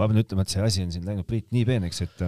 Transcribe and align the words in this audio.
ma 0.00 0.08
pean 0.08 0.22
ütlema, 0.22 0.46
et 0.46 0.54
see 0.54 0.64
asi 0.64 0.86
on 0.86 0.94
siin 0.94 1.04
läinud, 1.08 1.28
Priit, 1.28 1.50
nii 1.54 1.66
peeneks, 1.68 2.00
et 2.06 2.24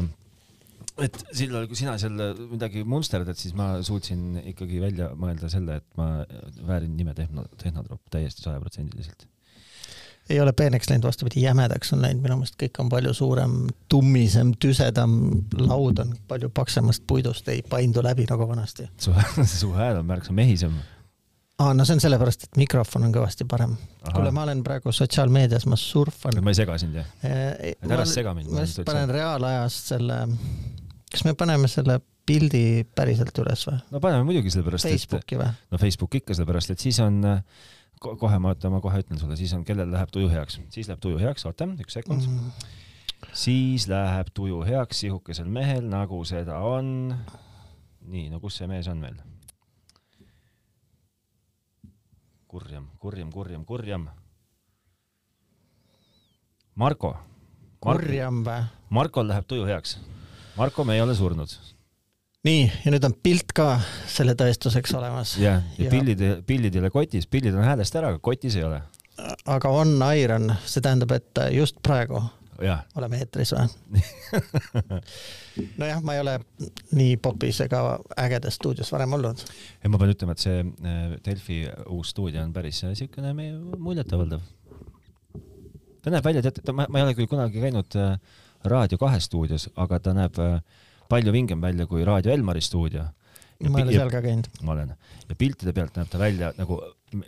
et 1.01 1.19
sillal, 1.33 1.67
kui 1.71 1.79
sina 1.79 1.95
seal 2.01 2.19
midagi 2.51 2.83
munsterdad, 2.89 3.39
siis 3.39 3.55
ma 3.57 3.75
suutsin 3.87 4.43
ikkagi 4.53 4.81
välja 4.83 5.13
mõelda 5.19 5.49
selle, 5.53 5.81
et 5.81 5.87
ma 5.99 6.27
väärin 6.69 6.97
nime 6.99 7.15
Tehno, 7.17 7.47
Tehnotropp 7.61 8.11
täiesti 8.13 8.45
sajaprotsendiliselt. 8.45 9.29
ei 10.31 10.41
ole 10.41 10.53
peeneks 10.53 10.91
läinud, 10.91 11.07
vastupidi, 11.09 11.43
jämedaks 11.43 11.95
on 11.97 12.05
läinud, 12.05 12.23
minu 12.23 12.37
meelest 12.41 12.59
kõik 12.61 12.79
on 12.85 12.93
palju 12.93 13.15
suurem, 13.17 13.57
tummisem, 13.91 14.53
tüsedam, 14.61 15.17
laud 15.59 16.05
on 16.05 16.13
palju 16.29 16.53
paksemast 16.55 17.07
puidust, 17.09 17.49
ei 17.49 17.63
paindu 17.63 18.05
läbi 18.05 18.29
nagu 18.31 18.49
vanasti. 18.49 18.91
su 19.01 19.73
hääl 19.79 20.03
on 20.03 20.07
märksa 20.13 20.37
mehisem 20.37 20.77
aa, 21.63 21.73
no 21.77 21.87
see 21.87 21.97
on 21.97 22.03
sellepärast, 22.05 22.47
et 22.49 22.61
mikrofon 22.61 23.07
on 23.09 23.15
kõvasti 23.15 23.47
parem. 23.49 23.75
kuule, 24.09 24.33
ma 24.35 24.47
olen 24.47 24.63
praegu 24.67 24.93
sotsiaalmeedias, 24.95 25.67
ma 25.71 25.79
surfan. 25.81 26.39
ma 26.43 26.55
ei 26.55 26.59
sega 26.59 26.79
sind 26.83 26.99
jah? 26.99 27.11
ära 27.23 28.07
sega 28.09 28.35
mind. 28.37 28.53
ma 28.53 28.65
lihtsalt 28.65 28.89
panen 28.89 29.13
reaalajas 29.13 29.79
selle, 29.93 30.23
kas 31.13 31.27
me 31.29 31.37
paneme 31.39 31.71
selle 31.71 32.01
pildi 32.27 32.83
päriselt 32.95 33.39
üles 33.43 33.67
või? 33.69 33.79
no 33.95 34.03
paneme 34.03 34.27
muidugi 34.29 34.53
sellepärast, 34.55 34.89
et 34.89 34.99
Facebooki 34.99 35.41
või? 35.41 35.51
no 35.73 35.81
Facebooki 35.83 36.23
ikka 36.23 36.37
sellepärast, 36.39 36.75
et 36.75 36.85
siis 36.85 37.01
on 37.05 37.21
kohe 38.03 38.39
ma, 38.43 38.53
oota, 38.53 38.71
ma 38.73 38.81
kohe 38.83 39.03
ütlen 39.03 39.21
sulle, 39.21 39.37
siis 39.39 39.53
on, 39.57 39.67
kellel 39.67 39.91
läheb 39.93 40.11
tuju 40.15 40.31
heaks, 40.33 40.59
siis 40.75 40.91
läheb 40.91 41.03
tuju 41.03 41.21
heaks, 41.23 41.47
oota, 41.49 41.69
üks 41.83 41.99
sekund 41.99 42.27
mm.. 42.27 42.71
siis 43.45 43.87
läheb 43.91 44.33
tuju 44.35 44.63
heaks 44.67 45.05
sihukesel 45.05 45.51
mehel, 45.51 45.87
nagu 45.91 46.23
seda 46.29 46.59
on. 46.67 47.13
nii, 48.11 48.29
no 48.33 48.43
kus 48.43 48.59
see 48.61 48.71
mees 48.71 48.91
on 48.91 49.03
meil? 49.03 49.19
Kurjam, 52.53 52.89
kurjam, 53.01 53.31
kurjam, 53.33 53.63
kurjam. 53.65 54.03
Marko. 56.77 57.15
kurjam 57.81 58.43
või? 58.45 58.67
Markol 58.93 59.31
läheb 59.31 59.47
tuju 59.49 59.65
heaks. 59.65 59.95
Marko, 60.59 60.85
me 60.85 60.99
ei 60.99 61.01
ole 61.01 61.15
surnud. 61.17 61.55
nii, 62.45 62.67
ja 62.85 62.93
nüüd 62.93 63.07
on 63.09 63.15
pilt 63.25 63.55
ka 63.57 63.79
selle 64.11 64.35
tõestuseks 64.37 64.93
olemas. 64.99 65.33
jah, 65.41 65.65
ja, 65.79 65.87
ja 65.87 65.95
pillid, 65.95 66.27
pillid 66.45 66.77
ei 66.77 66.83
ole 66.83 66.91
kotis, 66.93 67.25
pillid 67.27 67.57
on 67.57 67.65
häälest 67.65 67.97
ära, 67.97 68.13
aga 68.13 68.21
kotis 68.21 68.59
ei 68.61 68.69
ole. 68.69 68.83
aga 69.47 69.73
on 69.73 69.97
iron, 70.13 70.53
see 70.67 70.85
tähendab, 70.85 71.17
et 71.17 71.45
just 71.57 71.81
praegu 71.81 72.21
oleme 72.97 73.21
eetris 73.23 73.53
või 73.55 74.03
nojah, 75.81 76.03
ma 76.05 76.17
ei 76.17 76.23
ole 76.23 76.35
nii 76.97 77.17
popis 77.23 77.61
ega 77.65 77.83
ägedas 78.21 78.59
stuudios 78.61 78.93
varem 78.93 79.17
olnud. 79.19 79.43
ja 79.83 79.91
ma 79.93 80.01
pean 80.01 80.13
ütlema, 80.15 80.37
et 80.37 80.45
see 80.45 80.61
äh, 80.61 81.17
Delfi 81.25 81.63
uus 81.89 82.13
stuudio 82.13 82.45
on 82.45 82.53
päris 82.53 82.83
niisugune 82.87 83.33
muljetavaldav. 83.79 84.45
ta 86.03 86.15
näeb 86.15 86.25
välja, 86.25 86.45
tead, 86.45 86.63
ma, 86.77 86.87
ma 86.89 87.01
ei 87.01 87.09
ole 87.09 87.17
küll 87.19 87.31
kunagi 87.31 87.63
käinud 87.63 87.99
äh, 88.01 88.17
Raadio 88.65 88.99
kahe 89.01 89.21
stuudios, 89.21 89.69
aga 89.77 89.99
ta 90.01 90.15
näeb 90.17 90.39
äh, 90.43 90.61
palju 91.11 91.35
vingem 91.35 91.61
välja 91.61 91.87
kui 91.91 92.05
Raadio 92.05 92.33
Elmari 92.33 92.63
stuudio 92.65 93.09
ma 93.63 93.79
ei 93.79 93.87
ole 93.87 93.95
seal 93.97 94.11
ka 94.11 94.23
käinud. 94.25 94.49
ma 94.63 94.75
olen 94.77 94.93
ja 95.29 95.39
piltide 95.39 95.73
pealt 95.77 95.97
näeb 95.97 96.11
ta 96.11 96.21
välja 96.21 96.53
nagu 96.59 96.81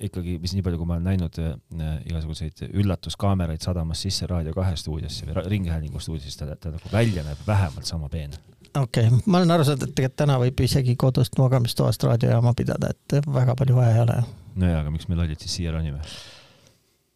ikkagi, 0.06 0.38
mis 0.42 0.54
nii 0.56 0.64
palju, 0.64 0.80
kui 0.80 0.88
ma 0.88 0.96
olen 0.98 1.08
näinud 1.10 1.38
äh, 1.42 1.94
igasuguseid 2.08 2.64
üllatuskaameraid 2.70 3.64
sadamas 3.64 4.02
sisse 4.04 4.28
Raadio 4.30 4.54
kahe 4.56 4.76
stuudiosse 4.80 5.28
või 5.28 5.46
Ringhäälingu 5.54 6.02
stuudiosse, 6.02 6.44
ta, 6.44 6.56
ta 6.60 6.74
nagu 6.74 6.92
välja 6.92 7.24
näeb 7.26 7.42
vähemalt 7.46 7.88
sama 7.88 8.08
peene. 8.12 8.40
okei 8.74 9.08
okay., 9.08 9.20
ma 9.26 9.40
olen 9.40 9.56
aru 9.56 9.66
saanud, 9.66 9.86
et 9.86 9.94
tegelikult 9.94 10.20
täna 10.22 10.38
võib 10.42 10.64
isegi 10.66 10.96
kodust 11.00 11.38
magamistoast 11.38 12.08
raadiojaama 12.08 12.54
pidada, 12.56 12.94
et 12.94 13.18
väga 13.26 13.56
palju 13.60 13.76
vaja 13.80 13.96
ei 13.96 14.06
ole. 14.06 14.22
nojaa, 14.54 14.80
aga 14.84 14.94
miks 14.94 15.08
me 15.08 15.20
lollid 15.20 15.44
siis 15.44 15.60
siia 15.60 15.74
ronime? 15.76 16.00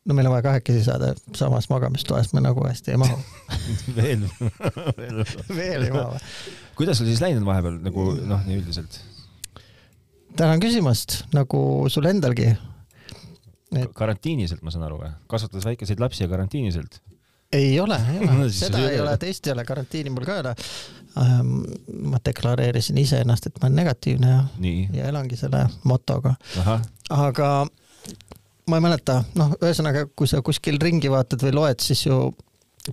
no 0.09 0.15
meil 0.17 0.27
on 0.27 0.37
vaja 0.37 0.47
kahekesi 0.49 0.85
saada, 0.85 1.13
samas 1.37 1.69
magamistoas 1.71 2.33
me 2.35 2.45
nagu 2.45 2.65
hästi 2.65 2.95
ei 2.95 3.01
mahu 3.01 3.21
veel 3.99 4.25
veel, 5.61 5.83
ei 5.83 5.93
mahu. 5.93 6.21
kuidas 6.77 7.01
sul 7.01 7.11
siis 7.11 7.23
läinud 7.25 7.47
vahepeal 7.49 7.81
nagu 7.85 8.11
noh, 8.25 8.45
nii 8.49 8.61
üldiselt? 8.63 9.01
Tänan 10.39 10.63
küsimast, 10.63 11.23
nagu 11.35 11.61
sul 11.93 12.09
endalgi 12.11 12.49
et.... 12.53 13.93
karantiiniselt, 13.97 14.63
ma 14.63 14.75
saan 14.75 14.87
aru 14.89 15.01
või? 15.03 15.13
kasvatades 15.31 15.67
väikeseid 15.69 16.03
lapsi 16.03 16.25
ja 16.25 16.31
karantiiniselt? 16.31 17.01
ei 17.53 17.81
ole, 17.81 17.99
ei 18.13 18.23
ole 18.23 18.39
no, 18.45 18.49
seda 18.55 18.85
ei 18.91 19.01
ole, 19.03 19.17
teist 19.21 19.47
ei 19.47 19.57
ole, 19.57 19.65
karantiini 19.69 20.13
mul 20.15 20.29
ka 20.29 20.39
ei 20.39 20.45
ole 20.45 20.55
ähm,. 21.25 21.55
ma 22.13 22.23
deklareerisin 22.25 22.99
iseennast, 23.03 23.49
et 23.49 23.61
ma 23.61 23.69
olen 23.69 23.81
negatiivne 23.83 24.33
ja, 24.35 24.41
ja 25.01 25.13
elangi 25.13 25.39
selle 25.41 25.65
motoga. 25.89 26.35
aga 27.11 27.53
ma 28.69 28.79
ei 28.79 28.85
mäleta, 28.85 29.23
noh, 29.39 29.55
ühesõnaga, 29.63 30.07
kui 30.17 30.29
sa 30.29 30.43
kuskil 30.45 30.79
ringi 30.83 31.11
vaatad 31.13 31.43
või 31.47 31.55
loed, 31.57 31.81
siis 31.83 32.05
ju 32.07 32.19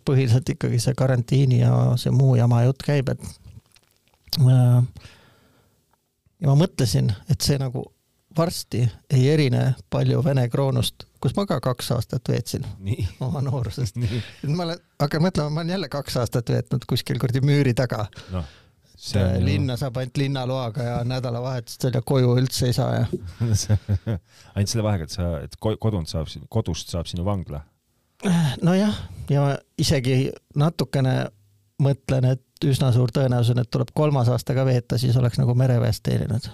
põhiliselt 0.07 0.47
ikkagi 0.55 0.79
see 0.81 0.95
karantiini 0.97 1.61
ja 1.61 1.73
see 1.99 2.11
muu 2.15 2.35
jama 2.39 2.63
jutt 2.65 2.83
käib, 2.83 3.11
et 3.13 4.39
äh, 4.39 5.11
ja 6.45 6.51
ma 6.51 6.55
mõtlesin, 6.59 7.09
et 7.31 7.41
see 7.41 7.57
nagu 7.57 7.81
varsti 8.37 8.83
ei 9.09 9.29
erine 9.31 9.63
palju 9.89 10.19
Vene 10.23 10.43
kroonust, 10.51 11.07
kus 11.23 11.33
ma 11.37 11.47
ka 11.49 11.57
kaks 11.63 11.89
aastat 11.95 12.29
veetsin 12.29 12.65
Nii. 12.83 13.07
oma 13.25 13.41
noorusest. 13.41 13.97
ma 13.97 14.67
olen, 14.67 14.83
hakkan 15.01 15.23
mõtlema, 15.25 15.49
ma 15.49 15.63
olen 15.63 15.73
jälle 15.77 15.89
kaks 15.89 16.19
aastat 16.21 16.51
veetnud 16.53 16.85
kuskil 16.89 17.19
kuradi 17.21 17.41
müüri 17.45 17.73
taga 17.73 18.05
no 18.35 18.43
see 19.05 19.23
linna 19.43 19.75
saab 19.79 19.97
ainult 19.99 20.17
linnaloaga 20.17 20.83
ja 20.83 20.97
nädalavahetustel 21.07 21.97
ja 21.97 22.01
koju 22.05 22.35
üldse 22.39 22.69
ei 22.69 22.75
saa 22.75 22.91
ja 22.95 23.05
ainult 24.55 24.71
selle 24.71 24.85
vahega, 24.85 25.07
et 25.07 25.15
sa, 25.15 25.31
et 25.45 25.57
kodunt 25.61 26.11
saab, 26.11 26.31
kodust 26.49 26.93
saab 26.93 27.09
sinu 27.09 27.25
vangla. 27.27 27.61
nojah, 28.63 28.95
ja 29.29 29.47
isegi 29.81 30.31
natukene 30.55 31.15
mõtlen, 31.81 32.31
et 32.35 32.44
üsna 32.63 32.91
suur 32.95 33.11
tõenäosus 33.11 33.51
on, 33.55 33.61
et 33.65 33.69
tuleb 33.71 33.91
kolmas 33.93 34.31
aasta 34.31 34.55
ka 34.55 34.65
veeta, 34.67 34.99
siis 35.01 35.17
oleks 35.19 35.39
nagu 35.41 35.55
mereväest 35.57 36.03
teeninud. 36.07 36.47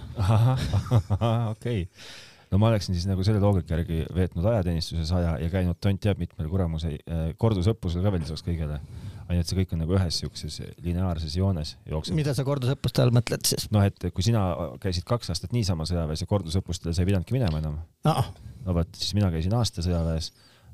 okei 1.54 1.86
no 2.52 2.58
ma 2.60 2.68
oleksin 2.72 2.96
siis 2.96 3.06
nagu 3.08 3.24
selle 3.24 3.40
loogika 3.40 3.76
järgi 3.76 4.02
veetnud 4.14 4.44
ajateenistuses 4.50 5.12
aja 5.16 5.38
ja 5.40 5.48
käinud 5.52 5.78
tont 5.80 6.02
teab 6.02 6.20
mitmel 6.20 6.50
kuramuse 6.52 6.96
äh, 6.98 7.24
kordusõppusel 7.40 8.04
ka 8.04 8.12
veel 8.12 8.26
lisaks 8.26 8.44
kõigele 8.46 8.80
ainult 9.32 9.48
see 9.48 9.58
kõik 9.58 9.74
on 9.74 9.82
nagu 9.82 9.96
ühes 9.96 10.18
siukses 10.22 10.58
lineaarses 10.84 11.34
joones 11.38 11.74
jookseb. 11.88 12.16
mida 12.18 12.34
sa 12.36 12.44
kordusõppuste 12.46 13.04
all 13.04 13.14
mõtled 13.14 13.44
siis? 13.48 13.68
noh, 13.74 13.84
et 13.86 14.08
kui 14.14 14.24
sina 14.26 14.44
käisid 14.82 15.06
kaks 15.08 15.32
aastat 15.32 15.54
niisama 15.56 15.86
sõjaväes 15.88 16.24
ja 16.24 16.30
kordusõppustele 16.30 16.94
sa 16.94 17.04
ei 17.04 17.10
pidanudki 17.10 17.36
minema 17.36 17.62
enam 17.62 17.78
no.. 18.08 18.16
no 18.66 18.76
vot, 18.76 18.90
siis 18.98 19.14
mina 19.18 19.30
käisin 19.34 19.54
aasta 19.58 19.84
sõjaväes, 19.84 20.32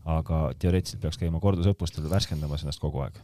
aga 0.09 0.49
teoreetiliselt 0.59 1.03
peaks 1.05 1.21
käima 1.21 1.43
kordusõppustel 1.43 2.09
värskendamas 2.11 2.65
ennast 2.65 2.83
kogu 2.83 3.05
aeg. 3.05 3.19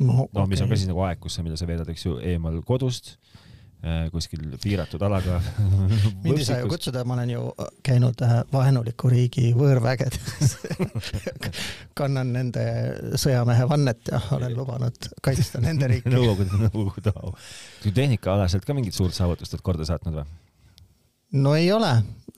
No, 0.00 0.28
okay. 0.28 0.46
mis 0.52 0.62
on 0.64 0.70
ka 0.70 0.78
siis 0.78 0.90
nagu 0.90 1.04
aeg, 1.06 1.20
kus 1.22 1.38
sa, 1.38 1.44
mida 1.46 1.58
sa 1.58 1.68
veedad, 1.68 1.88
eks 1.92 2.06
ju, 2.06 2.16
eemal 2.22 2.60
kodust 2.66 3.16
Äh, 3.78 4.08
kuskil 4.10 4.40
piiratud 4.58 5.02
alaga 5.06 5.36
mind 6.24 6.40
ei 6.40 6.46
saa 6.48 6.56
ju 6.58 6.66
kutsuda, 6.66 7.04
ma 7.06 7.14
olen 7.14 7.30
ju 7.30 7.42
käinud 7.86 8.24
äh, 8.26 8.32
vaenuliku 8.50 9.06
riigi 9.12 9.52
võõrvägedes 9.54 10.56
kannan 12.00 12.32
nende 12.34 12.64
sõjamehe 13.14 13.68
vannet 13.70 14.10
ja 14.10 14.18
olen 14.34 14.56
lubanud 14.58 15.06
kaitsta 15.22 15.62
nende 15.62 15.92
riiki 15.92 16.10
Nõukogude, 16.10 16.58
Nõukogude 16.64 17.12
au. 17.22 17.30
tehnikaalaselt 17.86 18.66
ka 18.66 18.74
mingit 18.74 18.98
suurt 18.98 19.14
saavutust 19.14 19.54
oled 19.54 19.66
korda 19.70 19.86
saatnud 19.86 20.24
või? 20.24 20.26
no 21.38 21.54
ei 21.54 21.70
ole, 21.70 21.92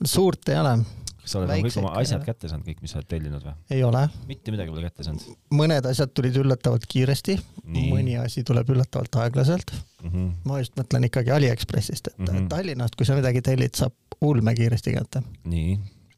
suurt 0.05 0.45
ei 0.53 0.61
ole 0.61 0.75
kas 1.21 1.33
sa 1.33 1.39
oled 1.41 1.51
kõik 1.65 1.77
oma 1.81 1.93
asjad 1.99 2.23
kätte 2.25 2.49
saanud, 2.49 2.65
kõik, 2.65 2.81
mis 2.83 2.93
sa 2.93 2.99
oled 2.99 3.09
tellinud 3.11 3.45
või? 3.45 3.53
ei 3.75 3.83
ole. 3.85 4.03
mitte 4.29 4.53
midagi 4.53 4.73
pole 4.73 4.85
kätte 4.87 5.05
saanud? 5.05 5.25
mõned 5.57 5.87
asjad 5.91 6.13
tulid 6.17 6.37
üllatavalt 6.41 6.87
kiiresti, 6.89 7.37
mõni 7.67 8.17
asi 8.21 8.43
tuleb 8.47 8.69
üllatavalt 8.73 9.17
aeglaselt 9.23 9.73
mm. 9.73 10.09
-hmm. 10.09 10.29
ma 10.49 10.61
just 10.61 10.77
mõtlen 10.79 11.07
ikkagi 11.09 11.33
Aliekspressist, 11.35 12.13
et 12.13 12.17
mm 12.19 12.31
-hmm. 12.31 12.49
Tallinnast, 12.53 12.97
kui 12.97 13.05
sa 13.05 13.17
midagi 13.17 13.41
tellid, 13.45 13.75
saab 13.77 13.93
ulmekiiresti 14.21 14.93
kätte. 14.97 15.23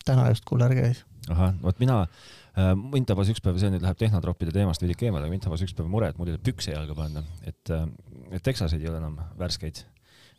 täna 0.05 0.29
just 0.29 0.45
kuller 0.45 0.75
käis. 0.75 1.05
ahah, 1.29 1.53
vot 1.63 1.79
mina 1.79 2.01
äh, 2.01 2.75
mind 2.75 3.07
tabas 3.07 3.29
üks 3.29 3.41
päev, 3.43 3.59
see 3.59 3.71
nüüd 3.71 3.83
läheb 3.83 3.97
tehnotroppide 3.97 4.51
teemast 4.51 4.81
veidi 4.81 4.95
eemale, 5.05 5.29
mind 5.29 5.43
tabas 5.43 5.61
üks 5.61 5.75
päev 5.75 5.87
mure, 5.87 6.09
et 6.09 6.17
mul 6.17 6.27
ei 6.27 6.37
ole 6.37 6.43
pükse 6.43 6.71
jalga 6.71 6.95
panna, 6.95 7.23
et, 7.43 7.69
äh, 7.69 7.87
et 8.31 8.43
teksaseid 8.43 8.81
ei 8.81 8.89
ole 8.89 8.97
enam 8.97 9.19
värskeid, 9.39 9.85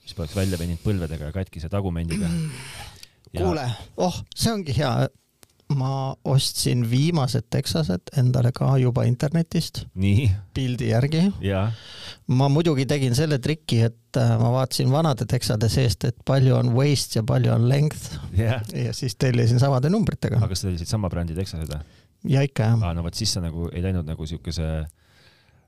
mis 0.04 0.14
poleks 0.14 0.36
välja 0.36 0.58
veninud 0.58 0.80
põlvedega 0.84 1.30
ja 1.30 1.32
katkise 1.32 1.68
tagumendiga 1.68 2.28
kuule, 3.36 3.66
oh, 3.96 4.22
see 4.36 4.52
ongi 4.52 4.76
hea. 4.76 4.94
ma 5.74 6.12
ostsin 6.28 6.82
viimased 6.86 7.46
Texased 7.50 8.10
endale 8.20 8.50
ka 8.54 8.66
juba 8.78 9.06
internetist. 9.08 9.86
pildi 10.54 10.90
järgi. 10.90 11.22
ma 12.28 12.48
muidugi 12.52 12.86
tegin 12.86 13.16
selle 13.16 13.38
triki, 13.38 13.80
et 13.88 14.20
äh, 14.20 14.34
ma 14.38 14.52
vaatasin 14.52 14.92
vanade 14.92 15.26
Texade 15.26 15.68
seest, 15.72 16.04
et 16.04 16.16
palju 16.24 16.54
on 16.56 16.74
waist 16.76 17.16
ja 17.16 17.22
palju 17.22 17.52
on 17.52 17.68
length 17.68 18.18
yeah.. 18.38 18.62
ja 18.74 18.92
siis 18.92 19.16
tellisin 19.16 19.58
samade 19.60 19.90
numbritega. 19.90 20.36
aga 20.36 20.52
kas 20.52 20.66
tellisid 20.66 20.90
sama 20.90 21.10
brändi 21.10 21.34
Texased 21.34 21.72
või? 21.72 21.80
ja 22.28 22.44
ikka 22.44 22.68
jah. 22.68 22.84
aa, 22.84 22.94
no 22.94 23.02
vot 23.04 23.16
siis 23.16 23.32
sa 23.34 23.42
nagu 23.44 23.70
ei 23.72 23.82
läinud 23.84 24.06
nagu 24.08 24.26
siukese 24.28 24.84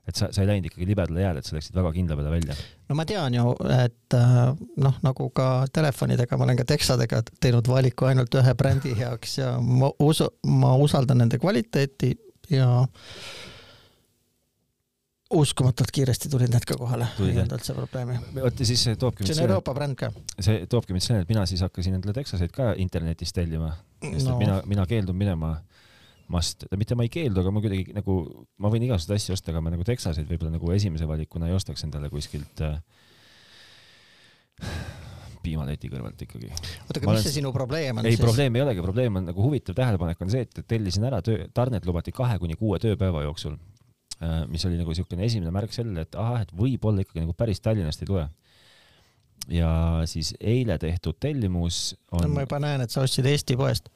et 0.07 0.15
sa, 0.15 0.29
sa 0.31 0.43
ei 0.43 0.47
läinud 0.47 0.69
ikkagi 0.69 0.87
libedale 0.87 1.23
jääle, 1.23 1.41
et 1.41 1.49
sa 1.49 1.57
läksid 1.57 1.75
väga 1.75 1.91
kindla 1.95 2.15
peale 2.19 2.31
välja. 2.31 2.55
no 2.89 2.95
ma 2.95 3.05
tean 3.07 3.35
ju, 3.35 3.51
et 3.75 4.15
äh, 4.15 4.37
noh, 4.85 5.01
nagu 5.03 5.29
ka 5.35 5.49
telefonidega, 5.73 6.39
ma 6.39 6.47
olen 6.47 6.61
ka 6.61 6.67
Texadega 6.67 7.21
teinud 7.43 7.67
valiku 7.67 8.07
ainult 8.09 8.39
ühe 8.39 8.55
brändi 8.59 8.95
heaks 8.97 9.37
ja 9.41 9.57
ma 9.59 9.91
usu, 10.03 10.29
ma 10.47 10.75
usaldan 10.83 11.23
nende 11.23 11.39
kvaliteeti 11.43 12.13
ja 12.53 12.69
uskumatult 15.33 15.91
kiiresti 15.91 16.29
tulid 16.31 16.53
need 16.53 16.63
ka 16.67 16.77
kohale, 16.79 17.09
ei 17.19 17.33
olnud 17.33 17.57
üldse 17.57 17.75
probleemi. 17.75 18.15
vot 18.37 18.61
ja 18.63 18.67
siis 18.69 18.83
see 18.87 18.99
toobki 18.99 19.27
see 19.27 19.35
on 19.35 19.49
Euroopa 19.49 19.73
bränd 19.75 19.99
ka. 19.99 20.11
see 20.39 20.61
toobki 20.71 20.95
mind 20.95 21.03
selleni, 21.03 21.27
et 21.27 21.33
mina 21.33 21.43
siis 21.49 21.63
hakkasin 21.65 21.97
endale 21.99 22.15
teksaseid 22.15 22.53
ka 22.55 22.71
internetist 22.79 23.35
tellima, 23.35 23.73
sest 24.05 24.29
no. 24.29 24.37
mina, 24.39 24.61
mina 24.69 24.87
keeldun 24.87 25.19
minema 25.19 25.57
mast, 26.33 26.67
mitte 26.77 26.97
ma 26.97 27.05
ei 27.07 27.11
keeldu, 27.13 27.41
aga 27.43 27.53
ma 27.53 27.63
kuidagi 27.63 27.95
nagu, 27.95 28.19
ma 28.63 28.71
võin 28.73 28.87
igasuguseid 28.87 29.21
asju 29.21 29.37
osta, 29.37 29.53
aga 29.53 29.63
ma 29.63 29.73
nagu 29.73 29.87
teksaseid 29.87 30.27
võib-olla 30.29 30.57
nagu 30.57 30.73
esimese 30.75 31.07
valikuna 31.09 31.49
ei 31.49 31.55
ostaks 31.57 31.85
endale 31.87 32.11
kuskilt 32.13 32.63
äh, 32.65 32.81
piimaleti 35.45 35.89
kõrvalt 35.93 36.21
ikkagi. 36.27 36.51
oota, 36.51 36.99
aga 36.99 37.05
mis 37.05 37.13
olen... 37.13 37.23
see 37.23 37.37
sinu 37.39 37.53
probleem 37.55 38.01
on 38.01 38.05
ei, 38.05 38.17
siis? 38.17 38.25
probleem 38.25 38.59
ei 38.59 38.65
olegi, 38.65 38.83
probleem 38.83 39.21
on 39.21 39.31
nagu 39.31 39.47
huvitav 39.47 39.77
tähelepanek 39.79 40.21
on 40.25 40.33
see, 40.33 40.43
et 40.47 40.61
tellisin 40.67 41.07
ära 41.07 41.23
töö, 41.25 41.47
tarnet 41.55 41.87
lubati 41.87 42.15
kahe 42.15 42.39
kuni 42.41 42.59
kuue 42.59 42.81
tööpäeva 42.83 43.23
jooksul 43.27 43.55
Äh, 44.17 44.47
mis 44.49 44.65
oli 44.65 44.79
nagu 44.79 44.89
niisugune 44.89 45.27
esimene 45.27 45.51
märk 45.53 45.75
sellele, 45.75 46.07
et 46.07 46.15
ahah, 46.17 46.41
et 46.41 46.51
võib-olla 46.57 47.03
ikkagi 47.03 47.21
nagu 47.21 47.35
päris 47.37 47.61
Tallinnast 47.61 48.01
ei 48.01 48.09
tule. 48.09 48.25
ja 49.53 49.69
siis 50.09 50.31
eile 50.41 50.75
tehtud 50.81 51.19
tellimus 51.21 51.93
on 52.11 52.25
no,. 52.25 52.31
ma 52.33 52.41
juba 52.47 52.57
näen, 52.59 52.81
et 52.81 52.91
sa 52.91 53.03
ostsid 53.05 53.29
Eesti 53.29 53.55
poest. 53.55 53.91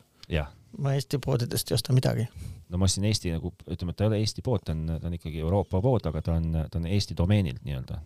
Ma 0.78 0.96
Eesti 0.96 1.20
poodidest 1.24 1.72
ei 1.72 1.76
osta 1.76 1.94
midagi. 1.94 2.28
no 2.70 2.78
ma 2.78 2.88
ostsin 2.88 3.06
Eesti 3.10 3.34
nagu, 3.36 3.54
ütleme, 3.68 3.92
et 3.92 4.00
ta 4.00 4.06
ei 4.06 4.14
ole 4.14 4.22
Eesti 4.24 4.46
pood, 4.46 4.64
ta 4.66 4.76
on, 4.76 4.88
ta 5.02 5.08
on 5.08 5.20
ikkagi 5.20 5.44
Euroopa 5.44 5.82
pood, 5.82 6.08
aga 6.08 6.22
ta 6.22 6.38
on, 6.40 6.50
ta 6.72 6.80
on 6.80 6.88
Eesti 6.88 7.18
domeenilt 7.18 7.64
nii-öelda 7.68 8.00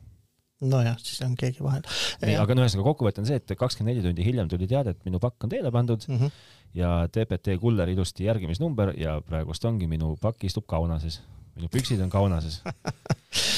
nojah, 0.65 0.95
siis 1.03 1.19
on 1.21 1.35
keegi 1.37 1.63
vahel. 1.63 1.83
nii, 2.23 2.37
aga 2.39 2.55
no 2.55 2.63
ühesõnaga 2.63 2.87
kokkuvõte 2.87 3.21
on 3.21 3.27
see, 3.27 3.37
et 3.41 3.55
kakskümmend 3.59 3.91
neli 3.91 4.05
tundi 4.05 4.25
hiljem 4.25 4.49
tuli 4.49 4.67
teade, 4.71 4.95
et 4.95 5.07
minu 5.07 5.19
pakk 5.21 5.45
on 5.45 5.51
teele 5.51 5.71
pandud 5.71 6.05
mm 6.07 6.19
-hmm. 6.19 6.43
ja 6.79 6.91
TPT 7.11 7.59
kuller 7.61 7.89
ilusti 7.91 8.29
järgimisnumber 8.29 8.93
ja 8.99 9.19
praegust 9.21 9.65
ongi 9.65 9.87
minu 9.87 10.15
pakk 10.21 10.43
istub 10.47 10.65
Kaunases 10.65 11.21
minu 11.55 11.69
püksid 11.71 12.01
on 12.03 12.09
kaunases. 12.09 12.61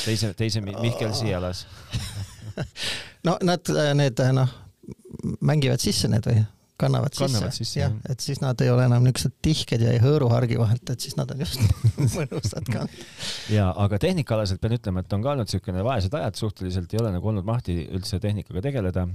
teise, 0.05 0.33
teise 0.33 0.61
Mihkel 0.61 1.13
Siialas 1.13 1.65
no 3.27 3.37
nad, 3.41 3.73
need 3.97 4.21
noh, 4.33 4.53
mängivad 5.41 5.81
sisse 5.81 6.09
need 6.11 6.25
või? 6.29 6.43
Kannavad, 6.79 7.13
kannavad 7.17 7.51
sisse, 7.51 7.65
sisse, 7.65 7.79
jah, 7.81 7.93
et 8.09 8.23
siis 8.23 8.41
nad 8.43 8.59
ei 8.61 8.69
ole 8.69 8.85
enam 8.87 9.05
niisugused 9.05 9.37
tihked 9.45 9.83
ja 9.83 9.93
ei 9.95 10.01
hõõru 10.03 10.29
hargi 10.31 10.59
vahelt, 10.59 10.89
et 10.93 11.03
siis 11.03 11.17
nad 11.17 11.31
on 11.33 11.41
just 11.41 11.61
mõnusad 12.17 12.69
ka. 12.69 12.85
ja 13.53 13.69
aga 13.85 13.99
tehnikaalaselt 14.03 14.61
pean 14.61 14.77
ütlema, 14.77 15.03
et 15.03 15.17
on 15.17 15.25
ka 15.25 15.33
olnud 15.33 15.49
niisugune 15.49 15.85
vaesed 15.87 16.17
ajad, 16.19 16.37
suhteliselt 16.39 16.93
ei 16.93 17.01
ole 17.01 17.13
nagu 17.15 17.33
olnud 17.33 17.47
mahti 17.47 17.79
üldse 17.87 18.21
tehnikaga 18.23 18.63
tegeleda. 18.69 19.07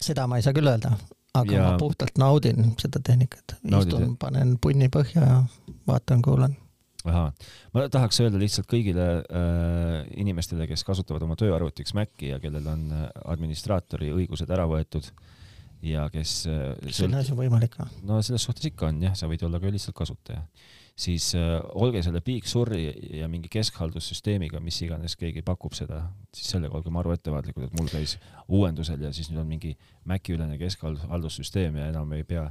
seda 0.00 0.26
ma 0.30 0.40
ei 0.40 0.46
saa 0.46 0.56
küll 0.56 0.72
öelda, 0.72 0.94
aga 1.36 1.58
ja... 1.58 1.68
ma 1.68 1.76
puhtalt 1.80 2.20
naudin 2.22 2.72
seda 2.80 3.02
tehnikat, 3.04 3.58
istun, 3.60 4.16
panen 4.20 4.56
punni 4.62 4.88
põhja 4.92 5.28
ja 5.28 5.38
vaatan-kuulan 5.88 6.56
ahaa, 7.08 7.28
ma 7.74 7.84
tahaks 7.92 8.20
öelda 8.22 8.40
lihtsalt 8.40 8.68
kõigile 8.70 9.06
äh, 9.20 9.94
inimestele, 10.22 10.68
kes 10.70 10.84
kasutavad 10.86 11.24
oma 11.26 11.36
tööarvutiks 11.38 11.96
Maci 11.98 12.30
ja 12.30 12.40
kellel 12.42 12.66
on 12.72 12.88
äh, 12.94 13.06
administraatori 13.34 14.12
õigused 14.14 14.50
ära 14.54 14.68
võetud 14.70 15.08
ja 15.82 16.06
kes 16.12 16.46
äh, 16.46 16.76
selline 16.90 17.22
asi 17.22 17.34
on 17.34 17.40
võimalik 17.40 17.74
või? 17.78 17.90
no 18.06 18.20
selles 18.22 18.46
suhtes 18.46 18.70
ikka 18.70 18.88
on 18.90 19.02
jah, 19.02 19.16
sa 19.18 19.28
võid 19.30 19.42
olla 19.46 19.60
ka 19.62 19.70
lihtsalt 19.72 19.96
kasutaja. 19.98 20.42
siis 20.96 21.32
äh, 21.38 21.56
olge 21.74 22.02
selle 22.06 22.22
Big 22.24 22.46
Suri 22.46 22.84
ja 23.18 23.28
mingi 23.32 23.50
keskhaldussüsteemiga, 23.52 24.60
mis 24.60 24.78
iganes 24.86 25.16
keegi 25.18 25.42
pakub 25.46 25.74
seda, 25.76 26.04
siis 26.34 26.52
sellega 26.54 26.78
olge 26.78 26.92
maru 26.94 27.14
ettevaatlikud, 27.16 27.66
et 27.66 27.80
mul 27.80 27.90
käis 27.90 28.18
uuendusel 28.48 29.02
ja 29.02 29.12
siis 29.12 29.32
nüüd 29.32 29.42
on 29.42 29.50
mingi 29.50 29.74
Maci 30.04 30.36
ülene 30.36 30.58
keskhaldussüsteem 30.60 31.80
ja 31.80 31.90
enam 31.92 32.12
ei 32.16 32.26
pea 32.26 32.46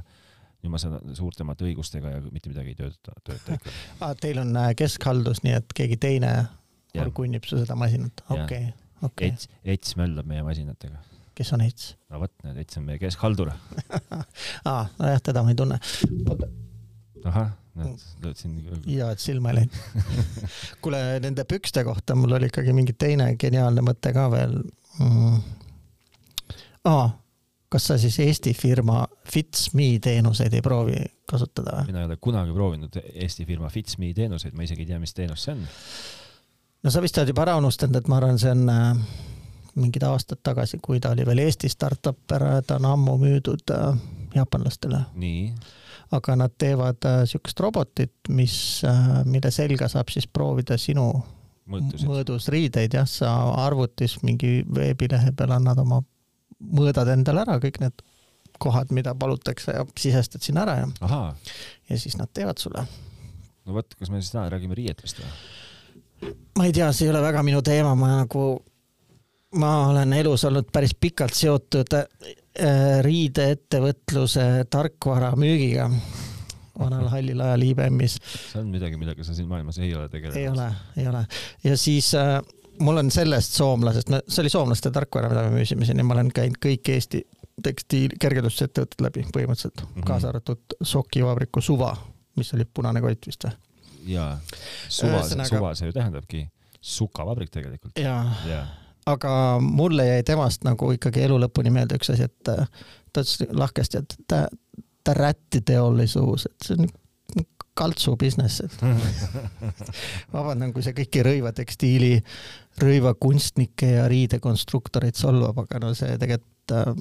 nüüd 0.62 0.72
ma 0.72 0.78
saan 0.78 1.14
suurtemate 1.18 1.66
õigustega 1.66 2.16
ja 2.16 2.20
mitte 2.30 2.52
midagi 2.52 2.74
ei 2.74 2.78
tööta, 2.78 3.16
tööta 3.26 3.56
ikka 3.58 3.72
ah,. 4.04 4.12
Teil 4.18 4.42
on 4.42 4.52
äh, 4.56 4.72
keskhaldus, 4.78 5.42
nii 5.46 5.56
et 5.58 5.74
keegi 5.76 5.98
teine 6.02 6.34
orgunnib 7.00 7.48
su 7.48 7.56
seda 7.56 7.74
masinat, 7.78 8.20
okei, 8.30 8.68
okei. 9.00 9.32
Ets, 9.32 9.48
Ets 9.64 9.96
möllab 9.96 10.28
meie 10.28 10.44
masinatega. 10.44 11.00
Kes 11.38 11.52
on 11.56 11.64
Ets? 11.66 11.94
no 12.10 12.20
vot, 12.22 12.34
näed, 12.44 12.60
Ets 12.64 12.78
on 12.80 12.86
meie 12.88 13.00
keskhaldur 13.02 13.52
aa, 14.70 14.84
nojah, 14.98 15.22
teda 15.24 15.44
ma 15.44 15.54
ei 15.54 15.58
tunne. 15.58 15.78
ahah, 17.24 17.54
näed, 17.78 18.04
lööd 18.24 18.40
siin. 18.40 18.60
ja, 18.90 19.12
et 19.12 19.22
silma 19.22 19.52
ei 19.52 19.62
läinud. 19.62 19.80
kuule, 20.84 21.02
nende 21.24 21.46
pükste 21.48 21.84
kohta 21.88 22.16
mul 22.18 22.38
oli 22.38 22.52
ikkagi 22.52 22.76
mingi 22.76 22.96
teine 22.98 23.32
geniaalne 23.40 23.84
mõte 23.86 24.14
ka 24.16 24.28
veel 24.32 24.60
mm.. 25.00 25.42
aa 26.90 27.10
kas 27.72 27.86
sa 27.88 27.98
siis 27.98 28.18
Eesti 28.20 28.52
firma 28.54 29.06
Fitsme 29.32 29.96
teenuseid 30.04 30.52
ei 30.52 30.62
proovi 30.64 30.98
kasutada 31.28 31.78
või? 31.78 31.92
mina 31.92 32.02
ei 32.02 32.10
ole 32.10 32.18
kunagi 32.20 32.52
proovinud 32.52 32.98
Eesti 33.14 33.46
firma 33.48 33.70
Fitsme 33.72 34.12
teenuseid, 34.16 34.56
ma 34.56 34.66
isegi 34.66 34.84
ei 34.84 34.90
tea, 34.92 35.00
mis 35.00 35.16
teenus 35.16 35.46
see 35.46 35.54
on. 35.56 35.62
no 36.84 36.92
sa 36.92 37.02
vist 37.04 37.18
oled 37.18 37.32
juba 37.32 37.46
ära 37.46 37.56
unustanud, 37.60 37.96
et 37.96 38.10
ma 38.12 38.18
arvan, 38.20 38.40
see 38.42 38.52
on 38.52 38.66
äh, 38.68 39.00
mingid 39.74 40.04
aastad 40.06 40.40
tagasi, 40.42 40.78
kui 40.82 41.00
ta 41.00 41.12
oli 41.14 41.26
veel 41.26 41.44
Eesti 41.46 41.68
startup, 41.72 42.18
ta 42.28 42.76
on 42.76 42.88
ammu 42.92 43.16
müüdud 43.20 43.72
äh, 43.72 44.02
jaapanlastele. 44.34 45.04
aga 46.12 46.36
nad 46.36 46.52
teevad 46.58 47.04
äh, 47.08 47.22
siukest 47.24 47.60
robotit, 47.60 48.14
mis 48.28 48.82
äh,, 48.84 49.24
mille 49.24 49.50
selga 49.50 49.88
saab 49.88 50.08
siis 50.12 50.26
proovida 50.26 50.76
sinu 50.78 51.08
Mõõtusid. 51.72 52.08
mõõdus 52.08 52.48
riideid, 52.50 52.94
jah, 52.94 53.06
sa 53.08 53.32
arvutis 53.64 54.18
mingi 54.22 54.64
veebilehe 54.74 55.32
peal 55.36 55.54
annad 55.56 55.78
oma 55.78 56.02
mõõdad 56.58 57.08
endale 57.14 57.44
ära 57.46 57.58
kõik 57.62 57.80
need 57.82 58.02
kohad, 58.62 58.92
mida 58.94 59.14
palutakse 59.18 59.74
ja 59.74 59.86
sisestad 59.98 60.44
sinna 60.44 60.66
ära 60.66 60.76
ja, 60.82 61.20
ja 61.88 61.98
siis 61.98 62.18
nad 62.18 62.30
teevad 62.34 62.60
sulle. 62.62 62.84
no 63.64 63.78
vot, 63.78 63.94
kas 63.98 64.10
me 64.10 64.20
siis 64.20 64.34
täna 64.34 64.48
räägime 64.52 64.76
riietest 64.78 65.22
või? 65.22 65.32
ma 66.58 66.68
ei 66.68 66.74
tea, 66.74 66.90
see 66.92 67.08
ei 67.08 67.14
ole 67.14 67.22
väga 67.24 67.42
minu 67.46 67.62
teema, 67.66 67.94
ma 67.98 68.12
nagu, 68.20 68.44
ma 69.60 69.72
olen 69.88 70.12
elus 70.12 70.44
olnud 70.48 70.68
päris 70.72 70.94
pikalt 71.00 71.34
seotud 71.36 71.96
äh, 71.98 72.06
riideettevõtluse 73.04 74.66
tarkvara 74.70 75.32
müügiga 75.36 75.90
vanal 76.78 77.08
hallil 77.12 77.40
ajal 77.44 77.66
IBM-is. 77.66 78.16
see 78.24 78.60
on 78.60 78.70
midagi, 78.72 78.96
millega 79.00 79.24
sa 79.24 79.34
siin 79.36 79.48
maailmas 79.48 79.78
ei 79.78 79.94
ole 79.94 80.08
tegelenud? 80.08 80.40
ei 80.40 80.48
ole, 80.48 80.68
ei 80.96 81.08
ole. 81.08 81.26
ja 81.64 81.76
siis 81.76 82.14
äh, 82.18 82.38
mul 82.80 83.02
on 83.02 83.10
sellest 83.10 83.58
soomlasest, 83.58 84.12
see 84.28 84.42
oli 84.42 84.52
soomlaste 84.52 84.90
tarkvara, 84.94 85.30
mida 85.32 85.44
me 85.48 85.60
müüsime 85.60 85.88
siin 85.88 86.00
ja 86.00 86.06
ma 86.06 86.16
olen 86.16 86.32
käinud 86.34 86.58
kõik 86.62 86.92
Eesti 86.94 87.22
tekstiil, 87.62 88.16
kergendusettevõtted 88.20 89.04
läbi 89.04 89.26
põhimõtteliselt 89.34 89.82
mm, 89.82 89.92
-hmm. 89.94 90.06
kaasa 90.08 90.32
arvatud 90.32 90.78
sokivabriku 90.80 91.60
Suva, 91.60 91.92
mis 92.40 92.54
oli 92.56 92.64
punane 92.64 93.04
kott 93.04 93.28
vist 93.28 93.44
või? 93.44 93.58
jaa, 94.16 94.38
Suva 94.88 95.22
Suva 95.28 95.74
see 95.78 95.90
ju 95.90 95.96
tähendabki 95.96 96.46
sukavabrik 96.80 97.50
tegelikult. 97.50 97.98
jaa 98.00 98.24
ja. 98.48 98.62
Aga 99.06 99.58
mulle 99.60 100.06
jäi 100.06 100.22
temast 100.26 100.64
nagu 100.66 100.92
ikkagi 100.94 101.24
elu 101.26 101.38
lõpuni 101.44 101.72
meelde 101.74 101.98
üks 101.98 102.12
asi, 102.14 102.28
et 102.28 102.34
ta 102.46 102.66
ütles 103.12 103.42
lahkesti, 103.50 104.02
et 104.02 104.16
ta, 104.30 104.44
ta 105.04 105.14
rättiteolisuus, 105.18 106.46
et 106.50 106.66
see 106.66 106.78
on 106.78 106.90
kaltsu 107.78 108.16
business, 108.20 108.60
et 108.60 108.76
vabandan, 110.34 110.74
kui 110.74 110.84
see 110.84 110.94
kõiki 110.96 111.24
rõivatekstiili, 111.24 112.12
rõivakunstnikke 112.82 113.94
ja 113.94 114.06
riidekonstruktoreid 114.12 115.18
solvab, 115.18 115.64
aga 115.64 115.80
no 115.82 115.92
see 115.98 116.16
tegelikult 116.20 116.76
äh, 116.76 116.92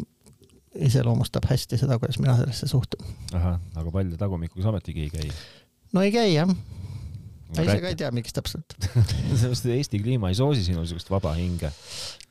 iseloomustab 0.88 1.46
hästi 1.52 1.80
seda, 1.82 2.00
kuidas 2.00 2.20
mina 2.24 2.38
sellesse 2.40 2.70
suhtun. 2.72 3.04
ahah, 3.36 3.60
aga 3.76 3.92
palju 3.92 4.20
tagumikuga 4.20 4.64
sa 4.64 4.72
ometigi 4.72 5.08
ei 5.08 5.12
käi? 5.12 5.34
no 5.92 6.06
ei 6.08 6.14
käi 6.16 6.34
jah 6.34 6.56
ma 7.56 7.66
ise 7.66 7.78
ka 7.84 7.92
ei 7.92 7.98
tea, 8.00 8.10
miks 8.16 8.36
täpselt 8.36 8.76
sellepärast, 8.80 9.66
et 9.68 9.74
Eesti 9.76 10.00
kliima 10.02 10.32
ei 10.32 10.38
soosi 10.38 10.64
sinu 10.66 10.84
niisugust 10.84 11.10
vaba 11.12 11.34
hinge. 11.38 11.72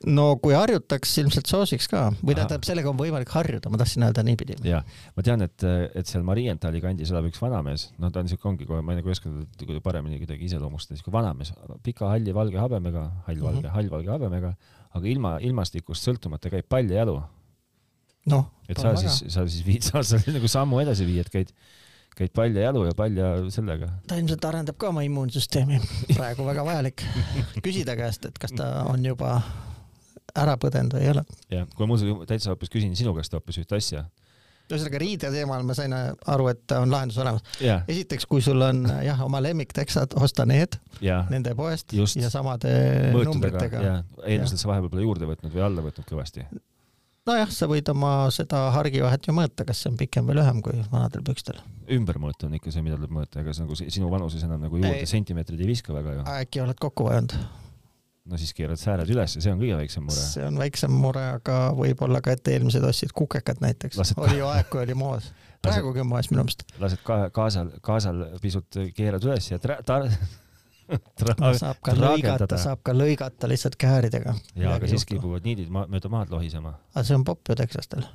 no 0.09 0.27
kui 0.43 0.55
harjutaks, 0.57 1.13
ilmselt 1.23 1.51
soosiks 1.51 1.89
ka 1.91 2.07
või 2.21 2.37
tähendab, 2.39 2.65
sellega 2.67 2.91
on 2.93 2.99
võimalik 3.01 3.33
harjuda, 3.35 3.73
ma 3.73 3.81
tahtsin 3.81 4.07
öelda 4.07 4.25
niipidi. 4.27 4.57
ja, 4.69 4.83
ma 5.17 5.25
tean, 5.27 5.45
et, 5.47 5.67
et 5.99 6.11
seal 6.11 6.25
Marienthali 6.27 6.83
kandis 6.85 7.13
elab 7.13 7.29
üks 7.31 7.43
vanamees, 7.43 7.91
no 8.01 8.13
ta 8.13 8.25
on 8.25 8.31
siuke, 8.33 8.47
ongi 8.53 8.69
kohe, 8.69 8.85
ma 8.87 8.97
nagu 8.97 9.11
ei 9.11 9.17
oska 9.17 9.33
teda 9.61 9.83
paremini 9.85 10.21
kuidagi 10.23 10.49
iseloomustada, 10.49 11.01
siuke 11.01 11.13
vanamees, 11.15 11.53
pika 11.87 12.09
halli 12.13 12.37
valge 12.37 12.61
habemega, 12.61 13.09
hall-valge 13.29 13.61
mm, 13.61 13.67
-hmm. 13.67 13.77
hall-valge 13.77 14.15
habemega, 14.15 14.55
aga 14.97 15.13
ilma, 15.13 15.37
ilmastikust 15.45 16.09
sõltumata 16.09 16.53
käib 16.53 16.69
pall 16.69 16.89
ja 16.89 17.05
jalu. 17.05 17.21
noh. 18.31 18.49
et 18.69 18.79
sa 18.79 18.97
siis, 18.97 19.23
sa 19.33 19.45
siis 19.49 19.67
viid, 19.67 19.85
sa 19.85 20.03
nagu 20.33 20.49
sammu 20.49 20.81
edasi 20.81 21.07
viid, 21.09 21.29
käid 21.33 21.53
käid 22.17 22.33
palja 22.37 22.67
jalu 22.69 22.85
ja 22.89 22.95
palja 22.97 23.33
sellega. 23.53 23.89
ta 24.09 24.19
ilmselt 24.21 24.45
arendab 24.45 24.79
ka 24.81 24.91
oma 24.91 25.05
immuunsüsteemi, 25.07 25.81
praegu 26.13 26.47
väga 26.47 26.65
vajalik. 26.67 27.05
küsi 27.67 27.85
ta 27.89 27.97
käest, 27.99 28.27
et 28.29 28.39
kas 28.41 28.55
ta 28.57 28.71
on 28.91 29.05
juba 29.07 29.39
ära 30.37 30.57
põdenud 30.61 30.97
või 30.97 31.05
ei 31.05 31.13
ole. 31.15 31.27
jah, 31.53 31.69
kui 31.75 31.85
ma 31.85 31.93
muuseas 31.93 32.27
täitsa 32.31 32.53
hoopis 32.53 32.73
küsin 32.73 32.97
sinu 32.99 33.15
käest 33.17 33.35
hoopis 33.35 33.61
ühte 33.63 33.79
asja. 33.79 34.05
ühesõnaga 34.71 35.01
riide 35.03 35.31
teemal 35.35 35.65
ma 35.67 35.75
sain 35.75 35.95
aru, 35.95 36.49
et 36.53 36.77
on 36.77 36.93
lahendus 36.93 37.19
olemas. 37.23 37.45
esiteks, 37.61 38.27
kui 38.31 38.43
sul 38.45 38.63
on 38.63 38.85
jah, 39.05 39.23
oma 39.27 39.43
lemmikteksad, 39.43 40.15
osta 40.21 40.47
need 40.47 40.79
ja. 41.05 41.25
nende 41.31 41.55
poest 41.59 41.95
Just. 41.97 42.21
ja 42.21 42.31
samade 42.33 42.75
Mõõtudega, 43.15 43.31
numbritega. 43.31 43.95
eeldusel 44.27 44.61
sa 44.63 44.75
vahepeal 44.75 44.93
pole 44.95 45.07
juurde 45.07 45.31
võtnud 45.31 45.57
või 45.57 45.67
alla 45.67 45.87
võtnud 45.87 46.09
kõvasti 46.11 46.47
nojah, 47.31 47.55
sa 47.55 47.69
võid 47.71 47.89
oma 47.93 48.13
seda 48.35 48.67
hargivahet 48.75 49.29
ju 49.29 49.35
mõõta, 49.37 49.67
kas 49.69 49.83
see 49.83 49.93
on 49.93 49.99
pikem 50.01 50.29
või 50.29 50.41
lühem 50.41 50.61
kui 50.65 50.77
vanadel 50.93 51.25
pükstel. 51.27 51.63
ümbermõõt 51.91 52.47
on 52.47 52.59
ikka 52.59 52.75
see, 52.75 52.85
mida 52.87 52.99
tuleb 52.99 53.15
mõõta, 53.21 53.43
ega 53.43 53.55
see 53.57 53.67
nagu 53.67 53.79
sinu 53.81 54.13
vanuses 54.13 54.45
enam 54.47 54.63
nagu 54.67 54.81
juurde 54.81 55.01
ei. 55.03 55.09
sentimeetreid 55.11 55.63
ei 55.63 55.71
viska 55.71 55.97
väga 55.97 56.19
ju. 56.19 56.29
äkki 56.37 56.65
oled 56.65 56.81
kokku 56.81 57.09
vajanud? 57.09 57.37
no 58.31 58.39
siis 58.39 58.53
keerad 58.57 58.81
sääred 58.81 59.11
üles 59.11 59.35
ja 59.37 59.43
see 59.43 59.53
on 59.53 59.61
kõige 59.61 59.79
väiksem 59.81 60.05
mure. 60.07 60.25
see 60.35 60.45
on 60.47 60.59
väiksem 60.61 60.93
mure, 61.03 61.23
aga 61.39 61.61
võib-olla 61.77 62.21
ka, 62.25 62.37
et 62.37 62.53
eelmised 62.53 62.85
ostsid 62.87 63.15
kukekad 63.17 63.63
näiteks. 63.65 64.01
oli 64.17 64.39
ju 64.39 64.51
aeg, 64.51 64.69
kui 64.73 64.83
oli 64.83 64.97
moes. 64.99 65.31
praegugi 65.63 66.05
on 66.05 66.11
moes 66.13 66.31
minu 66.33 66.45
meelest. 66.45 66.67
lased 66.83 67.03
ka 67.07 67.23
kaasal, 67.35 67.73
kaasal 67.85 68.23
pisut 68.43 68.81
keerad 68.97 69.25
üles 69.27 69.51
ja 69.51 69.59
tra-, 69.63 69.81
ta-. 69.87 70.05
saab 71.61 71.79
ka 71.85 71.95
lõigata, 71.99 72.59
saab 72.61 72.83
ka 72.87 72.95
lõigata 72.97 73.51
lihtsalt 73.51 73.79
kääridega. 73.81 74.35
jaa, 74.55 74.75
aga 74.79 74.91
siis 74.91 75.07
kipuvad 75.09 75.47
niidid 75.47 75.71
mööda 75.71 76.13
maad 76.13 76.33
lohisema. 76.35 76.77
aga 76.95 77.07
see 77.07 77.19
on 77.19 77.27
popp 77.29 77.53
ju 77.53 77.59
tekslastel 77.61 78.07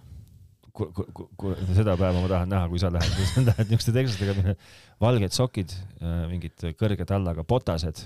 seda 0.76 1.96
päeva 1.96 2.20
ma 2.20 2.28
tahan 2.28 2.52
näha, 2.52 2.68
kui 2.72 2.82
sa 2.82 2.92
lähed, 2.92 3.16
sa 3.32 3.44
lähed 3.50 3.72
niisuguste 3.72 3.94
tekstidega, 3.96 4.56
valged 5.04 5.36
sokid, 5.36 5.72
äh, 6.02 6.26
mingid 6.32 6.68
kõrge 6.80 7.08
tallaga 7.08 7.46
botased 7.48 8.06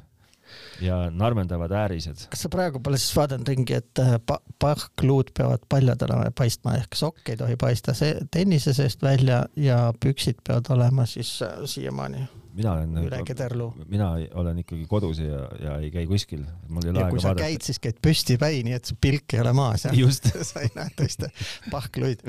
ja 0.82 0.98
narmendavad 1.14 1.72
äärised. 1.72 2.26
kas 2.32 2.46
sa 2.46 2.50
praegu 2.54 2.82
pole 2.84 2.98
siis 3.02 3.14
vaadanud 3.18 3.50
ringi, 3.52 3.78
et 3.78 4.02
äh, 4.02 4.16
pa-, 4.26 4.42
pahkluud 4.62 5.34
peavad 5.38 5.66
paljadena 5.70 6.32
paistma 6.38 6.76
ehk 6.80 6.98
sokk 6.98 7.34
ei 7.34 7.38
tohi 7.40 7.58
paista 7.60 7.94
see 7.98 8.16
tennise 8.34 8.74
seest 8.78 9.04
välja 9.06 9.44
ja 9.58 9.82
püksid 10.00 10.42
peavad 10.46 10.72
olema 10.76 11.06
siis 11.10 11.36
äh, 11.46 11.62
siiamaani 11.70 12.26
mina 12.60 12.74
olen 12.76 13.04
üle 13.04 13.20
kederlu. 13.28 13.70
mina 13.90 14.10
olen 14.42 14.64
ikkagi 14.64 14.88
kodus 14.90 15.22
ja, 15.24 15.44
ja 15.64 15.76
ei 15.80 15.92
käi 15.94 16.06
kuskil. 16.10 16.46
mul 16.68 16.86
ei 16.86 16.94
ole 16.94 17.04
aega 17.04 17.16
vaadata. 17.16 17.16
kui 17.16 17.24
sa 17.26 17.36
käid, 17.38 17.66
siis 17.66 17.80
käid 17.84 18.00
püstipäi, 18.04 18.64
nii 18.68 18.76
et 18.78 18.90
su 18.90 18.98
pilk 19.02 19.36
ei 19.36 19.44
ole 19.44 19.54
maas, 19.58 19.86
jah? 19.88 19.96
sa 20.50 20.66
ei 20.66 20.72
näe 20.76 20.92
tõesti 21.00 21.32
pahkluid. 21.72 22.26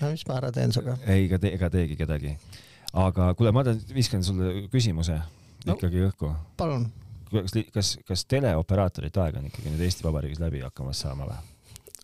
no 0.00 0.12
mis 0.14 0.26
ma 0.28 0.40
ära 0.40 0.52
teen 0.54 0.74
sinuga? 0.74 0.98
ei, 1.06 1.28
ega 1.28 1.40
te, 1.42 1.54
ega 1.58 1.70
teegi 1.72 1.98
kedagi. 2.00 2.34
aga 3.04 3.30
kuule, 3.38 3.54
ma 3.54 3.64
viskan 3.94 4.26
sulle 4.26 4.66
küsimuse 4.72 5.20
no, 5.20 5.76
ikkagi 5.76 6.04
õhku. 6.08 6.34
palun 6.60 6.88
kas, 7.30 7.56
kas, 7.72 7.94
kas 8.06 8.26
teleoperaatorite 8.30 9.22
aeg 9.22 9.40
on 9.40 9.50
ikkagi 9.50 9.72
nüüd 9.72 9.86
Eesti 9.86 10.06
Vabariigis 10.06 10.42
läbi 10.42 10.64
hakkamas 10.66 11.04
saama 11.06 11.30
või? 11.30 11.42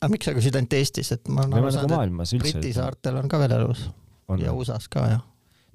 aga 0.01 0.13
miks 0.13 0.29
sa 0.29 0.37
küsid 0.37 0.59
ainult 0.59 0.77
Eestis, 0.79 1.15
et 1.17 1.31
ma 1.33 1.47
olen 1.47 1.63
aru 1.65 1.79
saanud, 1.81 2.27
et 2.27 2.45
Briti 2.45 2.77
saartel 2.77 3.19
on 3.23 3.33
ka 3.33 3.41
veel 3.43 3.59
elus 3.59 3.89
on, 4.29 4.39
ja 4.43 4.55
USA-s 4.55 4.93
ka 4.93 5.09
jah 5.11 5.25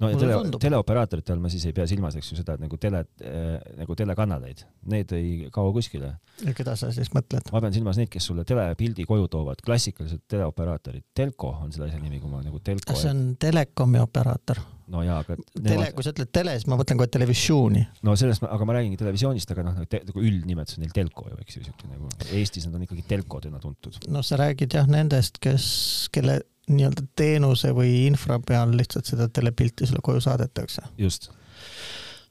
no 0.02 0.10
ja 0.12 0.18
tele, 0.20 0.58
teleoperaatorite 0.62 1.34
all 1.34 1.42
ma 1.42 1.50
siis 1.52 1.64
ei 1.68 1.76
pea 1.76 1.86
silmas, 1.90 2.16
eks 2.18 2.32
ju, 2.32 2.38
seda, 2.40 2.56
et 2.58 2.64
nagu 2.64 2.78
tele 2.80 3.04
äh,, 3.22 3.54
nagu 3.78 3.96
telekanaleid, 3.98 4.64
need 4.92 5.14
ei 5.16 5.48
kao 5.54 5.72
kuskile. 5.74 6.14
ja 6.42 6.54
keda 6.58 6.76
sa 6.78 6.90
siis 6.94 7.12
mõtled? 7.16 7.52
ma 7.54 7.62
pean 7.64 7.76
silmas 7.76 8.00
neid, 8.00 8.10
kes 8.12 8.28
sulle 8.30 8.44
telepildi 8.48 9.06
koju 9.08 9.30
toovad, 9.32 9.62
klassikalised 9.64 10.24
teleoperaatorid. 10.32 11.06
Telco 11.14 11.54
on 11.62 11.72
selle 11.72 11.90
asja 11.90 12.02
nimi, 12.02 12.20
kui 12.22 12.30
ma 12.32 12.42
nagu 12.44 12.60
telco. 12.64 12.96
see 12.98 13.12
on 13.12 13.24
telekomi 13.40 14.02
operaator. 14.02 14.62
No 14.90 15.02
jaa, 15.06 15.18
aga 15.22 15.36
tele 15.36 15.76
nemad..., 15.76 15.94
kui 15.96 16.06
sa 16.06 16.12
ütled 16.14 16.30
tele, 16.34 16.54
siis 16.58 16.68
ma 16.70 16.78
mõtlen 16.80 17.00
kohe 17.00 17.10
televisiooni. 17.12 17.84
no 18.06 18.14
sellest, 18.18 18.44
aga 18.46 18.68
ma 18.68 18.76
räägingi 18.78 19.00
televisioonist, 19.00 19.52
aga 19.54 19.66
noh, 19.66 19.78
nagu, 19.82 20.22
üldnimetus 20.22 20.78
on 20.78 20.86
neil 20.86 20.94
telco 20.96 21.26
ju, 21.28 21.38
eks 21.44 21.58
ju, 21.58 21.66
siuke 21.68 21.90
nagu 21.90 22.10
Eestis 22.38 22.66
nad 22.68 22.78
on 22.78 22.86
ikkagi 22.86 23.04
telcodena 23.14 23.60
tuntud. 23.62 24.00
no 24.12 24.24
sa 24.26 24.40
räägid 24.40 24.78
jah 24.78 24.90
nendest, 24.90 25.40
kes, 25.42 25.68
kelle 26.14 26.40
nii-öelda 26.70 27.06
teenuse 27.18 27.72
või 27.76 28.04
infra 28.06 28.38
peal 28.42 28.74
lihtsalt 28.78 29.08
seda 29.08 29.28
telepilti 29.32 29.88
sulle 29.88 30.02
koju 30.04 30.22
saadetakse. 30.24 30.84
just. 30.98 31.30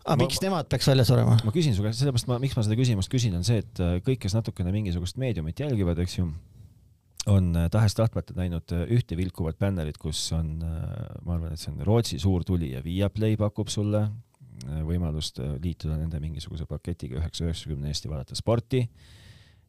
aga 0.05 0.17
ma, 0.17 0.23
miks 0.25 0.41
nemad 0.43 0.69
peaks 0.71 0.87
välja 0.91 1.05
surema? 1.07 1.37
ma 1.45 1.55
küsin 1.55 1.75
su 1.77 1.85
käest, 1.85 2.01
sellepärast 2.01 2.29
ma, 2.31 2.39
miks 2.43 2.57
ma 2.57 2.65
seda 2.67 2.79
küsimust 2.79 3.11
küsin, 3.11 3.35
on 3.37 3.47
see, 3.47 3.61
et 3.63 3.83
äh, 3.83 3.97
kõik, 4.05 4.23
kes 4.25 4.37
natukene 4.37 4.73
mingisugust 4.75 5.19
meediumit 5.21 5.59
jälgivad, 5.63 5.99
eks 6.03 6.19
ju, 6.19 6.29
on 7.29 7.51
äh, 7.55 7.69
tahes-tahtmata 7.71 8.35
näinud 8.37 8.73
äh, 8.73 8.83
ühte 8.97 9.17
vilkuvat 9.17 9.59
bännerit, 9.61 9.99
kus 10.01 10.23
on, 10.37 10.59
ma 10.61 11.35
arvan, 11.35 11.53
et 11.53 11.61
see 11.61 11.73
on 11.73 11.81
Rootsi 11.85 12.19
suur 12.21 12.45
tulija, 12.47 12.83
Viaplay 12.85 13.37
pakub 13.39 13.71
sulle 13.71 14.07
võimalust 14.61 15.39
liituda 15.41 15.95
nende 15.97 16.19
mingisuguse 16.21 16.67
paketiga 16.69 17.17
üheksa 17.17 17.47
üheksakümne 17.47 17.89
Eesti 17.89 18.11
vaadata 18.11 18.35
sporti 18.37 18.83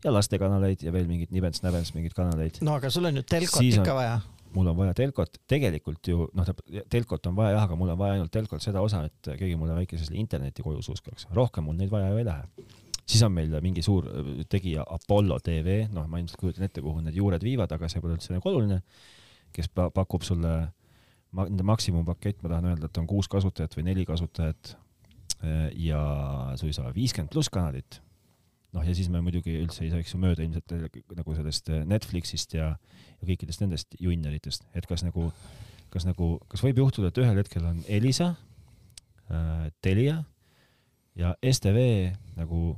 ja 0.05 0.13
lastekanaleid 0.13 0.85
ja 0.85 0.93
veel 0.93 1.07
mingid 1.09 1.33
nibens-näbens 1.33 1.95
mingeid 1.97 2.13
kanaleid. 2.13 2.61
no 2.61 2.75
aga 2.77 2.91
sul 2.93 3.09
on 3.09 3.17
ju 3.17 3.25
telkot 3.25 3.65
ikka 3.65 3.87
on... 3.87 3.97
vaja 4.03 4.19
mul 4.53 4.69
on 4.73 4.77
vaja 4.77 4.95
telkot, 4.97 5.39
tegelikult 5.49 6.09
ju 6.09 6.27
noh, 6.37 6.49
telkot 6.93 7.27
on 7.31 7.37
vaja 7.37 7.57
jah, 7.57 7.67
aga 7.67 7.77
mul 7.79 7.93
on 7.95 7.99
vaja 8.01 8.19
ainult 8.19 8.33
telkot 8.35 8.63
seda 8.65 8.83
osa, 8.85 9.05
et 9.09 9.33
keegi 9.39 9.57
mulle 9.57 9.77
väikese 9.77 10.13
interneti 10.19 10.65
koju 10.65 10.83
suuskaks, 10.85 11.29
rohkem 11.37 11.69
mul 11.69 11.79
neid 11.79 11.93
vaja 11.93 12.11
ju 12.13 12.21
ei 12.21 12.27
lähe. 12.29 12.67
Siis 13.07 13.23
on 13.27 13.33
meil 13.35 13.55
mingi 13.65 13.83
suur 13.85 14.07
tegija 14.51 14.85
Apollo 14.95 15.41
tv, 15.45 15.83
noh, 15.93 16.07
ma 16.11 16.21
ilmselt 16.21 16.41
kujutan 16.41 16.69
ette, 16.69 16.85
kuhu 16.85 17.03
need 17.03 17.19
juured 17.19 17.43
viivad, 17.45 17.73
aga 17.75 17.91
see 17.91 18.03
pole 18.05 18.17
üldse 18.17 18.35
nagu 18.35 18.49
oluline, 18.51 18.81
kes 19.53 19.69
pakub 19.73 20.25
sulle 20.27 20.55
nende 21.33 21.65
maksimumpakett, 21.67 22.41
ma 22.45 22.53
tahan 22.53 22.71
öelda, 22.73 22.89
et 22.89 23.01
on 23.01 23.09
kuus 23.09 23.29
kasutajat 23.33 23.75
või 23.79 23.87
neli 23.89 24.07
kasutajat 24.09 24.75
eh, 25.43 25.69
ja 25.89 26.01
suisa 26.61 26.91
viiskümmend 26.95 27.33
pluss 27.33 27.53
kanalit. 27.53 28.01
noh, 28.73 28.85
ja 28.87 28.95
siis 28.97 29.11
me 29.13 29.21
muidugi 29.21 29.59
üldse 29.61 29.85
ei 29.85 29.91
saaks 29.93 30.15
ju 30.15 30.21
mööda 30.21 30.45
ilmselt 30.45 30.73
nagu 31.17 31.35
sellest 31.37 31.69
Netflixist 31.89 32.55
ja 32.57 32.71
ja 33.23 33.29
kõikidest 33.31 33.63
nendest 33.63 33.97
junioritest, 34.03 34.67
et 34.75 34.87
kas 34.91 35.05
nagu, 35.07 35.29
kas 35.95 36.07
nagu, 36.09 36.35
kas 36.51 36.63
võib 36.65 36.83
juhtuda, 36.83 37.13
et 37.13 37.21
ühel 37.23 37.39
hetkel 37.39 37.67
on 37.69 37.83
Elisa 37.87 38.33
äh,, 39.31 39.69
Telia 39.85 40.23
ja 41.19 41.35
STV 41.39 42.13
nagu 42.39 42.73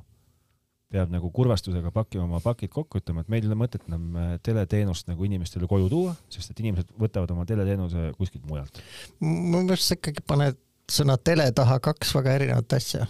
peab 0.95 1.11
nagu 1.13 1.31
kurvastusega 1.35 1.91
pakkima 1.95 2.27
oma 2.29 2.41
pakid 2.45 2.73
kokku, 2.73 3.01
ütlema, 3.03 3.25
et 3.25 3.33
meil 3.33 3.45
ei 3.45 3.51
ole 3.51 3.59
mõtet 3.59 3.89
enam 3.89 4.21
äh, 4.21 4.37
teleteenust 4.47 5.11
nagu 5.11 5.27
inimestele 5.27 5.69
koju 5.71 5.91
tuua, 5.93 6.15
sest 6.33 6.55
et 6.55 6.63
inimesed 6.63 6.95
võtavad 7.01 7.35
oma 7.35 7.47
teleteenuse 7.49 8.13
kuskilt 8.19 8.47
mujalt. 8.51 8.81
minu 9.25 9.65
meelest 9.65 9.91
sa 9.91 9.99
ikkagi 9.99 10.25
paned 10.27 10.61
sõna 10.91 11.17
tele 11.19 11.49
taha 11.57 11.81
kaks 11.83 12.15
väga 12.19 12.39
erinevat 12.39 12.77
asja 12.77 13.07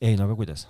ei, 0.00 0.16
no 0.16 0.26
aga 0.26 0.36
kuidas? 0.38 0.66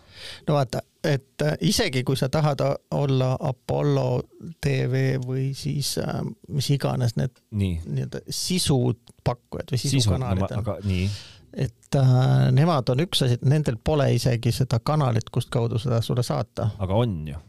no 0.48 0.56
vaata, 0.56 0.82
et 1.04 1.42
äh, 1.44 1.56
isegi 1.66 2.02
kui 2.06 2.18
sa 2.18 2.28
tahad 2.32 2.62
olla 2.94 3.32
Apollo 3.40 4.22
tv 4.62 5.06
või 5.22 5.50
siis 5.58 5.96
äh, 6.02 6.20
mis 6.48 6.70
iganes 6.74 7.16
need 7.18 7.34
nii-öelda 7.50 8.22
sisupakkujad 8.30 9.74
või 9.74 9.82
sisukanalid 9.82 10.46
Sisu, 10.46 10.54
no, 10.54 10.62
aga 10.62 10.78
nii 10.86 11.08
et 11.56 11.96
äh, 11.96 12.14
nemad 12.52 12.88
on 12.92 13.00
üks 13.06 13.24
asi, 13.24 13.38
et 13.38 13.44
nendel 13.48 13.78
pole 13.80 14.10
isegi 14.14 14.52
seda 14.52 14.80
kanalit, 14.84 15.30
kust 15.32 15.50
kaudu 15.52 15.80
seda 15.80 16.02
sulle 16.04 16.24
saata. 16.26 16.70
aga 16.78 16.98
on 17.02 17.16
ju. 17.30 17.40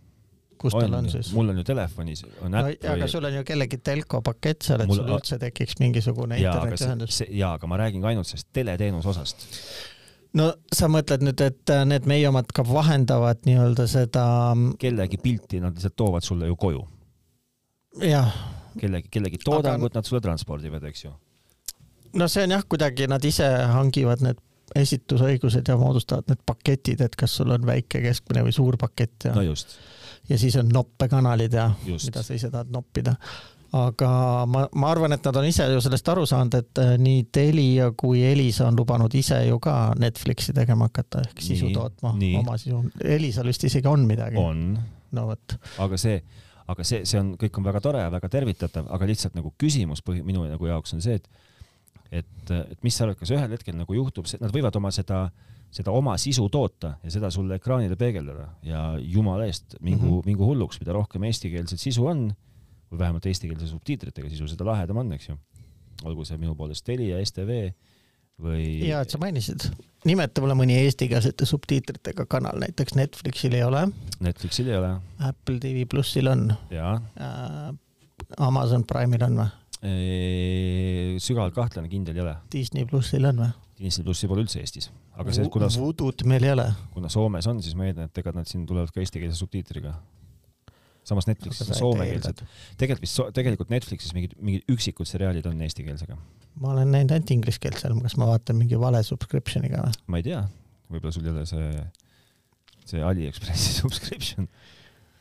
kus 0.58 0.74
tal 0.74 0.96
on 0.98 1.10
siis? 1.12 1.34
mul 1.36 1.52
on 1.52 1.60
ju 1.60 1.68
telefonis 1.68 2.24
on 2.24 2.56
äpp 2.56 2.56
no, 2.56 2.64
või... 2.70 2.80
aga 2.94 3.12
sul 3.12 3.28
on 3.30 3.36
ju 3.40 3.44
kellegi 3.48 3.82
telko 3.84 4.24
pakett 4.26 4.70
seal, 4.70 4.86
et 4.86 4.90
mul... 4.90 5.02
sul 5.02 5.14
üldse 5.18 5.42
tekiks 5.42 5.78
mingisugune 5.84 6.40
internetiühendus. 6.40 7.22
jaa, 7.28 7.54
aga 7.60 7.70
ma 7.70 7.84
räägin 7.84 8.02
ka 8.02 8.14
ainult 8.14 8.32
sellest 8.32 8.50
teleteenuse 8.56 9.12
osast 9.14 9.48
no 10.38 10.50
sa 10.74 10.90
mõtled 10.92 11.24
nüüd, 11.26 11.44
et 11.44 11.74
äh, 11.74 11.84
need 11.90 12.08
meie 12.10 12.28
omad 12.30 12.50
ka 12.56 12.66
vahendavad 12.68 13.44
nii-öelda 13.48 13.88
seda. 13.90 14.26
Mm, 14.54 14.76
kellegi 14.82 15.20
pilti 15.22 15.62
nad 15.64 15.76
lihtsalt 15.76 15.98
toovad 16.00 16.26
sulle 16.26 16.50
ju 16.50 16.56
koju. 16.60 16.84
jah. 18.08 18.34
kellegi, 18.80 19.10
kellegi 19.12 19.40
toodangut 19.44 19.92
Aga... 19.92 20.00
nad 20.00 20.10
sulle 20.10 20.22
transpordivad, 20.22 20.84
eks 20.90 21.06
ju. 21.08 21.14
No 22.16 22.28
see 22.32 22.48
on 22.48 22.56
jah, 22.58 22.64
kuidagi 22.70 23.08
nad 23.12 23.26
ise 23.26 23.48
hangivad 23.74 24.24
need 24.26 24.42
esitusõigused 24.76 25.68
ja 25.68 25.78
moodustavad 25.80 26.28
need 26.28 26.42
paketid, 26.46 27.02
et 27.02 27.16
kas 27.16 27.38
sul 27.40 27.54
on 27.56 27.66
väike, 27.66 28.02
keskmine 28.04 28.44
või 28.48 28.56
suur 28.56 28.78
pakett 28.80 29.30
ja. 29.30 29.36
no 29.36 29.46
just. 29.46 29.78
ja 30.30 30.40
siis 30.40 30.58
on 30.60 30.70
noppekanalid 30.74 31.54
ja 31.54 31.70
just. 31.86 32.10
mida 32.10 32.24
sa 32.24 32.36
ise 32.36 32.52
tahad 32.52 32.74
noppida 32.74 33.16
aga 33.76 34.10
ma, 34.48 34.64
ma 34.80 34.90
arvan, 34.92 35.16
et 35.16 35.26
nad 35.28 35.40
on 35.42 35.48
ise 35.48 35.66
ju 35.72 35.82
sellest 35.84 36.12
aru 36.12 36.26
saanud, 36.30 36.56
et 36.56 36.82
äh, 36.84 36.94
nii 37.02 37.26
Telia 37.34 37.90
kui 38.00 38.22
Elisa 38.26 38.68
on 38.70 38.78
lubanud 38.80 39.14
ise 39.18 39.42
ju 39.48 39.60
ka 39.64 39.94
Netflixi 40.00 40.56
tegema 40.56 40.88
hakata 40.88 41.24
ehk 41.26 41.42
nii, 41.42 41.48
sisu 41.50 41.72
tootma, 41.76 42.14
oma 42.40 42.58
sisu. 42.60 42.82
Elisal 43.04 43.50
vist 43.52 43.68
isegi 43.68 43.90
on 43.92 44.06
midagi. 44.08 44.40
on. 44.40 44.70
no 45.12 45.26
vot. 45.28 45.58
aga 45.84 46.00
see, 46.00 46.22
aga 46.68 46.88
see, 46.88 47.04
see 47.08 47.20
on, 47.20 47.36
kõik 47.40 47.60
on 47.60 47.68
väga 47.68 47.84
tore 47.84 48.06
ja 48.06 48.14
väga 48.14 48.32
tervitatav, 48.32 48.88
aga 48.94 49.10
lihtsalt 49.10 49.36
nagu 49.38 49.54
küsimus 49.60 50.04
põhi, 50.06 50.24
minu 50.28 50.48
nagu 50.48 50.72
jaoks 50.72 50.96
on 50.96 51.04
see, 51.04 51.20
et 51.20 51.28
et, 52.12 52.52
et 52.52 52.84
mis 52.86 52.96
sa 52.96 53.06
arvad, 53.06 53.20
kas 53.20 53.32
ühel 53.36 53.54
hetkel 53.56 53.76
nagu 53.78 53.98
juhtub 53.98 54.28
nad 54.42 54.54
võivad 54.56 54.76
oma 54.80 54.92
seda, 54.96 55.28
seda 55.74 55.94
oma 55.96 56.16
sisu 56.22 56.48
toota 56.54 56.96
ja 57.04 57.14
seda 57.14 57.32
sulle 57.34 57.60
ekraanile 57.60 57.98
peegeldada 58.00 58.50
ja 58.66 58.84
jumala 59.02 59.48
eest 59.50 59.78
mingu 59.80 60.06
mm, 60.06 60.14
-hmm. 60.20 60.30
mingu 60.32 60.48
hulluks, 60.48 60.80
mida 60.82 60.96
rohkem 60.96 61.28
eestikeelset 61.28 61.80
sisu 61.80 62.08
on 62.08 62.30
või 62.92 63.00
vähemalt 63.04 63.26
eestikeelse 63.28 63.68
subtiitritega 63.68 64.30
sisu, 64.32 64.48
seda 64.48 64.66
lahedam 64.66 65.04
on, 65.04 65.12
eks 65.18 65.30
ju. 65.30 65.38
olgu 66.06 66.26
see 66.26 66.38
minu 66.38 66.56
poolest 66.56 66.86
Telia, 66.86 67.20
STV 67.26 67.72
või. 68.42 68.64
hea, 68.86 69.02
et 69.02 69.10
sa 69.10 69.20
mainisid. 69.22 69.68
nimeta 70.06 70.42
mulle 70.42 70.56
mõni 70.56 70.78
eestikeelsete 70.86 71.46
subtiitritega 71.46 72.26
kanal, 72.30 72.60
näiteks 72.64 72.96
Netflixil 72.96 73.58
ei 73.58 73.64
ole. 73.64 73.88
Netflixil 74.20 74.70
ei 74.72 74.78
ole. 74.78 74.94
Apple 75.20 75.60
TV 75.60 75.88
plussil 75.90 76.32
on. 76.32 76.54
äh,. 77.20 77.76
Amazon 78.38 78.84
Prime'il 78.84 79.24
on 79.24 79.36
või? 79.38 79.50
Sügavalt 79.82 81.54
kahtlane, 81.54 81.90
kindel 81.92 82.18
ei 82.18 82.24
ole. 82.24 82.36
Disney 82.54 82.88
plussil 82.90 83.28
on 83.30 83.44
või? 83.44 83.50
Disney 83.78 84.06
plussi 84.08 84.30
pole 84.30 84.42
üldse 84.42 84.62
Eestis, 84.64 84.90
aga 85.22 85.34
see, 85.36 85.46
kuna. 85.54 85.70
Voodoo't 85.70 86.24
meil 86.26 86.48
ei 86.48 86.56
ole. 86.56 86.66
kuna 86.96 87.12
Soomes 87.14 87.46
on, 87.50 87.62
siis 87.62 87.78
ma 87.78 87.86
eeldan, 87.86 88.10
et 88.10 88.22
ega 88.24 88.34
nad 88.34 88.50
siin 88.50 88.66
tulevad 88.70 88.90
ka 88.94 89.04
eestikeelse 89.04 89.38
subtiitriga 89.38 89.94
samas 91.08 91.28
Netflixis 91.28 91.70
on 91.70 91.78
soomekeelsed. 91.78 92.42
tegelikult 92.80 93.06
vist, 93.06 93.22
tegelikult 93.36 93.70
Netflixis 93.72 94.16
mingid, 94.16 94.34
mingid 94.44 94.74
üksikud 94.74 95.08
seriaalid 95.08 95.46
on 95.48 95.62
eestikeelsega. 95.64 96.18
ma 96.62 96.74
olen 96.74 96.92
näinud 96.92 97.14
ainult 97.16 97.32
inglise 97.32 97.62
keelt 97.64 97.80
seal, 97.80 97.96
kas 98.04 98.18
ma 98.20 98.28
vaatan 98.32 98.60
mingi 98.60 98.80
vale 98.82 99.04
subscription'iga 99.08 99.86
või? 99.86 100.02
ma 100.12 100.20
ei 100.20 100.28
tea, 100.28 100.42
võib-olla 100.92 101.16
sul 101.16 101.30
ei 101.30 101.34
ole 101.36 101.46
see 101.48 101.70
see 102.88 103.04
Aliekspressi 103.04 103.74
subscription. 103.82 104.50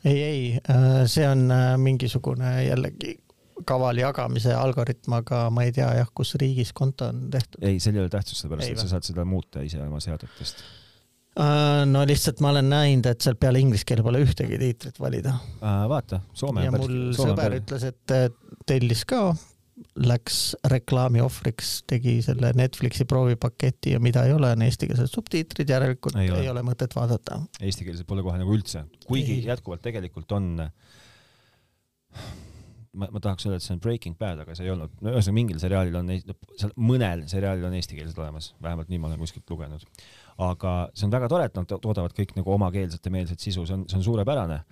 ei, 0.05 0.19
ei, 0.23 0.43
äh, 0.71 1.05
see 1.11 1.29
on 1.29 1.47
äh, 1.55 1.69
mingisugune 1.83 2.57
jällegi 2.67 3.17
kaval 3.65 4.01
jagamise 4.01 4.55
algoritm, 4.55 5.17
aga 5.21 5.47
ma 5.55 5.65
ei 5.67 5.73
tea 5.77 5.89
jah, 6.01 6.11
kus 6.15 6.35
riigis 6.41 6.73
konto 6.77 7.09
on 7.13 7.27
tehtud. 7.33 7.63
ei, 7.65 7.81
seal 7.83 7.97
ei 7.97 8.05
ole 8.05 8.13
tähtsust, 8.13 8.43
sellepärast 8.45 8.75
et 8.75 8.83
sa 8.85 8.91
saad 8.97 9.09
seda 9.09 9.25
muuta 9.29 9.65
ise 9.65 9.81
oma 9.85 10.01
seadetest 10.05 10.63
uh,. 11.41 11.83
no 11.89 12.05
lihtsalt 12.09 12.43
ma 12.45 12.53
olen 12.55 12.71
näinud, 12.73 13.11
et 13.11 13.25
seal 13.25 13.39
peale 13.41 13.63
inglise 13.63 13.89
keele 13.89 14.05
pole 14.07 14.23
ühtegi 14.25 14.61
tiitrit 14.61 15.01
valida 15.01 15.35
uh,. 15.37 15.85
vaata, 15.93 16.21
Soome. 16.37 16.67
ja 16.67 16.73
mul 16.75 17.13
Soome 17.17 17.33
sõber 17.33 17.61
ütles, 17.61 17.87
et 17.89 18.17
tellis 18.69 19.05
ka 19.09 19.29
läks 20.01 20.55
reklaami 20.73 21.21
ohvriks, 21.21 21.83
tegi 21.89 22.19
selle 22.25 22.53
Netflixi 22.57 23.05
proovipaketi 23.09 23.93
ja 23.93 24.01
mida 24.01 24.23
ei 24.25 24.33
ole, 24.33 24.55
on 24.57 24.65
eestikeelsed 24.65 25.11
subtiitrid, 25.13 25.69
järelikult 25.69 26.17
ei 26.21 26.31
ole, 26.33 26.41
ei 26.45 26.49
ole 26.53 26.63
mõtet 26.65 26.97
vaadata. 26.97 27.43
Eestikeelsed 27.61 28.09
pole 28.09 28.25
kohe 28.25 28.41
nagu 28.41 28.57
üldse, 28.57 28.87
kuigi 29.05 29.41
ei. 29.41 29.47
jätkuvalt 29.51 29.85
tegelikult 29.85 30.33
on 30.37 30.49
ma, 32.99 33.09
ma 33.13 33.23
tahaks 33.23 33.47
öelda, 33.47 33.61
et 33.61 33.67
see 33.67 33.77
on 33.77 33.83
Breaking 33.85 34.19
Bad, 34.19 34.43
aga 34.45 34.57
see 34.57 34.67
ei 34.67 34.73
olnud, 34.75 34.93
no 35.01 35.15
ühesõnaga 35.15 35.39
mingil 35.39 35.63
seriaalil 35.63 35.99
on, 36.01 36.13
seal 36.57 36.75
mõnel 36.81 37.25
seriaalil 37.31 37.69
on 37.69 37.77
eestikeelsed 37.79 38.21
olemas, 38.23 38.53
vähemalt 38.63 38.93
nii 38.93 39.01
ma 39.03 39.11
olen 39.11 39.23
kuskilt 39.23 39.51
lugenud. 39.53 39.87
aga 40.47 40.77
see 40.95 41.09
on 41.09 41.17
väga 41.17 41.31
tore, 41.33 41.49
et 41.49 41.59
nad 41.59 41.73
toodavad 41.73 42.15
kõik 42.17 42.37
nagu 42.37 42.55
omakeelset 42.57 43.07
ja 43.07 43.15
meelset 43.15 43.43
sisu, 43.43 43.67
see 43.69 43.79
on, 43.79 43.89
see 43.91 44.01
on 44.01 44.07
suurepärane. 44.07 44.63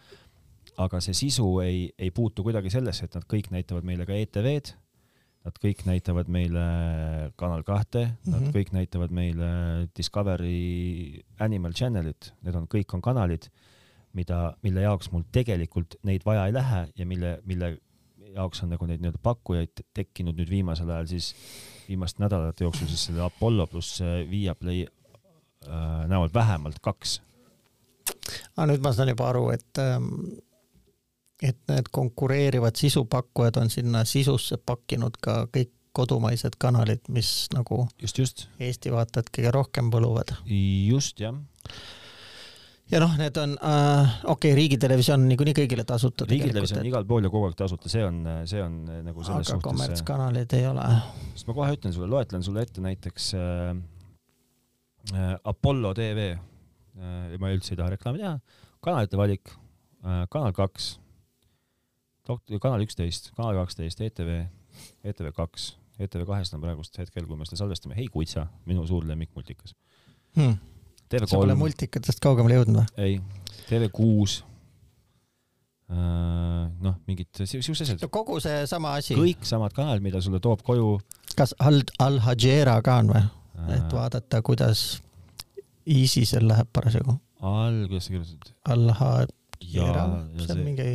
aga 0.84 1.00
see 1.04 1.14
sisu 1.14 1.60
ei, 1.62 1.84
ei 1.98 2.10
puutu 2.10 2.42
kuidagi 2.42 2.72
sellesse, 2.72 3.04
et 3.04 3.14
nad 3.14 3.28
kõik 3.30 3.52
näitavad 3.54 3.84
meile 3.86 4.06
ka 4.08 4.16
ETV-d 4.18 4.74
Nad 5.44 5.58
kõik 5.60 5.82
näitavad 5.84 6.28
meile 6.32 6.64
Kanal 7.36 7.62
kahte 7.68 8.06
mm, 8.06 8.12
-hmm. 8.12 8.32
nad 8.32 8.40
mhm. 8.40 8.50
kõik 8.56 8.72
näitavad 8.72 9.10
meile 9.12 9.48
Discovery 9.96 11.20
Animal 11.38 11.72
Channelit, 11.72 12.32
need 12.42 12.56
on, 12.56 12.64
kõik 12.64 12.94
on 12.96 13.02
kanalid, 13.04 13.50
mida, 14.16 14.56
mille 14.62 14.80
jaoks 14.86 15.10
mul 15.12 15.26
tegelikult 15.32 15.98
neid 16.02 16.24
vaja 16.24 16.46
ei 16.46 16.54
lähe 16.54 16.86
ja 16.96 17.06
mille, 17.06 17.40
mille 17.44 17.76
jaoks 18.34 18.64
on 18.64 18.72
nagu 18.74 18.86
neid 18.88 19.02
nii-öelda 19.02 19.22
pakkujaid 19.22 19.84
tekkinud 19.94 20.38
nüüd 20.38 20.50
viimasel 20.50 20.90
ajal 20.90 21.10
siis, 21.14 21.34
viimaste 21.88 22.22
nädalate 22.24 22.66
jooksul 22.66 22.90
siis 22.90 23.06
selle 23.08 23.22
Apollo 23.24 23.66
pluss 23.70 24.02
Viaplay 24.30 24.86
äh, 24.86 26.02
näol 26.10 26.32
vähemalt 26.34 26.82
kaks. 26.82 27.20
aga 28.56 28.66
nüüd 28.72 28.82
ma 28.84 28.92
saan 28.92 29.14
juba 29.14 29.30
aru, 29.30 29.48
et 29.54 29.82
ähm 29.82 30.10
et 31.42 31.58
need 31.68 31.88
konkureerivad 31.92 32.76
sisupakkujad 32.78 33.56
on 33.60 33.70
sinna 33.70 34.04
sisusse 34.08 34.56
pakkinud 34.56 35.18
ka 35.20 35.44
kõik 35.52 35.72
kodumaised 35.94 36.56
kanalid, 36.58 37.04
mis 37.14 37.46
nagu 37.54 37.84
just, 38.02 38.18
just. 38.18 38.46
Eesti 38.58 38.92
vaatajad 38.94 39.30
kõige 39.34 39.52
rohkem 39.54 39.92
põluvad. 39.94 40.34
just, 40.90 41.20
jah. 41.20 41.36
Ja 42.92 43.00
noh, 43.00 43.14
need 43.20 43.36
on 43.40 43.56
äh,, 43.58 44.16
okei 44.24 44.50
okay,, 44.50 44.56
riigitelevisioon 44.58 45.22
on 45.24 45.28
niikuinii 45.32 45.56
kõigile 45.56 45.86
tasuta. 45.88 46.26
riigitelevisioon 46.28 46.82
on 46.82 46.90
igal 46.90 47.06
pool 47.08 47.26
ja 47.26 47.32
kogu 47.32 47.48
aeg 47.48 47.58
tasuta, 47.58 47.92
see 47.92 48.04
on, 48.04 48.20
see 48.50 48.62
on 48.62 48.80
nagu 49.06 49.24
selles 49.24 49.48
aga 49.48 49.50
suhtes. 49.50 49.66
kommertskanalid 49.68 50.56
ei 50.58 50.66
ole. 50.68 50.88
sest 51.32 51.48
ma 51.48 51.56
kohe 51.60 51.76
ütlen 51.78 51.96
sulle, 51.96 52.10
loetlen 52.12 52.44
sulle 52.46 52.64
ette 52.66 52.84
näiteks 52.84 53.30
äh, 53.38 53.70
äh, 55.14 55.32
Apollo 55.54 55.94
tv 55.96 56.34
äh,, 56.34 57.38
ma 57.40 57.54
üldse 57.54 57.74
ei 57.74 57.80
taha 57.80 57.94
reklaami 57.96 58.22
teha, 58.24 58.36
kanalite 58.84 59.20
valik 59.20 59.54
äh,, 60.04 60.26
Kanal 60.32 60.52
kaks 60.56 60.94
Kanal 62.24 62.80
üksteist, 62.86 63.34
Kanal 63.36 63.58
kaksteist, 63.58 64.00
ETV, 64.00 64.46
ETV 65.04 65.32
kaks, 65.36 65.74
ETV 66.00 66.24
kahest 66.28 66.54
on 66.56 66.62
praegust 66.62 66.96
hetkel, 66.96 67.26
kui 67.28 67.36
me 67.36 67.44
seda 67.44 67.60
salvestame, 67.60 67.96
Hei 67.98 68.06
Kutsa, 68.12 68.46
minu 68.64 68.86
suur 68.88 69.04
lemmikmultikas 69.08 69.76
hmm.. 70.38 70.56
TV3. 71.14 71.30
sa 71.30 71.40
pole 71.42 71.54
multikatest 71.60 72.20
kaugemale 72.24 72.58
jõudnud 72.60 72.82
või? 72.82 73.06
ei, 73.06 73.20
TV6 73.70 74.42
Uh, 75.84 76.64
noh, 76.80 76.94
mingid 77.04 77.28
siuksed 77.44 77.84
asjad. 77.84 78.00
kogu 78.10 78.38
see 78.40 78.62
sama 78.66 78.94
asi. 78.96 79.12
kõik 79.18 79.42
samad 79.44 79.74
kanalid, 79.76 80.00
mida 80.02 80.16
sulle 80.24 80.40
toob 80.40 80.62
koju. 80.64 80.94
kas 81.36 81.52
Al, 81.60 81.82
Al 82.00 82.16
Hajera 82.24 82.78
ka 82.82 82.94
on 83.02 83.10
või 83.12 83.20
uh,? 83.20 83.66
et 83.76 83.92
vaadata, 83.92 84.40
kuidas 84.42 85.02
ISISel 85.84 86.48
läheb 86.48 86.70
parasjagu. 86.72 87.18
Al, 87.44 87.82
kuidas 87.90 88.08
sa 88.08 88.14
kirjutasid? 88.14 88.48
Al 88.72 88.86
Hajera, 88.96 90.06
see 90.40 90.56
on 90.56 90.62
mingi 90.64 90.88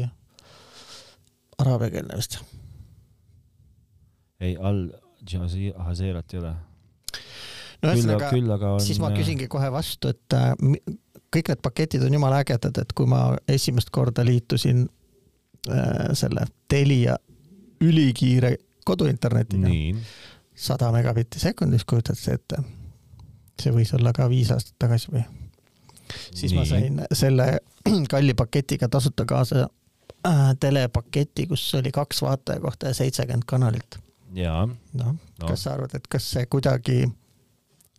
araabiakeelne 1.61 2.17
vist. 2.17 2.39
ei, 4.41 4.57
Al 4.57 4.81
Jazeerat 5.29 6.33
ei 6.33 6.39
ole. 6.41 6.55
No 7.83 7.93
ühesõnaga, 7.93 8.73
siis 8.83 8.99
ma 9.01 9.11
küsingi 9.15 9.47
kohe 9.51 9.69
vastu, 9.73 10.11
et 10.13 10.37
äh, 10.37 10.53
kõik 11.33 11.51
need 11.51 11.61
paketid 11.63 12.05
on 12.05 12.15
jumala 12.17 12.41
ägedad, 12.43 12.77
et 12.81 12.93
kui 12.97 13.09
ma 13.09 13.37
esimest 13.47 13.91
korda 13.95 14.25
liitusin 14.25 14.85
äh, 15.69 16.09
selle 16.17 16.47
Telia 16.69 17.17
ülikiire 17.81 18.55
koduinternetiga, 18.85 19.71
sada 20.55 20.91
megabitti 20.91 21.39
sekundis, 21.39 21.85
kujutad 21.87 22.19
sa 22.19 22.35
ette? 22.37 22.63
see 23.59 23.73
võis 23.75 23.89
olla 23.91 24.13
ka 24.15 24.29
viis 24.31 24.53
aastat 24.55 24.77
tagasi 24.79 25.11
või? 25.11 25.25
siis 26.31 26.53
Nii. 26.53 26.57
ma 26.57 26.65
sain 26.65 27.01
selle 27.11 27.47
kalli 28.13 28.33
paketiga 28.33 28.87
tasuta 28.89 29.25
kaasa 29.27 29.65
äh, 30.27 30.43
telepaketi, 30.59 31.47
kus 31.51 31.65
oli 31.75 31.91
kaks 31.91 32.21
vaataja 32.23 32.63
kohta 32.63 32.93
ja 32.93 32.97
seitsekümmend 33.01 33.43
kanalit. 33.45 33.99
jaa. 34.33 34.67
noh 34.93 35.13
no., 35.13 35.47
kas 35.47 35.63
sa 35.67 35.75
arvad, 35.75 35.95
et 35.95 36.07
kas 36.07 36.31
see 36.31 36.45
kuidagi 36.45 37.03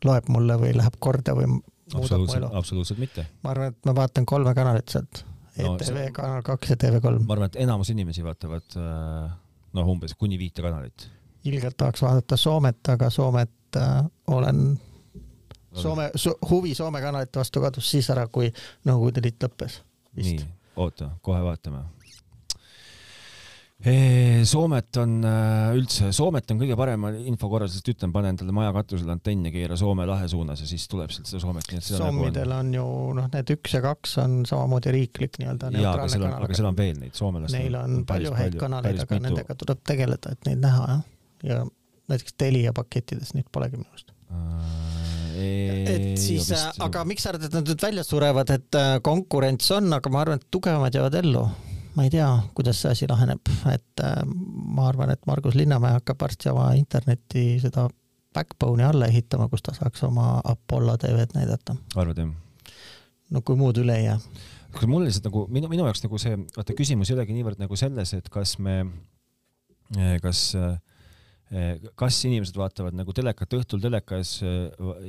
loeb 0.05 0.29
mulle 0.33 0.57
või 0.61 0.73
läheb 0.77 0.97
korda 1.03 1.35
või 1.37 1.49
muudab 1.51 2.25
mu 2.25 2.37
elu? 2.37 2.51
absoluutselt 2.61 3.01
mitte. 3.03 3.27
ma 3.45 3.55
arvan, 3.55 3.75
et 3.75 3.89
ma 3.89 3.95
vaatan 3.97 4.27
kolme 4.27 4.55
kanalit 4.57 4.89
sealt. 4.89 5.25
ETV 5.61 5.97
no, 5.97 6.13
Kanal 6.17 6.45
kaks 6.47 6.71
ja 6.73 6.77
TV3. 6.81 7.17
ma 7.27 7.35
arvan, 7.37 7.51
et 7.51 7.59
enamus 7.65 7.91
inimesi 7.93 8.25
vaatavad 8.25 8.77
äh, 8.81 9.33
noh, 9.77 9.91
umbes 9.95 10.15
kuni 10.19 10.39
viite 10.39 10.63
kanalit. 10.65 11.09
ilgelt 11.45 11.77
tahaks 11.77 12.03
vaadata 12.03 12.37
Soomet, 12.37 12.81
aga 12.89 13.11
Soomet 13.11 13.77
äh, 13.77 14.05
olen 14.27 14.79
Soome 15.75 16.11
so,, 16.17 16.35
huvi 16.51 16.75
Soome 16.75 17.01
kanalite 17.01 17.39
vastu 17.39 17.61
kadus 17.63 17.91
siis 17.91 18.09
ära, 18.11 18.27
kui 18.27 18.51
Nõukogude 18.89 19.23
Liit 19.23 19.45
lõppes. 19.45 19.81
nii, 20.17 20.41
oota, 20.77 21.13
kohe 21.23 21.43
vaatame 21.45 21.85
Soomet 23.81 24.97
on 25.01 25.15
äh, 25.25 25.71
üldse, 25.73 26.11
Soomet 26.13 26.51
on 26.53 26.59
kõige 26.61 26.77
parema 26.77 27.15
info 27.17 27.49
korral, 27.49 27.71
sest 27.73 27.87
ütlen, 27.89 28.13
pane 28.13 28.29
endale 28.35 28.53
maja 28.53 28.75
katusele 28.77 29.15
antenn 29.15 29.47
ja 29.49 29.53
keera 29.55 29.79
Soome 29.81 30.05
lahe 30.09 30.27
suunas 30.29 30.61
ja 30.61 30.69
siis 30.69 30.85
tuleb 30.91 31.13
sealt 31.15 31.31
seda 31.31 31.41
Soomet. 31.47 31.71
Soomidel 31.87 32.53
on 32.59 32.75
ju 32.77 32.85
noh, 33.17 33.31
need 33.33 33.55
üks 33.57 33.79
ja 33.79 33.81
kaks 33.85 34.19
on 34.21 34.37
samamoodi 34.49 34.93
riiklik 34.99 35.41
nii-öelda. 35.41 35.73
seal 35.73 36.27
on, 36.29 36.37
aga 36.43 36.59
seal 36.59 36.69
on 36.69 36.77
veel 36.77 37.01
neid 37.01 37.17
soomelastel. 37.17 37.57
Neil 37.57 37.81
on, 37.81 37.97
on 38.03 38.07
palju 38.11 38.35
häid 38.37 38.61
kanaleid, 38.61 39.01
aga 39.01 39.17
mitu. 39.17 39.29
nendega 39.31 39.59
tuleb 39.65 39.83
tegeleda, 39.89 40.37
et 40.37 40.51
neid 40.51 40.61
näha 40.67 40.85
jah. 40.91 41.03
ja 41.49 41.63
näiteks 42.13 42.37
Telia 42.37 42.77
pakettides 42.77 43.33
neid 43.39 43.49
polegi 43.55 43.81
minu 43.81 43.89
arust 43.89 44.13
Eee, 45.41 45.85
et 45.89 46.21
siis, 46.21 46.51
aga 46.85 47.03
miks 47.09 47.25
sa 47.25 47.33
arvad, 47.33 47.47
et 47.49 47.55
nad 47.55 47.65
nüüd 47.65 47.81
välja 47.81 48.05
surevad, 48.05 48.51
et 48.53 48.77
äh, 48.77 48.93
konkurents 49.07 49.71
on, 49.73 49.89
aga 49.97 50.13
ma 50.13 50.25
arvan, 50.25 50.43
et 50.43 50.51
tugevamad 50.53 50.95
jäävad 50.99 51.17
ellu 51.23 51.47
ma 51.97 52.07
ei 52.07 52.11
tea, 52.13 52.29
kuidas 52.55 52.83
see 52.83 52.93
asi 52.95 53.09
laheneb, 53.11 53.51
et 53.73 54.05
äh, 54.05 54.21
ma 54.27 54.89
arvan, 54.91 55.13
et 55.15 55.27
Margus 55.29 55.57
Linnamäe 55.59 55.97
hakkab 55.99 56.21
varsti 56.23 56.51
oma 56.53 56.71
interneti 56.79 57.59
seda 57.63 57.89
backbone'i 58.35 58.87
alla 58.87 59.09
ehitama, 59.11 59.49
kus 59.51 59.65
ta 59.67 59.75
saaks 59.75 60.05
oma 60.07 60.37
Apollo 60.45 60.97
tv-d 61.03 61.35
näidata. 61.39 61.77
arvad 61.97 62.23
jah? 62.23 62.31
no 63.31 63.43
kui 63.47 63.59
muud 63.59 63.79
üle 63.83 63.97
ei 63.99 64.07
jää. 64.07 64.19
kas 64.75 64.91
mul 64.91 65.07
lihtsalt 65.07 65.27
nagu 65.31 65.47
minu, 65.51 65.71
minu 65.73 65.89
jaoks 65.89 66.05
nagu 66.05 66.21
see, 66.23 66.39
vaata 66.57 66.77
küsimus 66.79 67.11
ei 67.11 67.19
olegi 67.19 67.35
niivõrd 67.35 67.63
nagu 67.63 67.79
selles, 67.79 68.15
et 68.15 68.31
kas 68.31 68.57
me, 68.63 68.85
kas 70.23 70.51
kas 71.99 72.21
inimesed 72.29 72.55
vaatavad 72.55 72.95
nagu 72.95 73.11
telekat 73.17 73.59
õhtul 73.59 73.81
telekas 73.83 74.37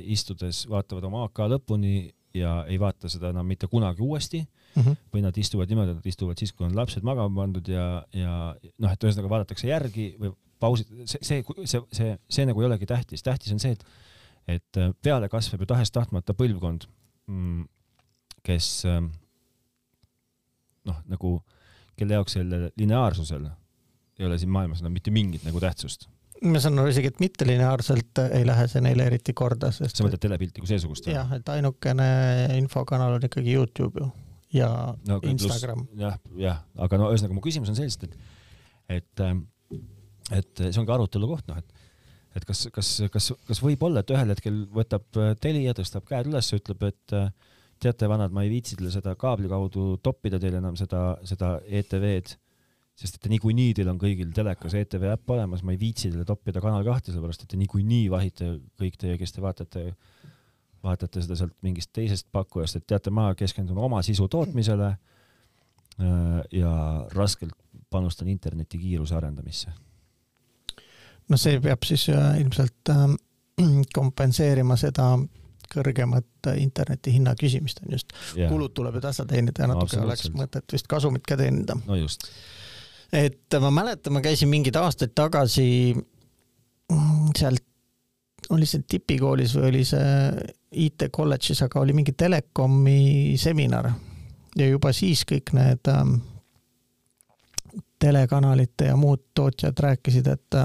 istudes, 0.02 0.64
vaatavad 0.70 1.06
oma 1.06 1.22
AK 1.28 1.44
lõpuni 1.52 2.10
ja 2.34 2.52
ei 2.68 2.78
vaata 2.80 3.10
seda 3.12 3.30
enam 3.32 3.46
mitte 3.46 3.68
kunagi 3.70 4.02
uuesti 4.02 4.40
mm 4.42 4.82
-hmm. 4.82 4.96
või 5.14 5.22
nad 5.24 5.36
istuvad 5.36 5.68
niimoodi, 5.68 5.90
et 5.90 6.00
nad 6.00 6.06
istuvad 6.06 6.38
siis, 6.38 6.52
kui 6.52 6.66
on 6.66 6.76
lapsed 6.76 7.02
magama 7.02 7.42
pandud 7.42 7.68
ja, 7.68 8.04
ja 8.12 8.54
noh, 8.78 8.92
et 8.92 9.04
ühesõnaga 9.04 9.28
vaadatakse 9.28 9.68
järgi 9.68 10.14
või 10.20 10.32
pausid, 10.60 10.88
see, 11.04 11.18
see, 11.22 11.44
see, 11.64 11.82
see, 11.92 12.18
see 12.30 12.46
nagu 12.46 12.60
ei 12.60 12.66
olegi 12.66 12.86
tähtis, 12.86 13.22
tähtis 13.22 13.52
on 13.52 13.60
see, 13.62 13.72
et, 13.72 13.84
et 14.48 14.80
peale 15.02 15.28
kasvab 15.28 15.60
ju 15.60 15.66
tahes-tahtmata 15.66 16.34
põlvkond, 16.38 16.86
mm, 17.26 17.64
kes 18.42 18.86
noh, 20.84 21.02
nagu 21.06 21.42
kelle 21.96 22.18
jaoks 22.18 22.38
sellel 22.38 22.70
lineaarsusel 22.76 23.50
ei 24.18 24.26
ole 24.26 24.38
siin 24.38 24.50
maailmas 24.54 24.80
enam 24.82 24.94
mitte 24.94 25.10
mingit 25.10 25.44
nagu 25.46 25.60
tähtsust 25.60 26.08
ma 26.42 26.60
saan 26.62 26.80
aru 26.82 26.90
isegi, 26.92 27.12
et 27.12 27.22
mittelineaarselt 27.22 28.20
ei 28.24 28.46
lähe 28.48 28.66
see 28.70 28.82
neile 28.84 29.06
eriti 29.10 29.34
korda, 29.36 29.70
sest 29.74 29.98
sa 29.98 30.06
mõtled 30.06 30.22
telepilti 30.22 30.62
kui 30.62 30.70
seesugust? 30.70 31.08
jah, 31.10 31.30
et 31.36 31.48
ainukene 31.54 32.08
infokanal 32.58 33.18
on 33.18 33.28
ikkagi 33.28 33.54
Youtube 33.54 34.02
ju 34.02 34.10
ja 34.52 34.68
no, 35.08 35.16
okay, 35.16 35.32
Instagram. 35.32 35.86
jah, 35.98 36.18
jah, 36.40 36.60
aga 36.84 37.00
no 37.00 37.12
ühesõnaga 37.12 37.36
mu 37.36 37.44
küsimus 37.44 37.72
on 37.72 37.78
sellest, 37.78 38.04
et 38.08 38.98
et 38.98 39.24
ähm, 39.24 39.46
et 40.32 40.52
see 40.64 40.80
ongi 40.80 40.92
arutelu 40.94 41.28
koht, 41.30 41.48
noh, 41.50 41.60
et 41.60 41.80
et 42.36 42.44
kas, 42.48 42.66
kas, 42.72 42.90
kas, 43.12 43.32
kas 43.48 43.60
võib 43.60 43.82
olla, 43.84 44.00
et 44.00 44.12
ühel 44.12 44.32
hetkel 44.32 44.62
võtab 44.72 45.20
äh, 45.20 45.34
Telia, 45.40 45.74
tõstab 45.76 46.06
käed 46.08 46.30
üles, 46.30 46.48
ütleb, 46.56 46.86
et 46.88 47.16
äh, 47.16 47.26
teate, 47.82 48.08
vanad, 48.08 48.32
ma 48.32 48.44
ei 48.46 48.52
viitsi 48.52 48.78
teile 48.78 48.92
seda 48.94 49.12
kaabli 49.20 49.50
kaudu 49.50 49.98
toppida 50.04 50.40
teile 50.40 50.62
enam 50.62 50.78
seda, 50.80 51.18
seda 51.28 51.58
ETV-d, 51.66 52.38
sest 52.98 53.16
et 53.18 53.30
niikuinii 53.32 53.72
teil 53.76 53.88
on 53.92 54.00
kõigil 54.00 54.32
telekas 54.36 54.74
ETV 54.78 55.06
äpp 55.14 55.32
olemas, 55.34 55.62
ma 55.64 55.74
ei 55.74 55.80
viitsi 55.80 56.10
teile 56.10 56.26
toppida 56.28 56.60
Kanal 56.62 56.84
kahte, 56.86 57.12
sellepärast 57.12 57.46
et 57.46 57.52
te 57.54 57.60
niikuinii 57.60 58.10
vahite 58.12 58.50
kõik 58.80 58.98
teie, 59.00 59.16
kes 59.20 59.32
te 59.32 59.44
vaatate, 59.44 59.84
vaatate 60.84 61.24
seda 61.24 61.38
sealt 61.38 61.56
mingist 61.64 61.92
teisest 61.96 62.28
pakkujast, 62.34 62.78
et 62.78 62.86
teate, 62.86 63.12
ma 63.14 63.30
keskendun 63.38 63.80
oma 63.80 64.02
sisu 64.04 64.28
tootmisele 64.32 64.90
äh, 64.92 66.38
ja 66.58 66.74
raskelt 67.16 67.56
panustan 67.92 68.28
interneti 68.32 68.80
kiiruse 68.80 69.16
arendamisse. 69.16 69.72
no 71.28 71.38
see 71.40 71.60
peab 71.64 71.84
siis 71.88 72.08
äh, 72.12 72.40
ilmselt 72.40 72.92
äh, 72.92 73.06
kompenseerima 73.98 74.76
seda 74.76 75.14
kõrgemat 75.72 76.50
interneti 76.60 77.14
hinna 77.14 77.32
küsimist 77.38 77.80
on 77.84 77.94
just 77.96 78.12
yeah.. 78.36 78.50
kulud 78.52 78.74
tuleb 78.76 78.98
ju 78.98 79.04
tasa 79.04 79.24
teenida 79.28 79.64
ja 79.64 79.70
natuke 79.70 79.96
no, 79.96 80.08
oleks 80.08 80.28
mõtet 80.36 80.74
vist 80.74 80.88
kasumit 80.90 81.24
ka 81.24 81.38
teenida. 81.40 81.78
no 81.86 81.96
just. 81.96 82.28
Et 83.12 83.58
ma 83.60 83.70
mäletan, 83.70 84.12
ma 84.12 84.22
käisin 84.24 84.48
mingeid 84.48 84.76
aastaid 84.80 85.12
tagasi 85.14 85.94
mm, 85.94 87.32
sealt, 87.38 87.64
oli 88.50 88.66
see 88.66 88.82
tipikoolis 88.88 89.54
või 89.56 89.68
oli 89.68 89.84
see 89.86 90.10
IT 90.82 91.06
kolledžis, 91.12 91.62
aga 91.64 91.80
oli 91.80 91.94
mingi 91.96 92.14
telekomi 92.18 93.36
seminar 93.40 93.90
ja 94.58 94.68
juba 94.68 94.92
siis 94.96 95.24
kõik 95.28 95.52
need 95.56 95.88
ähm, 95.92 96.16
telekanalite 98.02 98.90
ja 98.90 98.96
muud 98.98 99.28
tootjad 99.34 99.78
rääkisid, 99.78 100.26
et, 100.32 100.58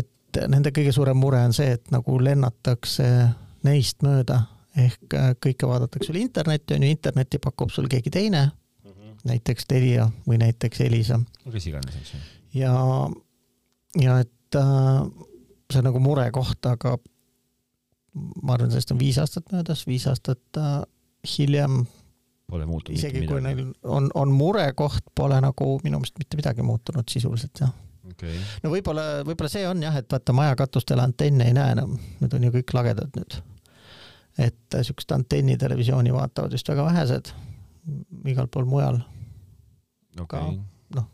et 0.00 0.40
nende 0.48 0.72
kõige 0.74 0.92
suurem 0.92 1.16
mure 1.20 1.40
on 1.46 1.54
see, 1.56 1.76
et 1.78 1.92
nagu 1.94 2.18
lennatakse 2.20 3.06
neist 3.66 4.02
mööda 4.06 4.42
ehk 4.78 5.14
äh, 5.16 5.30
kõike 5.42 5.68
vaadatakse 5.68 6.12
üle 6.12 6.22
interneti, 6.22 6.76
on 6.76 6.84
ju, 6.86 6.90
internetti 6.94 7.40
pakub 7.42 7.72
sul 7.74 7.88
keegi 7.90 8.12
teine. 8.14 8.48
Näiteks 9.28 9.68
Telia 9.68 10.08
või 10.26 10.40
näiteks 10.42 10.80
Elisa. 10.86 11.20
kes 11.52 11.68
iganes, 11.70 12.00
eks 12.00 12.14
ju. 12.14 12.20
ja, 12.62 12.74
ja 14.02 14.18
et 14.24 14.58
äh, 14.58 15.04
see 15.72 15.82
on 15.82 15.88
nagu 15.90 16.02
murekoht, 16.02 16.60
aga 16.66 16.96
ma 18.42 18.56
arvan, 18.56 18.72
sellest 18.72 18.94
on 18.94 19.00
viis 19.00 19.18
aastat 19.20 19.52
möödas, 19.52 19.86
viis 19.86 20.06
aastat 20.10 20.60
äh, 20.60 20.82
hiljem 21.36 21.84
Pole 22.48 22.64
muutunud 22.64 22.96
isegi 22.96 23.26
kui 23.28 23.42
neil 23.44 23.66
on, 23.84 24.06
on 24.16 24.30
murekoht, 24.32 25.04
pole 25.14 25.36
nagu 25.44 25.74
minu 25.84 25.98
meelest 26.00 26.16
mitte 26.16 26.38
midagi 26.38 26.64
muutunud 26.64 27.04
sisuliselt, 27.12 27.60
jah 27.60 27.74
okay.. 28.08 28.38
no 28.64 28.72
võib-olla, 28.72 29.04
võib-olla 29.26 29.52
see 29.52 29.66
on 29.68 29.82
jah, 29.84 29.98
et 30.00 30.08
vaata 30.12 30.34
maja 30.36 30.56
katustel 30.58 31.02
antenne 31.02 31.50
ei 31.50 31.56
näe 31.56 31.74
enam, 31.76 31.98
need 32.22 32.38
on 32.38 32.48
ju 32.48 32.54
kõik 32.56 32.74
lagedad 32.78 33.20
nüüd. 33.20 33.38
et 34.38 34.78
äh, 34.78 34.86
siukest 34.86 35.12
antennitelevisiooni 35.12 36.14
vaatavad 36.14 36.56
vist 36.56 36.72
väga 36.72 36.88
vähesed 36.88 37.32
igal 38.32 38.48
pool 38.52 38.68
mujal 38.68 39.02
okay.. 40.24 40.58
noh, 40.96 41.06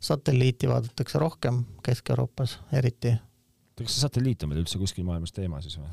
satelliiti 0.00 0.70
vaadatakse 0.70 1.20
rohkem 1.22 1.62
Kesk-Euroopas 1.84 2.58
eriti. 2.78 3.14
kas 3.78 3.94
see 3.94 4.06
satelliit 4.06 4.42
on 4.42 4.52
meil 4.52 4.64
üldse 4.64 4.80
kuskil 4.80 5.06
maailmas 5.08 5.34
teema 5.36 5.62
siis 5.64 5.78
või? 5.80 5.92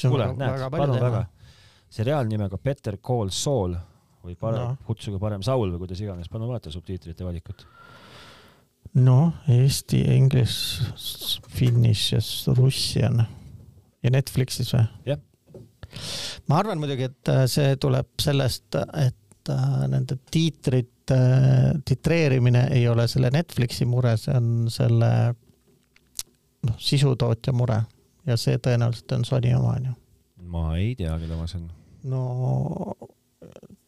kuule, 0.00 0.30
näed, 0.38 0.68
palun 0.74 1.00
väga. 1.00 1.24
seriaal 1.92 2.30
nimega 2.30 2.58
Better 2.58 2.98
Call 2.98 3.32
Saul 3.34 3.76
või 4.24 4.36
parem 4.40 4.74
no., 4.74 4.76
kutsuge 4.86 5.20
parem 5.20 5.42
Saul 5.44 5.74
või 5.74 5.84
kuidas 5.84 6.00
iganes, 6.04 6.30
palun 6.32 6.50
vaata 6.50 6.72
subtiitrite 6.74 7.26
valikut 7.26 7.66
noh, 8.94 9.32
Eesti, 9.50 10.04
English, 10.14 10.82
Finnish 11.48 12.12
ja 12.14 12.20
Russian 12.54 13.24
ja 14.04 14.12
Netflixis 14.12 14.72
või? 14.74 14.84
jah. 15.08 15.20
ma 16.48 16.60
arvan 16.60 16.80
muidugi, 16.82 17.08
et 17.10 17.32
äh, 17.32 17.44
see 17.50 17.74
tuleb 17.80 18.10
sellest, 18.22 18.76
et 19.00 19.18
äh, 19.52 19.88
nende 19.88 20.18
tiitrite 20.30 20.92
titreerimine 21.84 22.68
ei 22.72 22.88
ole 22.88 23.08
selle 23.08 23.30
Netflixi 23.30 23.84
mure, 23.84 24.16
see 24.16 24.36
on 24.36 24.70
selle 24.72 25.10
noh, 26.64 26.78
sisutootja 26.80 27.52
mure 27.52 27.82
ja 28.26 28.36
see 28.40 28.58
tõenäoliselt 28.62 29.12
on 29.18 29.24
Sony 29.28 29.52
oma 29.56 29.74
onju. 29.76 29.94
ma 30.54 30.66
ei 30.80 30.94
tea, 30.96 31.16
kelle 31.20 31.36
oma 31.36 31.48
see 31.50 31.60
on. 31.60 31.70
no 32.08 32.96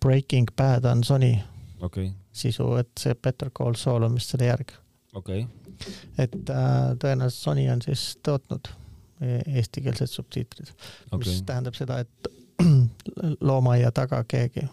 Breaking 0.05 0.51
Bad 0.57 0.85
on 0.85 1.05
Sony 1.05 1.33
okay. 1.81 2.11
sisu, 2.33 2.75
et 2.81 2.93
see 3.01 3.15
Better 3.15 3.51
Call 3.51 3.79
Saul 3.81 4.09
on 4.09 4.17
vist 4.19 4.35
selle 4.35 4.51
järg 4.51 4.75
okei 5.15 5.47
okay.. 5.47 5.95
et 6.19 6.37
äh, 6.53 6.73
tõenäoliselt 7.01 7.43
Sony 7.49 7.69
on 7.73 7.85
siis 7.85 8.09
tootnud 8.23 8.73
e-, 9.21 9.43
eestikeelsed 9.57 10.13
subtiitrid 10.13 10.73
okay., 10.73 11.25
mis 11.25 11.43
tähendab 11.49 11.79
seda, 11.79 12.03
et 12.05 12.33
loomaaia 13.49 13.93
taga 13.93 14.23
keegi 14.29 14.67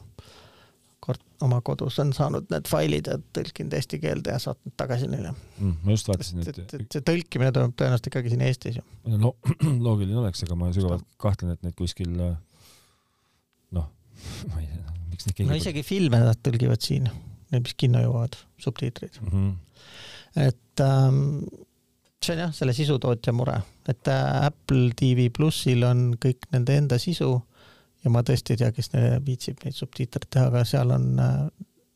kord 1.04 1.24
oma 1.44 1.60
kodus 1.66 2.00
on 2.04 2.13
saanud 2.16 2.48
need 2.54 2.70
failid 2.70 3.10
ja 3.12 3.18
tõlkinud 3.36 3.76
eesti 3.78 4.00
keelde 4.04 4.36
ja 4.36 4.39
saatnud 4.42 4.76
tagasi 4.80 5.10
neile 5.12 5.34
mm,. 5.34 5.76
ma 5.84 5.98
just 5.98 6.10
vaatasin, 6.12 6.44
et, 6.44 6.62
et, 6.63 6.78
et 6.80 6.98
see 6.98 7.06
tõlkimine 7.10 7.52
toimub 7.56 7.76
tõenäoliselt 7.80 8.10
ikkagi 8.12 8.34
siin 8.34 8.46
Eestis 8.48 8.80
ju. 8.80 8.86
no 9.12 9.36
loogiline 9.88 10.22
oleks, 10.24 10.46
aga 10.48 10.58
ma 10.60 10.72
sügavalt 10.76 11.06
kahtlen, 11.22 11.54
et 11.58 11.68
need 11.68 11.78
kuskil 11.80 12.16
noh, 12.16 13.89
ma 14.54 14.63
ei 14.63 14.72
tea, 14.72 14.98
miks 15.12 15.28
neid 15.28 15.38
keegi 15.38 15.52
no 15.52 15.60
isegi 15.60 15.86
filme 15.88 16.24
nad 16.24 16.42
tõlgivad 16.46 16.86
siin, 16.86 17.12
need, 17.52 17.62
mis 17.66 17.78
kinno 17.78 18.02
jõuavad, 18.06 18.39
subtiitrid 18.63 19.22
mm. 19.22 19.36
-hmm 19.36 19.54
et 20.36 20.82
ähm, 20.82 21.46
see 22.24 22.36
on 22.36 22.44
jah, 22.46 22.54
selle 22.56 22.74
sisutootja 22.76 23.34
mure, 23.36 23.60
et 23.89 24.10
äh, 24.10 24.46
Apple 24.48 24.94
TV 24.98 25.28
plussil 25.34 25.84
on 25.88 26.13
kõik 26.22 26.48
nende 26.54 26.78
enda 26.80 27.00
sisu 27.02 27.36
ja 28.04 28.12
ma 28.12 28.24
tõesti 28.26 28.56
ei 28.56 28.62
tea, 28.63 28.72
kes 28.76 28.92
viitsib 29.26 29.62
neid 29.63 29.78
subtiitreid 29.78 30.30
teha, 30.32 30.50
aga 30.52 30.63
seal 30.68 30.92
on 30.96 31.08
äh, 31.22 31.38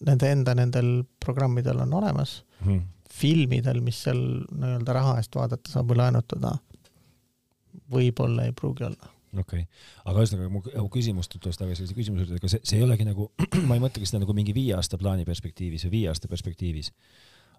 nende 0.08 0.32
enda, 0.32 0.56
nendel 0.58 0.92
programmidel 1.24 1.82
on 1.84 1.94
olemas 2.00 2.40
hmm.. 2.64 2.82
filmidel, 3.12 3.82
mis 3.86 4.04
seal 4.06 4.24
nii-öelda 4.52 4.96
raha 4.98 5.18
eest 5.22 5.36
vaadata 5.36 5.72
saab 5.72 5.92
või 5.92 6.02
laenutada, 6.02 6.56
võib-olla 7.94 8.48
ei 8.48 8.56
pruugi 8.58 8.88
olla. 8.88 9.14
Okei. 9.38 9.64
Okay., 9.64 9.66
aga 10.08 10.24
ühesõnaga 10.24 10.52
mu, 10.52 10.62
mu 10.64 10.90
küsimus, 10.92 11.30
tulles 11.32 11.60
tagasi 11.60 11.84
selle 11.84 11.98
küsimuse 11.98 12.24
juurde, 12.24 12.40
ega 12.40 12.52
see, 12.52 12.62
see 12.66 12.80
ei 12.80 12.86
olegi 12.86 13.08
nagu, 13.08 13.30
ma 13.70 13.78
ei 13.78 13.84
mõtlegi 13.84 14.10
seda 14.10 14.22
nagu 14.24 14.36
mingi 14.38 14.56
viie 14.56 14.76
aasta 14.78 15.00
plaani 15.02 15.28
perspektiivis 15.28 15.88
või 15.88 15.96
viie 15.98 16.12
aasta 16.14 16.30
perspektiivis, 16.32 16.92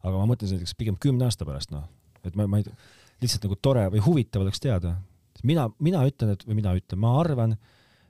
aga 0.02 0.14
ma 0.14 0.28
mõtlen 0.30 0.54
näiteks 0.54 0.74
pigem 0.78 0.96
kümne 1.00 1.28
aasta 1.28 1.46
pärast, 1.48 1.74
noh, 1.74 1.84
et 2.24 2.38
ma, 2.38 2.48
ma 2.50 2.62
ei, 2.62 2.70
lihtsalt 3.22 3.44
nagu 3.46 3.58
tore 3.62 3.84
või 3.92 4.02
huvitav 4.04 4.44
oleks 4.44 4.62
teada. 4.62 4.96
mina, 5.46 5.68
mina 5.78 6.02
ütlen, 6.06 6.32
et, 6.34 6.46
või 6.46 6.58
mina 6.62 6.74
ütlen, 6.78 7.00
ma 7.02 7.12
arvan, 7.20 7.56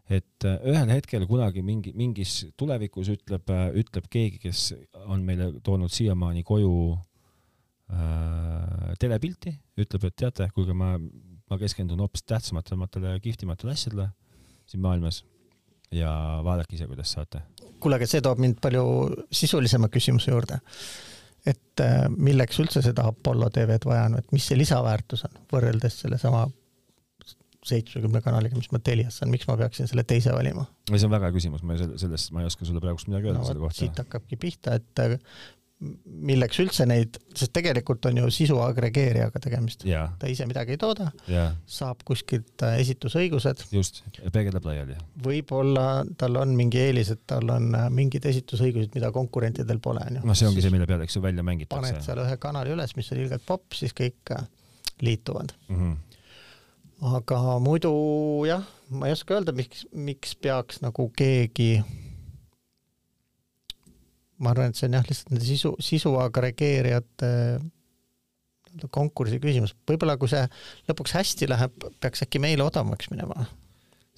et 0.08 0.44
äh, 0.48 0.56
ühel 0.68 0.88
hetkel 0.92 1.26
kunagi 1.28 1.62
mingi, 1.64 1.92
mingis 1.96 2.40
tulevikus 2.58 3.10
ütleb, 3.12 3.50
äh, 3.52 3.68
ütleb 3.76 4.08
keegi, 4.10 4.40
kes 4.46 4.70
on 5.04 5.24
meile 5.26 5.50
toonud 5.64 5.92
siiamaani 5.92 6.44
koju 6.48 6.74
äh, 7.92 8.94
telepilti, 9.00 9.52
ütleb, 9.78 10.08
et 10.08 10.16
teate, 10.24 10.48
kuulge, 10.54 10.76
ma, 10.76 10.94
ma 10.98 11.58
keskendun 11.60 12.00
hoopis 12.04 12.24
tähtsamatele, 12.24 13.18
kihvtimatele 13.24 13.76
asjadele 13.76 14.08
siin 14.68 14.84
maailmas. 14.84 15.24
Ja 15.92 16.10
vaadake 16.44 16.76
ise, 16.76 16.84
kuidas 16.84 17.14
saate. 17.16 17.40
kuule, 17.80 17.96
aga 17.96 18.06
see 18.08 18.20
toob 18.20 18.40
mind 18.42 18.58
palju 18.60 18.82
sisulisema 19.32 19.88
küsimuse 19.88 20.28
juurde. 20.34 20.58
Et 21.48 21.80
äh, 21.80 22.08
milleks 22.12 22.58
üldse 22.60 22.82
seda 22.84 23.06
Apollo 23.08 23.48
tv-d 23.54 23.88
vaja 23.88 24.08
on, 24.10 24.18
et 24.18 24.32
mis 24.36 24.44
see 24.50 24.58
lisaväärtus 24.58 25.24
on 25.28 25.38
võrreldes 25.52 26.00
sellesama 26.02 26.42
seitsmekümne 27.68 28.22
kanaliga, 28.24 28.58
mis 28.58 28.70
ma 28.74 28.80
Telias 28.84 29.20
saan, 29.20 29.32
miks 29.34 29.48
ma 29.50 29.58
peaksin 29.60 29.90
selle 29.90 30.06
teise 30.08 30.34
valima? 30.34 30.66
see 30.88 31.04
on 31.06 31.14
väga 31.14 31.28
hea 31.28 31.36
küsimus, 31.36 31.62
ma 31.66 31.76
sellest, 31.78 32.32
ma 32.34 32.42
ei 32.42 32.50
oska 32.50 32.66
sulle 32.68 32.82
praegust 32.84 33.10
midagi 33.10 33.30
öelda 33.30 33.44
no, 33.44 33.48
selle 33.48 33.62
kohta. 33.62 33.80
siit 33.82 34.02
hakkabki 34.02 34.40
pihta, 34.40 34.78
et 34.80 35.04
äh, 35.04 35.16
milleks 35.78 36.58
üldse 36.58 36.84
neid, 36.90 37.20
sest 37.38 37.52
tegelikult 37.54 38.08
on 38.10 38.16
ju 38.18 38.30
sisu 38.34 38.56
agregeerijaga 38.64 39.38
tegemist. 39.42 39.84
ta 39.86 40.30
ise 40.30 40.46
midagi 40.50 40.74
ei 40.74 40.80
tooda, 40.80 41.10
saab 41.70 42.02
kuskilt 42.08 42.64
äh, 42.66 42.80
esitusõigused. 42.82 43.62
just, 43.74 44.02
peegeldab 44.34 44.66
laiali. 44.66 44.98
võib-olla 45.24 46.02
tal 46.18 46.40
on 46.42 46.56
mingi 46.58 46.82
eelis, 46.82 47.12
et 47.14 47.22
tal 47.30 47.54
on 47.54 47.70
äh, 47.78 47.86
mingid 47.94 48.26
esitusõigused, 48.26 48.90
mida 48.96 49.12
konkurentidel 49.14 49.82
pole, 49.84 50.02
onju. 50.10 50.24
noh, 50.26 50.38
see 50.38 50.50
ongi 50.50 50.64
see, 50.64 50.74
mille 50.74 50.88
peale, 50.90 51.06
eks 51.06 51.20
ju, 51.20 51.24
välja 51.24 51.46
mängitakse. 51.46 51.78
paned 51.78 52.06
seal 52.06 52.24
ühe 52.24 52.40
kanali 52.42 52.74
üles, 52.74 52.96
mis 52.98 53.14
on 53.14 53.22
ilgelt 53.22 53.46
popp, 53.46 53.78
siis 53.78 53.94
kõik 53.96 54.34
liituvad 55.04 55.54
mm. 55.68 55.78
-hmm 55.78 55.96
aga 56.98 57.58
muidu 57.62 57.92
jah, 58.48 58.66
ma 58.90 59.08
ei 59.08 59.14
oska 59.14 59.38
öelda, 59.38 59.54
miks, 59.54 59.86
miks 59.94 60.34
peaks 60.34 60.82
nagu 60.82 61.08
keegi 61.16 61.78
ma 64.42 64.52
arvan, 64.52 64.72
et 64.72 64.78
see 64.78 64.88
on 64.88 64.98
jah, 64.98 65.06
lihtsalt 65.06 65.32
nende 65.32 65.46
sisu, 65.46 65.74
sisu 65.82 66.14
agregeerijate 66.22 67.30
nii-öelda 68.68 68.90
konkursi 68.94 69.40
küsimus, 69.42 69.74
võib-olla 69.88 70.18
kui 70.20 70.30
see 70.30 70.44
lõpuks 70.90 71.14
hästi 71.16 71.48
läheb, 71.50 71.88
peaks 72.02 72.22
äkki 72.26 72.42
meile 72.42 72.66
odavamaks 72.66 73.10
minema. 73.12 73.46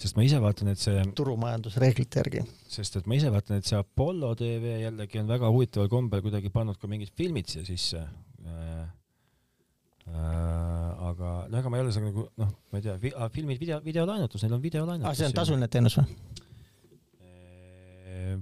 sest 0.00 0.16
ma 0.16 0.24
ise 0.24 0.40
vaatan, 0.40 0.72
et 0.72 0.80
see 0.80 1.02
turumajandusreeglite 1.16 2.22
järgi. 2.22 2.44
sest 2.68 3.00
et 3.00 3.06
ma 3.06 3.16
ise 3.16 3.32
vaatan, 3.32 3.60
et 3.60 3.68
see 3.68 3.78
Apollo 3.78 4.34
tv 4.40 4.80
jällegi 4.84 5.20
on 5.22 5.28
väga 5.30 5.52
huvitaval 5.52 5.92
kombel 5.92 6.24
kuidagi 6.24 6.52
pannud 6.52 6.80
ka 6.80 6.90
mingid 6.90 7.12
filmid 7.16 7.48
siia 7.52 7.64
sisse 7.64 8.04
äh,. 8.04 8.88
Äh, 10.10 11.08
aga 11.10 11.32
no 11.50 11.58
ega 11.60 11.70
ma 11.70 11.78
ei 11.78 11.84
ole 11.84 11.92
seal 11.94 12.06
nagu 12.08 12.24
noh, 12.40 12.52
ma 12.72 12.80
ei 12.80 12.86
tea, 12.86 12.96
filmid, 13.34 13.60
video, 13.60 13.80
videolaenutus, 13.84 14.42
neil 14.42 14.56
on 14.56 14.62
videolaenutus. 14.62 15.10
aa, 15.10 15.18
see 15.18 15.28
on 15.28 15.36
tasuline 15.36 15.68
teenus 15.70 15.98
või? 16.00 16.06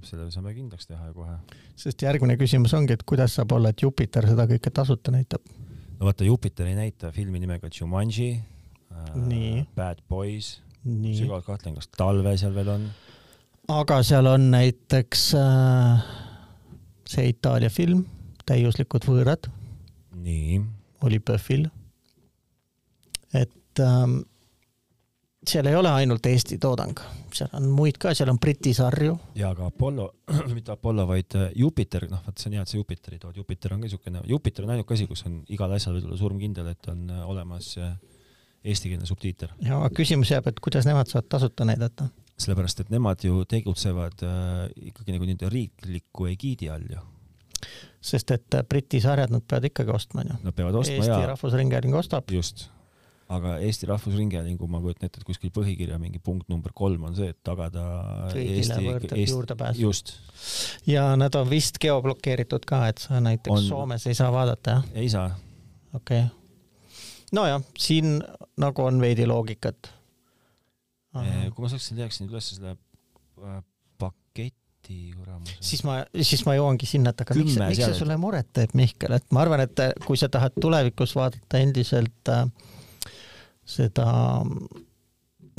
selle 0.05 0.29
saame 0.31 0.53
kindlaks 0.55 0.87
teha 0.89 1.11
kohe. 1.15 1.35
sest 1.79 2.01
järgmine 2.05 2.37
küsimus 2.39 2.73
ongi, 2.77 2.95
et 2.95 3.03
kuidas 3.07 3.35
saab 3.37 3.51
olla, 3.57 3.73
et 3.73 3.83
Jupiter 3.83 4.27
seda 4.29 4.45
kõike 4.49 4.71
tasuta 4.73 5.13
näitab? 5.13 5.43
no 5.99 6.07
vaata, 6.07 6.25
Jupiter 6.27 6.69
ei 6.71 6.77
näita 6.77 7.11
filmi 7.15 7.41
nimega 7.43 7.71
Jumanji 7.73 8.31
äh,, 8.39 9.67
Bad 9.75 10.01
Boys, 10.09 10.57
sügavalt 10.85 11.47
kahtlen, 11.47 11.77
kas 11.77 11.91
Talve 11.97 12.35
seal 12.39 12.55
veel 12.55 12.73
on. 12.77 12.89
aga 13.75 14.01
seal 14.07 14.31
on 14.31 14.49
näiteks 14.55 15.29
äh, 15.37 16.09
see 17.09 17.29
Itaalia 17.35 17.69
film 17.73 18.05
Täiuslikud 18.49 19.05
võõrad. 19.05 19.51
nii. 20.17 20.63
Oli 21.03 21.19
PÖFFil. 21.19 21.69
et 23.33 23.79
ähm, 23.79 24.19
seal 25.47 25.65
ei 25.69 25.75
ole 25.75 25.89
ainult 25.89 26.25
Eesti 26.25 26.57
toodang, 26.61 26.99
seal 27.33 27.51
on 27.57 27.69
muid 27.73 27.97
ka, 28.01 28.13
seal 28.17 28.29
on 28.31 28.39
Briti 28.41 28.73
sarju. 28.75 29.15
ja 29.39 29.51
aga 29.53 29.69
Apollo, 29.69 30.09
mitte 30.57 30.73
Apollo, 30.75 31.07
vaid 31.07 31.35
äh, 31.39 31.49
Jupiter, 31.55 32.07
noh, 32.11 32.23
vot 32.25 32.37
see 32.37 32.51
on 32.51 32.57
hea, 32.57 32.65
et 32.65 32.73
sa 32.73 32.77
Jupiteri 32.77 33.19
tood, 33.21 33.37
Jupiter 33.39 33.75
on 33.75 33.83
ka 33.83 33.87
niisugune, 33.87 34.23
Jupiter 34.27 34.67
on 34.67 34.75
ainuke 34.75 34.97
asi, 34.97 35.07
kus 35.09 35.25
on 35.29 35.41
igal 35.49 35.75
asjal 35.75 35.95
võib 35.97 36.09
olla 36.09 36.21
surmkindel, 36.21 36.71
et 36.73 36.89
on 36.91 37.05
äh, 37.13 37.21
olemas 37.33 37.71
äh, 37.79 37.93
eestikeelne 38.63 39.07
subtiiter. 39.09 39.53
ja 39.65 39.79
küsimus 39.95 40.33
jääb, 40.33 40.49
et 40.51 40.59
kuidas 40.63 40.89
nemad 40.89 41.11
saavad 41.11 41.29
tasuta 41.37 41.67
näidata? 41.69 42.09
sellepärast, 42.39 42.85
et 42.85 42.91
nemad 42.91 43.23
ju 43.23 43.43
tegutsevad 43.49 44.25
äh, 44.27 44.67
ikkagi 44.91 45.15
nagu 45.15 45.27
nii-öelda 45.27 45.51
riikliku 45.51 46.29
egiidi 46.31 46.69
all 46.71 46.85
ju 46.95 47.05
sest 48.01 48.31
et 48.31 48.59
Briti 48.69 49.01
sarjad 49.03 49.31
nad 49.33 49.43
peavad 49.47 49.69
ikkagi 49.69 49.91
ostma, 49.95 50.23
onju. 50.23 50.41
Nad 50.43 50.55
peavad 50.55 50.81
ostma 50.81 50.95
Eesti 50.95 51.09
ja 51.09 51.15
Eesti 51.15 51.31
Rahvusringhääling 51.33 51.95
ostab. 51.99 52.31
just 52.31 52.69
aga 53.29 53.57
Eesti 53.61 53.85
Rahvusringhäälingu, 53.85 54.67
ma 54.67 54.81
kujutan 54.81 55.05
ette, 55.05 55.21
et 55.21 55.27
kuskil 55.27 55.51
põhikirja 55.53 55.99
mingi 56.01 56.21
punkt 56.23 56.49
number 56.49 56.73
kolm 56.75 57.05
on 57.09 57.17
see, 57.17 57.29
et 57.29 57.37
tagada 57.45 57.83
kõigile 58.33 58.79
Eesti, 59.21 59.35
juurdepääs. 59.35 59.77
just. 59.77 60.15
ja 60.89 61.11
nad 61.19 61.37
on 61.37 61.49
vist 61.49 61.77
geoblokeeritud 61.81 62.65
ka, 62.69 62.87
et 62.89 63.03
sa 63.05 63.21
näiteks 63.21 63.53
on... 63.53 63.67
Soomes 63.67 64.07
ei 64.09 64.17
saa 64.17 64.31
vaadata, 64.33 64.79
jah? 64.79 64.89
ei 64.97 65.13
saa. 65.13 65.29
okei 65.93 66.23
okay.. 66.25 66.97
nojah, 67.37 67.61
siin 67.77 68.17
nagu 68.57 68.85
on 68.89 69.01
veidi 69.01 69.29
loogikat. 69.29 69.93
kui 71.13 71.61
ma 71.61 71.69
saaks, 71.69 71.91
leiaksin 71.99 72.31
üles 72.33 72.49
selle 72.55 72.73
äh, 72.73 73.61
paketi 74.89 75.13
kuramuse. 75.17 75.55
siis 75.61 75.83
ma, 75.83 75.99
siis 76.21 76.45
ma 76.45 76.55
jõuangi 76.57 76.87
sinna, 76.89 77.13
et 77.13 77.21
aga 77.21 77.35
miks, 77.37 77.57
miks 77.59 77.81
see 77.83 77.97
sulle 77.97 78.17
muret 78.17 78.49
teeb, 78.53 78.73
Mihkel, 78.77 79.13
et 79.17 79.25
ma 79.31 79.43
arvan, 79.43 79.63
et 79.65 79.83
kui 80.05 80.17
sa 80.17 80.29
tahad 80.29 80.55
tulevikus 80.59 81.15
vaadata 81.15 81.61
endiselt 81.61 82.29
äh, 82.29 82.47
seda 83.65 84.09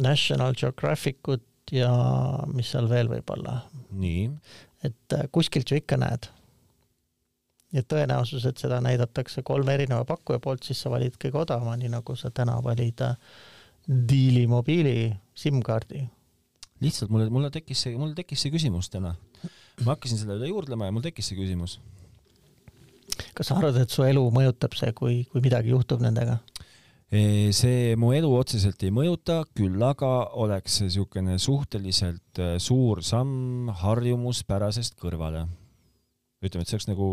National 0.01 0.55
Geographic 0.55 1.29
ut 1.29 1.47
ja 1.73 1.93
mis 2.51 2.71
seal 2.73 2.89
veel 2.91 3.11
võib 3.11 3.31
olla. 3.31 3.61
nii. 3.93 4.29
et 4.85 5.17
äh, 5.17 5.29
kuskilt 5.33 5.71
ju 5.71 5.79
ikka 5.79 6.01
näed. 6.01 6.31
ja 7.73 7.83
tõenäosus, 7.83 8.47
et 8.47 8.59
seda 8.59 8.81
näidatakse 8.83 9.43
kolme 9.43 9.75
erineva 9.75 10.05
pakkuja 10.05 10.41
poolt, 10.41 10.65
siis 10.67 10.81
sa 10.83 10.91
valid 10.91 11.17
kõige 11.23 11.45
odavama, 11.45 11.77
nii 11.77 11.95
nagu 11.97 12.17
sa 12.17 12.31
täna 12.31 12.59
valid 12.65 13.07
äh, 13.07 13.17
Deali 13.91 14.47
mobiili 14.47 15.11
SIM-kaardi. 15.35 16.05
Lihtsalt 16.85 17.13
mulle, 17.13 17.29
mulle 17.33 17.51
tekkis 17.53 17.87
see, 17.87 17.97
mul 18.01 18.15
tekkis 18.17 18.45
see 18.45 18.53
küsimus 18.53 18.91
täna. 18.93 19.15
ma 19.85 19.95
hakkasin 19.95 20.21
selle 20.21 20.37
üle 20.41 20.51
juurdlema 20.51 20.89
ja 20.89 20.95
mul 20.95 21.05
tekkis 21.05 21.31
see 21.31 21.39
küsimus. 21.39 21.79
kas 23.37 23.51
sa 23.51 23.59
arvad, 23.59 23.79
et 23.83 23.93
su 23.93 24.05
elu 24.07 24.25
mõjutab 24.35 24.77
see, 24.79 24.93
kui, 24.97 25.23
kui 25.33 25.45
midagi 25.45 25.75
juhtub 25.75 26.03
nendega? 26.05 26.41
see 27.11 27.97
mu 27.99 28.13
elu 28.15 28.29
otseselt 28.39 28.83
ei 28.87 28.93
mõjuta, 28.95 29.41
küll 29.59 29.83
aga 29.83 30.31
oleks 30.39 30.79
see 30.79 30.87
niisugune 30.87 31.41
suhteliselt 31.43 32.39
äh, 32.39 32.55
suur 32.63 33.03
samm 33.03 33.73
harjumuspärasest 33.83 34.95
kõrvale. 35.01 35.49
ütleme, 36.41 36.63
et 36.63 36.71
see 36.71 36.79
oleks 36.79 36.89
nagu 36.89 37.09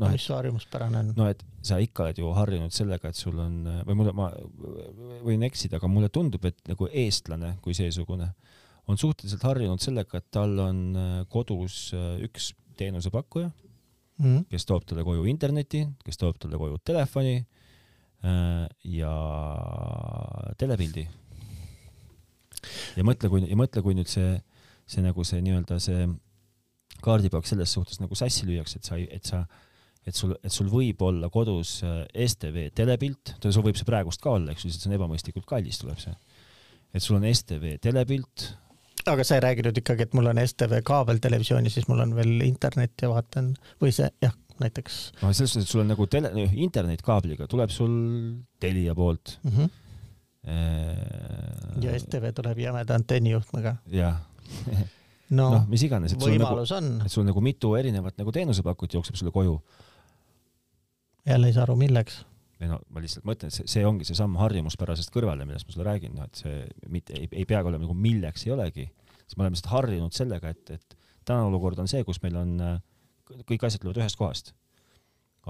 noh, 0.00 0.08
mis 0.08 0.24
su 0.24 0.32
harjumuspärane 0.32 1.02
on? 1.02 1.12
no 1.18 1.28
et 1.28 1.44
sa 1.62 1.76
ikka 1.84 2.06
oled 2.06 2.22
ju 2.22 2.32
harjunud 2.32 2.72
sellega, 2.72 3.12
et 3.12 3.18
sul 3.18 3.36
on, 3.38 3.60
või 3.86 3.98
mulle, 4.00 4.16
ma 4.16 4.30
võin 5.22 5.44
eksida, 5.46 5.76
aga 5.76 5.90
mulle 5.90 6.08
tundub, 6.08 6.48
et 6.48 6.58
nagu 6.72 6.88
eestlane 6.88 7.58
kui 7.62 7.76
seesugune 7.76 8.32
on 8.88 8.98
suhteliselt 8.98 9.44
harjunud 9.46 9.80
sellega, 9.80 10.18
et 10.18 10.30
tal 10.30 10.58
on 10.58 10.82
äh, 10.96 11.18
kodus 11.30 11.92
äh, 11.94 12.16
üks 12.26 12.52
teenusepakkuja 12.76 13.48
mm, 13.48 14.24
-hmm. 14.24 14.44
kes 14.50 14.66
toob 14.66 14.84
talle 14.86 15.04
koju 15.04 15.24
interneti, 15.30 15.86
kes 16.04 16.18
toob 16.18 16.38
talle 16.40 16.58
koju 16.58 16.78
telefoni 16.84 17.42
Äh, 18.22 18.68
ja 18.86 19.12
telepildi. 20.54 21.02
ja 22.94 23.02
mõtle, 23.02 23.26
kui, 23.32 23.42
ja 23.48 23.56
mõtle, 23.58 23.82
kui 23.82 23.96
nüüd 23.98 24.06
see, 24.10 24.36
see 24.86 25.02
nagu 25.02 25.24
see 25.26 25.40
nii-öelda 25.42 25.80
see 25.82 26.04
kaardipaak 27.02 27.48
selles 27.50 27.74
suhtes 27.74 27.98
nagu 27.98 28.14
sassi 28.14 28.46
lüüakse, 28.46 28.78
et 28.78 28.86
sa, 28.86 29.00
et 29.02 29.26
sa, 29.26 29.40
et 30.06 30.14
sul, 30.14 30.36
et 30.38 30.54
sul 30.54 30.70
võib 30.70 31.02
olla 31.02 31.32
kodus 31.34 31.80
STV 31.82 32.68
telepilt, 32.78 33.34
sul 33.42 33.66
võib 33.66 33.80
see 33.80 33.90
praegust 33.90 34.22
ka 34.22 34.36
olla, 34.36 34.54
eks 34.54 34.68
ju, 34.68 34.70
sest 34.70 34.86
see 34.86 34.92
on 34.92 35.00
ebamõistlikult 35.00 35.48
kallis, 35.50 35.82
tuleb 35.82 35.98
see. 35.98 36.14
et 36.94 37.02
sul 37.02 37.18
on 37.18 37.26
STV 37.26 37.80
telepilt. 37.82 38.52
Aga 39.10 39.24
sa 39.26 39.36
ei 39.38 39.42
räägi 39.44 39.64
nüüd 39.66 39.80
ikkagi, 39.82 40.06
et 40.06 40.14
mul 40.16 40.30
on 40.30 40.40
STV 40.42 40.82
kaabeltelevisioon 40.86 41.66
ja 41.66 41.74
siis 41.74 41.88
mul 41.90 42.02
on 42.04 42.14
veel 42.16 42.40
internet 42.46 43.02
ja 43.02 43.10
vaatan 43.12 43.52
või 43.82 43.92
see, 43.94 44.08
jah, 44.22 44.34
näiteks. 44.62 44.98
no 45.22 45.32
selles 45.32 45.54
suhtes, 45.54 45.68
et 45.68 45.74
sul 45.74 45.84
on 45.84 45.92
nagu 45.92 46.06
tele, 46.10 46.32
internetkaabliga 46.66 47.48
tuleb 47.50 47.72
sul 47.74 47.94
Telia 48.62 48.94
poolt 48.98 49.38
mm. 49.42 49.54
-hmm. 49.56 49.78
Eee... 50.42 51.84
ja 51.84 51.98
STV 51.98 52.32
tuleb 52.34 52.58
jämeda 52.58 52.94
antennijuhtmega. 52.98 53.76
jah 53.86 54.20
no, 55.38 55.50
no 55.50 55.64
mis 55.68 55.82
iganes, 55.86 56.12
et 56.12 56.20
sul 56.20 56.38
nagu, 56.38 56.64
et 57.04 57.12
sul 57.12 57.26
nagu 57.26 57.40
mitu 57.40 57.74
erinevat 57.78 58.18
nagu 58.18 58.32
teenusepakkujat 58.32 58.98
jookseb 58.98 59.14
sulle 59.14 59.32
koju. 59.32 59.62
jälle 61.26 61.46
ei 61.46 61.52
saa 61.52 61.62
aru, 61.62 61.76
milleks 61.76 62.24
ei 62.62 62.70
no 62.70 62.78
ma 62.94 63.02
lihtsalt 63.02 63.26
mõtlen, 63.28 63.50
et 63.50 63.58
see, 63.58 63.68
see 63.70 63.84
ongi 63.86 64.06
see 64.06 64.18
samm 64.18 64.38
harjumuspärasest 64.40 65.12
kõrvale, 65.14 65.46
millest 65.48 65.68
ma 65.68 65.74
sulle 65.74 65.88
räägin, 65.88 66.14
noh 66.16 66.28
et 66.28 66.42
see 66.44 66.62
mitte 66.92 67.16
ei, 67.18 67.28
ei 67.30 67.46
peagi 67.48 67.70
olema 67.70 67.86
nagu 67.86 67.96
milleks 67.98 68.46
ei 68.46 68.54
olegi, 68.54 68.86
sest 69.24 69.36
me 69.36 69.44
oleme 69.44 69.56
lihtsalt 69.56 69.72
harjunud 69.74 70.16
sellega, 70.16 70.52
et, 70.54 70.74
et 70.78 70.96
tänane 71.26 71.50
olukord 71.50 71.82
on 71.82 71.90
see, 71.90 72.04
kus 72.06 72.22
meil 72.22 72.38
on 72.38 72.54
äh, 72.62 72.76
kõik 73.48 73.66
asjad 73.66 73.82
tulevad 73.82 74.02
ühest 74.04 74.20
kohast. 74.20 74.52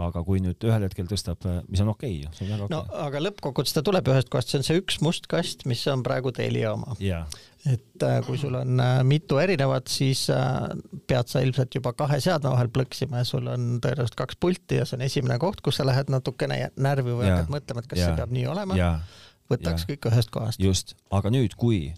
Aga 0.01 0.23
kui 0.25 0.41
nüüd 0.41 0.65
ühel 0.65 0.87
hetkel 0.87 1.09
tõstab, 1.09 1.43
mis 1.69 1.81
on 1.85 1.91
okei 1.93 2.23
okay,, 2.25 2.37
see 2.37 2.47
on 2.47 2.53
väga 2.55 2.65
okei 2.65 2.77
okay.. 2.79 2.93
no 2.97 3.01
aga 3.07 3.21
lõppkokkuvõttes 3.27 3.75
ta 3.77 3.83
tuleb 3.85 4.07
ühest 4.09 4.31
kohast, 4.33 4.49
see 4.49 4.61
on 4.63 4.65
see 4.65 4.81
üks 4.81 5.01
must 5.05 5.27
kast, 5.29 5.67
mis 5.69 5.83
on 5.93 6.05
praegu 6.07 6.33
Telia 6.33 6.71
oma 6.73 6.97
yeah.. 6.97 7.27
et 7.69 8.07
äh, 8.07 8.21
kui 8.25 8.41
sul 8.41 8.57
on 8.57 8.81
äh, 8.81 9.03
mitu 9.05 9.37
erinevat, 9.43 9.93
siis 9.93 10.25
äh, 10.33 10.71
pead 11.11 11.29
sa 11.29 11.43
ilmselt 11.45 11.77
juba 11.77 11.93
kahe 11.99 12.23
seadme 12.25 12.55
vahel 12.55 12.73
plõksima 12.73 13.21
ja 13.21 13.29
sul 13.29 13.51
on 13.53 13.75
tõenäoliselt 13.85 14.17
kaks 14.23 14.41
pulti 14.41 14.81
ja 14.81 14.87
see 14.89 14.97
on 14.97 15.05
esimene 15.05 15.37
koht, 15.43 15.61
kus 15.61 15.81
sa 15.81 15.87
lähed 15.89 16.13
natukene 16.13 16.63
närvi 16.73 17.13
või 17.13 17.29
yeah. 17.29 17.43
hakkad 17.43 17.53
mõtlema, 17.59 17.85
et 17.85 17.93
kas 17.93 18.01
yeah. 18.01 18.09
see 18.09 18.23
peab 18.23 18.33
nii 18.33 18.47
olema 18.55 18.81
yeah.. 18.81 19.21
võtaks 19.53 19.85
yeah. 19.85 19.91
kõik 19.93 20.09
ühest 20.09 20.33
kohast. 20.33 20.65
just, 20.71 20.97
aga 21.13 21.35
nüüd, 21.37 21.59
kui 21.61 21.91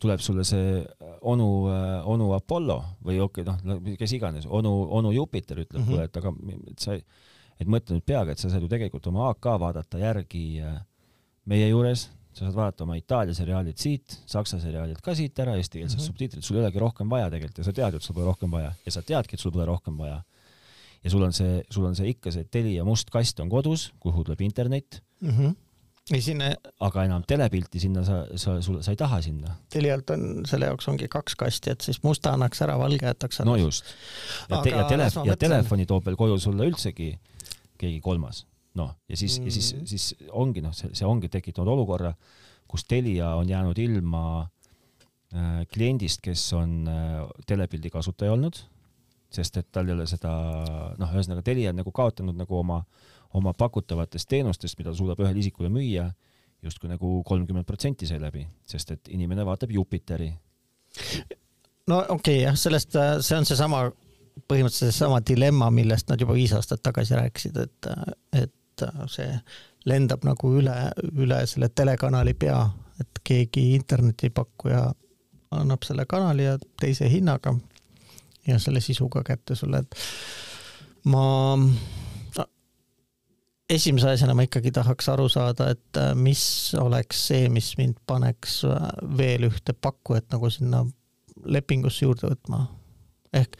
tuleb 0.00 0.20
sulle 0.24 0.44
see 0.48 0.84
onu, 1.28 1.48
onu 2.08 2.30
Apollo 2.36 2.78
või 3.04 3.18
okei 3.20 3.44
okay,, 3.44 3.64
noh, 3.68 3.80
kes 4.00 4.12
iganes, 4.16 4.46
onu, 4.48 4.70
onu 4.96 5.12
Jupiter 5.12 5.60
ütleb 5.60 5.82
mm 5.82 5.90
-hmm. 5.90 6.04
et 6.08 6.16
aga 6.16 6.32
et 6.72 6.84
sa, 6.84 6.96
et 7.60 7.68
mõtle 7.68 7.98
nüüd 7.98 8.06
peaga, 8.08 8.32
et 8.32 8.40
sa 8.40 8.50
saad 8.50 8.64
ju 8.64 8.70
tegelikult 8.70 9.06
oma 9.10 9.28
AK 9.34 9.52
vaadata 9.60 10.00
järgi 10.00 10.44
äh, 10.64 10.80
meie 11.50 11.68
juures, 11.68 12.08
sa 12.32 12.46
saad 12.46 12.56
vaadata 12.56 12.86
oma 12.86 12.96
Itaalia 12.98 13.36
seriaalid 13.36 13.80
siit, 13.80 14.18
Saksa 14.30 14.60
seriaalid 14.62 15.00
ka 15.04 15.14
siit 15.18 15.38
ära, 15.42 15.56
eestikeelsed 15.58 15.98
mm 15.98 16.02
-hmm. 16.02 16.12
subtiitrid, 16.12 16.46
sul 16.46 16.58
ei 16.58 16.64
olegi 16.64 16.82
rohkem 16.82 17.10
vaja 17.10 17.30
tegelikult 17.30 17.58
ja 17.58 17.64
sa 17.64 17.72
tead 17.72 17.94
et 17.94 18.02
sul 18.02 18.14
pole 18.14 18.26
rohkem 18.26 18.50
vaja 18.50 18.72
ja 18.86 18.92
sa 18.92 19.02
teadki, 19.02 19.34
et 19.34 19.40
sul 19.40 19.52
pole 19.52 19.66
rohkem 19.66 19.98
vaja. 19.98 20.22
ja 21.04 21.10
sul 21.10 21.22
on 21.22 21.32
see, 21.32 21.62
sul 21.70 21.84
on 21.84 21.96
see 21.96 22.08
ikka 22.08 22.30
see 22.30 22.44
Telia 22.44 22.84
must 22.84 23.10
kast 23.10 23.40
on 23.40 23.48
kodus, 23.48 23.92
kuhu 24.00 24.24
tuleb 24.24 24.40
internet 24.40 25.02
mm. 25.20 25.30
-hmm 25.30 25.56
ei 26.14 26.20
sinna. 26.20 26.44
aga 26.80 27.04
enam 27.04 27.24
telepilti 27.26 27.80
sinna 27.80 28.04
sa, 28.04 28.26
sa, 28.34 28.60
sul, 28.62 28.80
sa 28.82 28.90
ei 28.90 28.96
taha 28.96 29.20
sinna. 29.22 29.54
Telialt 29.70 30.10
on, 30.10 30.46
selle 30.48 30.66
jaoks 30.66 30.88
ongi 30.88 31.08
kaks 31.08 31.36
kasti, 31.38 31.70
et 31.70 31.80
siis 31.80 32.02
musta 32.02 32.32
annaks 32.32 32.62
ära, 32.62 32.78
valge 32.78 33.06
jätaks 33.06 33.40
ära. 33.40 33.50
no 33.50 33.56
just. 33.56 33.84
ja, 34.48 34.62
te, 34.62 34.70
ja, 34.70 34.84
tele, 34.88 35.10
ja 35.24 35.36
telefoni 35.36 35.86
toob 35.86 36.06
veel 36.06 36.16
koju 36.16 36.38
sulle 36.38 36.66
üldsegi 36.66 37.12
keegi 37.80 38.00
kolmas. 38.04 38.46
noh, 38.74 38.92
ja 39.08 39.16
siis 39.16 39.38
mm, 39.38 39.42
-hmm. 39.42 39.46
ja 39.46 39.52
siis, 39.52 39.74
mm. 39.74 39.86
siis 39.86 40.14
ongi 40.30 40.62
noh, 40.62 40.74
see, 40.74 40.90
see 40.94 41.06
ongi 41.06 41.28
tekitanud 41.28 41.72
olukorra, 41.72 42.14
kus 42.68 42.84
Telia 42.84 43.34
on 43.34 43.48
jäänud 43.48 43.78
ilma 43.78 44.48
äh, 45.34 45.66
kliendist, 45.72 46.20
kes 46.22 46.52
on 46.52 46.88
äh, 46.88 47.26
telepildi 47.46 47.90
kasutaja 47.90 48.32
olnud, 48.32 48.60
sest 49.30 49.56
et 49.56 49.72
tal 49.72 49.88
ei 49.88 49.94
ole 49.94 50.06
seda, 50.06 50.30
noh, 50.98 51.10
ühesõnaga 51.14 51.42
Telia 51.42 51.70
on 51.74 51.82
nagu 51.82 51.90
kaotanud 51.92 52.38
nagu 52.38 52.58
oma 52.58 52.78
äh, 52.78 53.20
oma 53.34 53.52
pakutavatest 53.54 54.28
teenustest, 54.30 54.78
mida 54.78 54.90
ta 54.90 54.98
suudab 54.98 55.20
ühele 55.22 55.42
isikule 55.42 55.70
müüa, 55.72 56.08
justkui 56.64 56.90
nagu 56.90 57.20
kolmkümmend 57.26 57.66
protsenti 57.68 58.08
seeläbi, 58.08 58.44
sest 58.68 58.96
et 58.96 59.10
inimene 59.14 59.44
vaatab 59.46 59.72
Jupiteri. 59.74 60.30
no 61.88 62.00
okei 62.00 62.14
okay,, 62.16 62.38
jah, 62.42 62.58
sellest, 62.58 62.96
see 63.26 63.38
on 63.38 63.48
seesama, 63.48 63.84
põhimõtteliselt 64.48 64.92
seesama 64.92 65.20
dilemma, 65.26 65.70
millest 65.74 66.08
nad 66.10 66.20
juba 66.20 66.36
viis 66.36 66.52
aastat 66.56 66.82
tagasi 66.82 67.18
rääkisid, 67.18 67.56
et, 67.56 67.90
et 68.32 68.86
see 69.12 69.28
lendab 69.88 70.24
nagu 70.28 70.52
üle, 70.60 70.76
üle 71.16 71.40
selle 71.48 71.70
telekanali 71.72 72.34
pea, 72.38 72.60
et 73.00 73.20
keegi 73.24 73.70
internetipakkuja 73.78 74.84
annab 75.56 75.84
selle 75.86 76.04
kanali 76.06 76.44
ja 76.46 76.58
teise 76.80 77.08
hinnaga 77.10 77.54
ja 78.46 78.58
selle 78.58 78.80
sisu 78.84 79.08
ka 79.12 79.22
kätte 79.26 79.56
sulle, 79.58 79.82
et 79.82 79.96
ma 81.10 81.24
no, 81.56 82.46
esimese 83.70 84.12
asjana 84.14 84.36
ma 84.36 84.46
ikkagi 84.46 84.72
tahaks 84.76 85.08
aru 85.12 85.28
saada, 85.32 85.70
et 85.74 86.00
mis 86.18 86.42
oleks 86.80 87.26
see, 87.30 87.48
mis 87.52 87.72
mind 87.80 87.98
paneks 88.06 88.60
veel 89.18 89.48
ühte 89.50 89.74
pakkujat 89.76 90.30
nagu 90.34 90.50
sinna 90.52 90.84
lepingusse 91.44 92.04
juurde 92.04 92.30
võtma. 92.30 92.66
ehk 93.32 93.56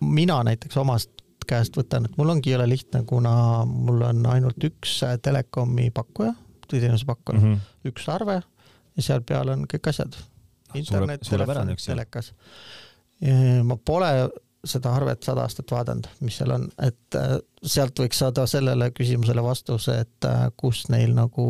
mina 0.00 0.42
näiteks 0.46 0.76
omast 0.76 1.10
käest 1.50 1.76
võtan, 1.76 2.06
et 2.06 2.18
mul 2.18 2.30
ongi 2.34 2.52
jõle 2.52 2.68
lihtne, 2.68 3.02
kuna 3.08 3.32
mul 3.66 4.04
on 4.06 4.26
ainult 4.30 4.64
üks 4.64 5.00
äh, 5.06 5.16
telekomi 5.22 5.90
pakkuja, 5.94 6.34
teenuse 6.70 7.06
pakkuja 7.08 7.40
mm, 7.40 7.46
-hmm. 7.46 7.88
üks 7.90 8.06
arve 8.12 8.36
ja 8.96 9.02
seal 9.02 9.24
peal 9.26 9.48
on 9.48 9.66
kõik 9.70 9.88
asjad. 9.90 10.14
internet, 10.74 11.26
telefon, 11.26 11.74
telekas. 11.86 12.32
ma 13.66 13.76
pole 13.76 14.12
seda 14.64 14.92
arvet 14.94 15.24
sada 15.24 15.44
aastat 15.46 15.72
vaadanud, 15.72 16.06
mis 16.20 16.36
seal 16.40 16.52
on, 16.54 16.68
et 16.82 17.16
äh, 17.18 17.38
sealt 17.62 17.98
võiks 17.98 18.20
saada 18.20 18.46
sellele 18.50 18.90
küsimusele 18.94 19.42
vastuse, 19.42 20.00
et 20.04 20.28
äh, 20.28 20.46
kus 20.56 20.86
neil 20.92 21.14
nagu 21.16 21.48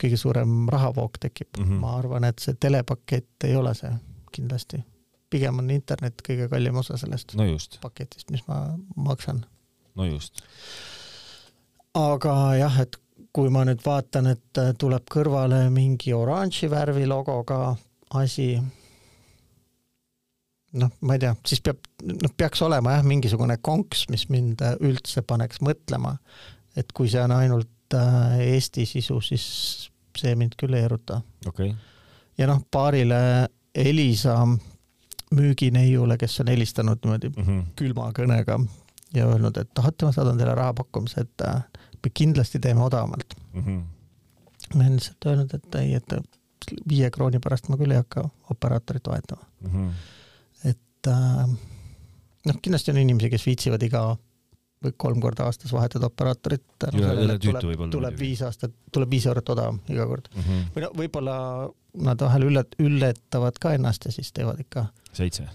kõige 0.00 0.18
suurem 0.20 0.66
rahavoog 0.72 1.20
tekib 1.20 1.58
mm. 1.58 1.64
-hmm. 1.64 1.80
ma 1.80 1.96
arvan, 1.98 2.24
et 2.24 2.38
see 2.38 2.54
telepakett 2.60 3.44
ei 3.48 3.56
ole 3.56 3.74
see 3.74 3.92
kindlasti 4.32 4.82
pigem 5.30 5.58
on 5.62 5.72
internet 5.74 6.22
kõige 6.26 6.48
kallim 6.50 6.78
osa 6.82 6.98
sellest 7.00 7.34
no 7.38 7.48
paketist, 7.82 8.30
mis 8.34 8.44
ma 8.48 8.60
maksan. 9.08 9.44
no 9.96 10.06
just. 10.08 10.42
aga 11.96 12.36
jah, 12.60 12.80
et 12.86 12.98
kui 13.36 13.50
ma 13.52 13.66
nüüd 13.68 13.82
vaatan, 13.84 14.30
et 14.32 14.60
tuleb 14.80 15.08
kõrvale 15.12 15.66
mingi 15.72 16.14
oranži 16.16 16.70
värvi 16.72 17.04
logoga 17.08 17.74
asi, 18.16 18.54
noh, 20.80 20.92
ma 21.04 21.16
ei 21.16 21.24
tea, 21.24 21.34
siis 21.48 21.60
peab, 21.64 21.82
noh, 22.06 22.32
peaks 22.36 22.62
olema 22.64 22.96
jah, 22.96 23.04
mingisugune 23.06 23.58
konks, 23.64 24.06
mis 24.12 24.28
mind 24.32 24.64
üldse 24.80 25.24
paneks 25.26 25.60
mõtlema. 25.64 26.16
et 26.76 26.92
kui 26.92 27.08
see 27.08 27.22
on 27.24 27.32
ainult 27.32 27.96
äh, 27.96 28.38
Eesti 28.52 28.86
sisu, 28.86 29.20
siis 29.24 29.44
see 30.16 30.34
mind 30.36 30.56
küll 30.60 30.76
ei 30.76 30.84
eruta 30.84 31.20
okay.. 31.48 31.72
ja 32.38 32.48
noh, 32.48 32.62
paarile 32.72 33.18
Elisa 33.76 34.38
müügineiule, 35.34 36.16
kes 36.18 36.40
on 36.40 36.48
helistanud 36.48 36.98
niimoodi 37.02 37.28
mm 37.28 37.42
-hmm. 37.42 37.62
külma 37.76 38.10
kõnega 38.18 38.60
ja 39.14 39.26
öelnud, 39.26 39.56
et 39.56 39.70
tahate, 39.74 40.06
ma 40.06 40.12
saadan 40.12 40.38
teile 40.38 40.54
rahapakkumise, 40.54 41.20
et 41.20 41.46
äh, 41.48 41.62
me 42.04 42.10
kindlasti 42.14 42.58
teeme 42.58 42.82
odavamalt 42.82 43.34
mm. 43.52 43.62
-hmm. 43.62 43.80
ma 44.74 44.82
olen 44.82 44.96
lihtsalt 44.96 45.26
öelnud, 45.26 45.54
et 45.54 45.74
ei, 45.74 45.94
et 45.94 46.12
viie 46.88 47.10
krooni 47.10 47.38
pärast 47.38 47.68
ma 47.68 47.76
küll 47.76 47.90
ei 47.90 48.02
hakka 48.02 48.28
operaatorit 48.50 49.08
vahetama 49.08 49.42
mm. 49.60 49.70
-hmm. 49.70 49.90
et 50.70 51.08
äh, 51.08 51.48
noh, 52.46 52.60
kindlasti 52.62 52.90
on 52.90 53.02
inimesi, 53.02 53.30
kes 53.30 53.46
viitsivad 53.46 53.82
iga 53.82 54.16
või 54.84 54.92
kolm 54.96 55.20
korda 55.20 55.46
aastas 55.48 55.72
vahetada 55.72 56.06
operaatorit. 56.06 56.64
tuleb, 57.40 57.90
tuleb 57.90 58.18
viis 58.18 58.42
aastat, 58.42 58.74
tuleb 58.92 59.10
viis 59.10 59.26
eurot 59.26 59.48
odavam 59.48 59.80
iga 59.88 60.06
kord 60.06 60.28
mm. 60.34 60.42
-hmm. 60.42 60.68
või 60.74 60.84
no 60.84 60.92
võib-olla 61.00 61.36
nad 62.06 62.20
vahel 62.20 62.42
üllat-, 62.50 62.76
üllatavad 62.78 63.58
ka 63.60 63.72
ennast 63.74 64.04
ja 64.04 64.12
siis 64.12 64.32
teevad 64.32 64.60
ikka 64.60 64.86
seitse. 65.16 65.48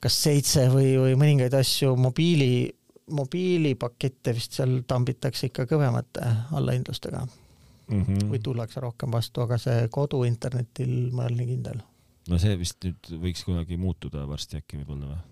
kas 0.00 0.22
seitse 0.22 0.68
või, 0.72 0.92
või 1.00 1.16
mõningaid 1.18 1.54
asju 1.58 1.94
mobiili, 1.98 2.68
mobiilipakette 3.10 4.34
vist 4.36 4.58
seal 4.58 4.80
tambitakse 4.86 5.48
ikka 5.50 5.66
kõvemate 5.70 6.24
allahindlustega 6.54 7.24
mm. 7.24 8.02
-hmm. 8.02 8.28
või 8.32 8.42
tullakse 8.42 8.80
rohkem 8.80 9.12
vastu, 9.12 9.42
aga 9.44 9.58
see 9.58 9.88
koduinternetil 9.94 10.94
ma 11.12 11.24
ei 11.24 11.32
ole 11.32 11.40
nii 11.42 11.50
kindel. 11.54 11.80
no 12.28 12.38
see 12.38 12.58
vist 12.60 12.84
nüüd 12.84 13.12
võiks 13.24 13.44
kunagi 13.46 13.80
muutuda 13.80 14.26
varsti 14.28 14.62
äkki 14.62 14.82
võib-olla 14.82 15.14
või? 15.14 15.24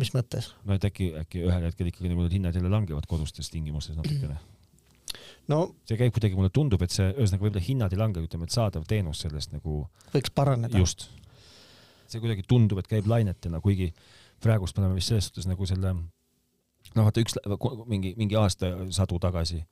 mis 0.00 0.14
mõttes? 0.14 0.52
no 0.64 0.74
et 0.78 0.84
äkki, 0.88 1.12
äkki 1.22 1.44
ühel 1.44 1.68
hetkel 1.68 1.92
ikkagi 1.92 2.12
nagu 2.12 2.24
need 2.24 2.38
hinnad 2.38 2.56
jälle 2.56 2.72
langevad 2.72 3.06
kodustes 3.10 3.50
tingimustes 3.52 3.98
natukene 3.98 4.38
no 5.52 5.64
see 5.88 5.98
käib 6.00 6.14
kuidagi, 6.14 6.38
mulle 6.38 6.52
tundub, 6.54 6.82
et 6.84 6.94
see, 6.94 7.10
ühesõnaga 7.12 7.46
võib-olla 7.46 7.66
hinnad 7.66 7.94
ei 7.94 8.00
lange, 8.00 8.22
ütleme, 8.24 8.48
et 8.48 8.54
saadav 8.54 8.86
teenus 8.88 9.24
sellest 9.24 9.52
nagu 9.54 9.84
võiks 10.14 10.32
paraneda. 10.34 10.78
just 10.78 11.10
see 12.12 12.22
kuidagi 12.22 12.44
tundub, 12.48 12.80
et 12.82 12.90
käib 12.90 13.08
lainetena, 13.10 13.60
kuigi 13.64 13.92
praegust 14.42 14.76
me 14.76 14.84
oleme 14.84 14.98
vist 14.98 15.12
selles 15.12 15.30
suhtes 15.30 15.48
nagu 15.50 15.68
selle 15.68 15.94
noh, 15.96 17.04
vaata 17.06 17.22
üks 17.22 17.38
mingi, 17.90 18.14
mingi 18.18 18.38
aastasadu 18.38 19.20
tagasi 19.22 19.62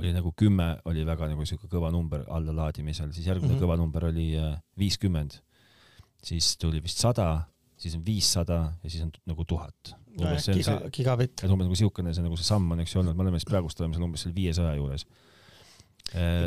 oli 0.00 0.12
nagu 0.14 0.32
kümme 0.36 0.68
oli 0.90 1.04
väga 1.06 1.28
nagu 1.30 1.46
siuke 1.46 1.68
kõva 1.70 1.90
number 1.94 2.24
allalaadimisel, 2.34 3.12
siis 3.14 3.26
järgmine 3.28 3.52
mm 3.52 3.58
-hmm. 3.58 3.64
kõva 3.64 3.76
number 3.78 4.08
oli 4.10 4.32
äh, 4.38 4.56
viiskümmend, 4.78 5.38
siis 6.22 6.56
tuli 6.58 6.82
vist 6.82 6.98
sada, 6.98 7.44
siis 7.76 7.94
on 7.94 8.06
viissada 8.06 8.72
ja 8.82 8.90
siis 8.90 9.02
on 9.02 9.12
nagu 9.26 9.44
tuhat. 9.44 9.94
umbes 10.18 10.44
see 10.44 10.54
on 10.54 10.62
see, 10.62 10.90
et 11.44 11.50
umbes 11.50 11.66
nagu 11.66 11.74
siukene 11.74 12.14
see 12.14 12.22
nagu 12.22 12.36
see 12.36 12.46
samm 12.46 12.72
on, 12.72 12.80
eks 12.80 12.94
ju 12.94 13.00
olnud, 13.00 13.16
me 13.16 13.22
oleme 13.22 13.38
siis 13.38 13.50
praegust 13.50 13.80
oleme 13.80 13.94
seal 13.94 14.04
umbes 14.06 14.22
seal 14.22 14.34
viiesaja 14.34 14.74
juures 14.74 15.06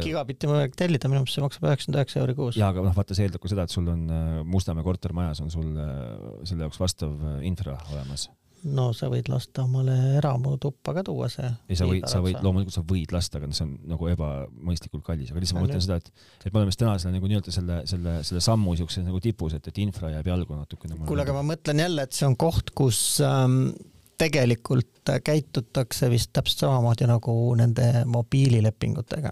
gigabitti 0.03 0.47
on 0.47 0.55
võimalik 0.55 0.79
tellida, 0.79 1.11
minu 1.11 1.21
meelest 1.23 1.37
see 1.37 1.43
maksab 1.43 1.67
üheksakümmend 1.67 1.99
üheksa 2.01 2.23
euri 2.23 2.35
kuus. 2.37 2.57
jaa, 2.59 2.71
aga 2.71 2.85
noh, 2.85 2.95
vaata, 2.95 3.17
see 3.17 3.27
eeldab 3.27 3.43
ka 3.43 3.51
seda, 3.51 3.67
et 3.67 3.73
sul 3.73 3.87
on 3.91 4.03
äh, 4.07 4.33
Mustamäe 4.47 4.85
kortermajas 4.85 5.43
on 5.43 5.53
sul 5.53 5.71
äh, 5.75 6.03
selle 6.47 6.67
jaoks 6.67 6.79
vastav 6.81 7.15
infra 7.47 7.75
olemas. 7.91 8.27
no 8.67 8.87
sa 8.95 9.09
võid 9.11 9.27
lasta 9.31 9.65
omale 9.67 9.95
eramutuppa 10.17 10.95
ka 10.97 11.03
tuua 11.09 11.27
see. 11.31 11.49
ei, 11.67 11.79
sa 11.79 11.89
võid, 11.89 12.07
sa 12.09 12.21
võid, 12.23 12.39
loomulikult 12.45 12.77
sa 12.77 12.85
võid 12.87 13.13
lasta, 13.15 13.41
aga 13.41 13.51
see 13.51 13.67
on 13.67 13.75
nagu 13.91 14.09
ebamõistlikult 14.13 15.05
kallis, 15.07 15.33
aga 15.33 15.43
lihtsalt 15.43 15.59
ma 15.59 15.65
mõtlen 15.67 15.83
seda, 15.83 15.99
et, 15.99 16.09
et 16.45 16.49
me 16.49 16.61
oleme 16.61 16.71
vist 16.71 16.81
täna 16.81 16.95
selle 17.01 17.17
nagu 17.17 17.31
nii-öelda 17.31 17.53
selle, 17.53 17.81
selle, 17.91 18.17
selle 18.27 18.45
sammu 18.47 18.77
siukses 18.79 19.05
nagu 19.05 19.21
tipus, 19.23 19.57
et, 19.59 19.67
et 19.67 19.83
infra 19.83 20.13
jääb 20.15 20.31
jalgu 20.31 20.57
natukene. 20.57 20.97
kuule, 21.05 21.27
aga 21.27 21.37
ma 21.37 21.45
mõtlen 21.51 21.85
jälle, 21.85 22.07
et 22.07 22.17
see 22.17 22.27
on 22.29 22.39
koht, 22.39 22.73
kus 22.77 23.03
ähm, 23.25 23.75
tegelikult 24.17 25.11
käitutakse 25.23 26.09
vist 26.09 26.31
täpselt 26.33 26.65
samamoodi 26.65 27.07
nagu 27.07 27.33
nende 27.55 28.05
mobiililepingutega. 28.05 29.31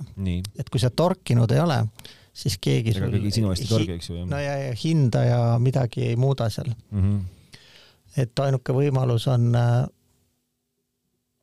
et 0.59 0.69
kui 0.69 0.79
sa 0.79 0.89
torkinud 0.89 1.51
ei 1.51 1.59
ole, 1.59 1.79
siis 2.33 2.57
keegi 2.61 2.93
ega 2.95 3.09
keegi 3.09 3.31
sinu 3.39 3.51
eest 3.53 3.65
ei 3.65 3.71
torgi, 3.71 3.97
eks 3.97 4.09
ju. 4.09 4.25
no 4.29 4.39
ja, 4.39 4.57
ja 4.67 4.77
hinda 4.83 5.23
ja 5.25 5.41
midagi 5.59 6.09
ei 6.11 6.15
muuda 6.15 6.49
seal 6.49 6.69
mm. 6.69 7.01
-hmm. 7.01 7.61
et 8.17 8.39
ainuke 8.39 8.73
võimalus 8.73 9.27
on, 9.31 9.51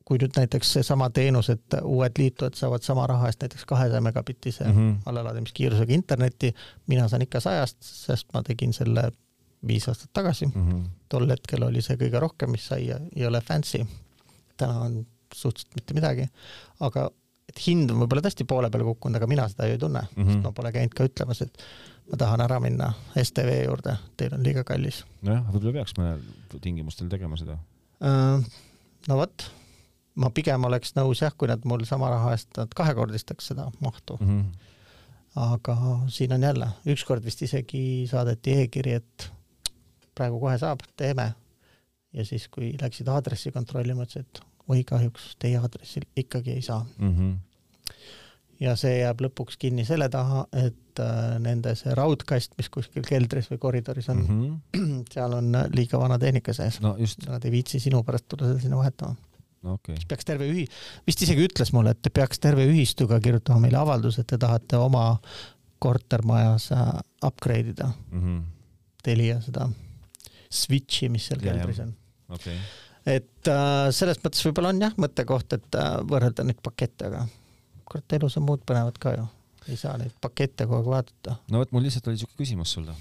kui 0.05 0.19
nüüd 0.21 0.37
näiteks 0.37 0.73
seesama 0.77 1.09
teenus, 1.09 1.49
et 1.49 1.79
uued 1.83 2.19
liitujad 2.19 2.55
saavad 2.59 2.83
sama 2.83 3.07
raha 3.07 3.27
eest 3.27 3.43
näiteks 3.43 3.65
kahesaja 3.65 4.01
megabitise 4.01 4.63
mm 4.63 4.77
-hmm. 4.77 4.95
allalaadimiskiirusega 5.05 5.93
internetti, 5.93 6.53
mina 6.87 7.07
saan 7.07 7.21
ikka 7.21 7.39
sajast, 7.39 7.77
sest 7.81 8.27
ma 8.33 8.43
tegin 8.43 8.73
selle 8.73 9.11
viis 9.67 9.87
aastat 9.87 10.09
tagasi 10.13 10.45
mm. 10.45 10.71
-hmm. 10.71 10.89
Tol 11.13 11.29
hetkel 11.29 11.65
oli 11.67 11.83
see 11.85 11.99
kõige 11.99 12.21
rohkem, 12.23 12.53
mis 12.55 12.67
sai 12.71 12.87
ja 12.89 12.99
ei 13.15 13.27
ole 13.29 13.41
fancy. 13.45 13.83
täna 14.57 14.85
on 14.87 15.01
suhteliselt 15.33 15.75
mitte 15.77 15.95
midagi, 15.97 16.27
aga 16.85 17.07
et 17.49 17.61
hind 17.65 17.91
on 17.91 18.03
võib-olla 18.03 18.23
tõesti 18.25 18.45
poole 18.49 18.69
peale 18.71 18.85
kukkunud, 18.87 19.17
aga 19.19 19.29
mina 19.29 19.47
seda 19.51 19.67
ju 19.67 19.75
ei 19.75 19.81
tunne 19.81 20.03
mm, 20.03 20.13
-hmm. 20.15 20.31
sest 20.31 20.45
ma 20.45 20.51
pole 20.55 20.71
käinud 20.75 20.93
ka 20.97 21.07
ütlemas, 21.09 21.41
et 21.41 21.65
ma 22.11 22.19
tahan 22.21 22.43
ära 22.45 22.59
minna 22.63 22.91
STV 23.17 23.57
juurde, 23.65 23.97
teil 24.17 24.35
on 24.37 24.45
liiga 24.45 24.63
kallis. 24.67 25.03
nojah, 25.21 25.43
võib-olla 25.49 25.79
peaks 25.79 25.97
mõnel 25.97 26.23
tingimustel 26.61 27.09
tegema 27.11 27.37
seda 27.39 27.57
uh,. 27.57 28.43
no 29.07 29.19
vot, 29.19 29.47
ma 30.15 30.29
pigem 30.29 30.69
oleks 30.69 30.95
nõus 30.95 31.23
jah, 31.25 31.33
kui 31.37 31.51
nad 31.51 31.65
mul 31.65 31.85
sama 31.89 32.09
raha 32.13 32.37
eest 32.37 32.53
nad 32.57 32.73
kahekordistaks 32.75 33.51
seda 33.53 33.71
mahtu 33.81 34.19
mm. 34.21 34.29
-hmm 34.29 34.69
aga 35.33 35.75
siin 36.13 36.33
on 36.33 36.43
jälle, 36.45 36.67
ükskord 36.93 37.25
vist 37.25 37.41
isegi 37.41 38.05
saadeti 38.09 38.53
e-kiri, 38.61 38.91
et 38.99 39.31
praegu 40.15 40.39
kohe 40.39 40.57
saab, 40.61 40.83
teeme. 40.97 41.33
ja 42.13 42.25
siis, 42.25 42.47
kui 42.47 42.73
läksid 42.81 43.07
aadressi 43.09 43.51
kontrollima, 43.51 44.05
ütlesid, 44.05 44.27
et 44.27 44.43
oi 44.69 44.83
kahjuks 44.87 45.33
teie 45.41 45.57
aadressil 45.59 46.05
ikkagi 46.17 46.55
ei 46.57 46.61
saa 46.61 46.85
mm. 46.97 47.15
-hmm. 47.17 47.95
ja 48.63 48.75
see 48.79 48.99
jääb 48.99 49.21
lõpuks 49.25 49.57
kinni 49.59 49.85
selle 49.85 50.09
taha, 50.09 50.45
et 50.53 51.01
äh, 51.03 51.39
nende 51.39 51.75
see 51.75 51.95
raudkast, 51.95 52.55
mis 52.57 52.69
kuskil 52.69 53.03
keldris 53.07 53.49
või 53.51 53.59
koridoris 53.65 54.09
on 54.13 54.23
mm, 54.23 54.39
-hmm. 54.73 55.03
seal 55.13 55.33
on 55.39 55.51
liiga 55.75 55.99
vana 55.99 56.19
tehnika 56.19 56.53
sees 56.53 56.79
no,. 56.81 56.95
Nad 57.27 57.45
ei 57.45 57.51
viitsi 57.51 57.79
sinu 57.79 58.03
pärast 58.03 58.27
tulla 58.27 58.51
seda 58.51 58.59
sinna 58.59 58.77
vahetama. 58.77 59.15
Okay. 59.63 59.95
siis 59.95 60.05
peaks 60.05 60.25
terve 60.25 60.47
ühi-, 60.51 60.67
vist 61.07 61.21
isegi 61.23 61.45
ütles 61.47 61.69
mulle, 61.71 61.93
et 61.95 62.07
peaks 62.13 62.39
terve 62.39 62.65
ühistuga 62.67 63.19
kirjutama 63.23 63.63
meile 63.63 63.77
avalduse, 63.79 64.21
et 64.21 64.27
te 64.27 64.37
tahate 64.37 64.75
oma 64.77 65.19
kortermajas 65.79 66.71
äh, 66.71 66.89
upgrade 67.23 67.69
ida 67.69 67.87
mm 68.11 68.19
-hmm. 68.21 68.41
Telia 69.03 69.41
seda 69.41 69.69
switch'i, 70.53 71.09
mis 71.11 71.29
seal 71.29 71.41
keldris 71.43 71.83
on 71.83 71.93
okay.. 72.33 72.57
et 73.05 73.51
äh, 73.51 73.87
selles 73.95 74.19
mõttes 74.23 74.43
võib-olla 74.47 74.73
on 74.73 74.83
jah 74.85 74.99
mõttekoht, 75.01 75.57
et 75.57 75.79
äh, 75.79 75.95
võrrelda 76.09 76.45
neid 76.47 76.61
pakette, 76.65 77.09
aga 77.09 77.25
kurat, 77.89 78.19
elus 78.19 78.37
on 78.39 78.47
muud 78.47 78.63
põnevat 78.67 78.99
ka 79.01 79.15
ju. 79.17 79.25
ei 79.71 79.79
saa 79.79 79.97
neid 80.01 80.13
pakette 80.21 80.67
kogu 80.69 80.93
aeg 80.93 80.93
vaadata. 80.95 81.39
no 81.51 81.63
vot, 81.63 81.73
mul 81.75 81.85
lihtsalt 81.87 82.07
oli 82.11 82.21
siuke 82.21 82.37
küsimus 82.39 82.75
sulle. 82.77 82.95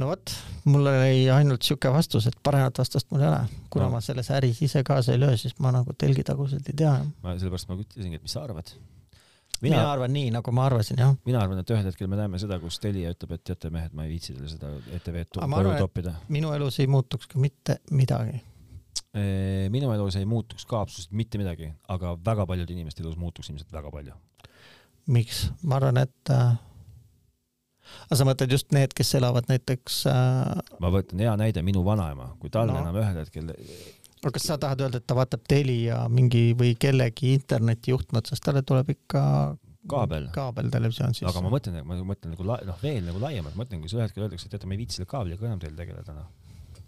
no 0.00 0.10
vot, 0.10 0.34
mul 0.70 0.90
oli 0.92 1.24
ainult 1.32 1.66
siuke 1.66 1.92
vastus, 1.92 2.28
et 2.30 2.36
paremat 2.42 2.82
vastust 2.82 3.10
mul 3.12 3.24
ei 3.24 3.30
ole. 3.30 3.62
kuna 3.70 3.88
no. 3.88 3.96
ma 3.96 4.02
selles 4.04 4.30
äris 4.34 4.62
ise 4.66 4.84
kaasa 4.86 5.14
ei 5.14 5.22
löö, 5.22 5.38
siis 5.40 5.56
ma 5.62 5.74
nagu 5.74 5.96
telgitaguselt 5.98 6.68
ei 6.72 6.82
tea. 6.84 6.98
ma 7.22 7.38
sellepärast 7.38 7.70
ma 7.70 7.80
ütlesingi, 7.80 8.20
et 8.20 8.26
mis 8.26 8.36
sa 8.36 8.44
arvad 8.46 8.74
mina, 9.62 9.76
mina 9.76 9.92
arvan 9.92 10.12
nii, 10.12 10.30
nagu 10.34 10.52
ma 10.54 10.66
arvasin, 10.68 10.98
jah. 11.00 11.14
mina 11.26 11.40
arvan, 11.42 11.60
et 11.62 11.72
ühel 11.72 11.88
hetkel 11.88 12.10
me 12.10 12.18
näeme 12.18 12.40
seda, 12.42 12.58
kus 12.62 12.78
Telia 12.82 13.12
ütleb, 13.14 13.36
et 13.36 13.44
teate 13.46 13.70
mehed, 13.74 13.94
ma 13.96 14.06
ei 14.06 14.12
viitsi 14.14 14.34
teile 14.34 14.50
seda 14.50 14.72
ETV-d 14.98 15.40
koju 15.40 15.78
toppida. 15.80 16.14
minu 16.32 16.52
elus 16.56 16.80
ei 16.82 16.90
muutuks 16.90 17.30
ka 17.30 17.40
mitte 17.42 17.78
midagi. 17.90 18.38
minu 19.72 19.90
elus 19.94 20.18
ei 20.20 20.28
muutuks 20.28 20.68
ka 20.68 20.82
absoluutselt 20.84 21.16
mitte 21.16 21.40
midagi, 21.40 21.72
aga 21.88 22.14
väga 22.30 22.46
paljude 22.46 22.76
inimeste 22.76 23.04
elus 23.04 23.18
muutuks 23.20 23.50
ilmselt 23.52 23.72
väga 23.72 23.92
palju. 23.94 24.16
miks? 25.06 25.46
ma 25.62 25.80
arvan, 25.80 26.02
et 26.04 26.34
äh... 26.34 26.56
aga 28.08 28.20
sa 28.20 28.28
mõtled 28.28 28.56
just 28.58 28.72
need, 28.76 28.96
kes 28.96 29.14
elavad 29.20 29.48
näiteks 29.52 30.02
äh... 30.12 30.56
ma 30.82 30.92
võtan 30.92 31.22
hea 31.24 31.36
näide, 31.40 31.64
minu 31.66 31.84
vanaema, 31.86 32.34
kui 32.42 32.52
tal 32.52 32.72
no. 32.72 32.80
enam 32.82 33.02
ühel 33.02 33.22
hetkel 33.24 33.54
aga 34.22 34.32
kas 34.36 34.48
sa 34.48 34.56
tahad 34.60 34.82
öelda, 34.86 35.00
et 35.00 35.06
ta 35.08 35.16
vaatab 35.18 35.44
Telia 35.48 36.00
mingi 36.12 36.50
või 36.58 36.74
kellegi 36.80 37.34
internetijuhtme 37.36 38.22
otsast, 38.22 38.44
talle 38.44 38.64
tuleb 38.66 38.94
ikka 38.96 39.22
kaabel, 39.90 40.30
kaabeltelevisioon 40.34 41.14
siis? 41.16 41.28
aga 41.30 41.44
ma 41.44 41.52
mõtlen, 41.52 41.78
ma 41.86 41.98
mõtlen 42.06 42.34
nagu 42.34 42.48
noh, 42.48 42.80
veel 42.82 43.04
nagu 43.06 43.22
laiemalt, 43.22 43.56
ma 43.56 43.64
mõtlen, 43.64 43.82
kui 43.82 43.92
ühel 43.92 44.06
hetkel 44.06 44.26
öeldakse, 44.26 44.48
et 44.48 44.56
teate, 44.56 44.68
me 44.68 44.76
ei 44.78 44.82
viitsi 44.82 45.00
selle 45.00 45.10
kaabliga 45.10 45.48
enam 45.48 45.62
teil 45.62 45.76
tegeleda, 45.78 46.16
noh. 46.16 46.82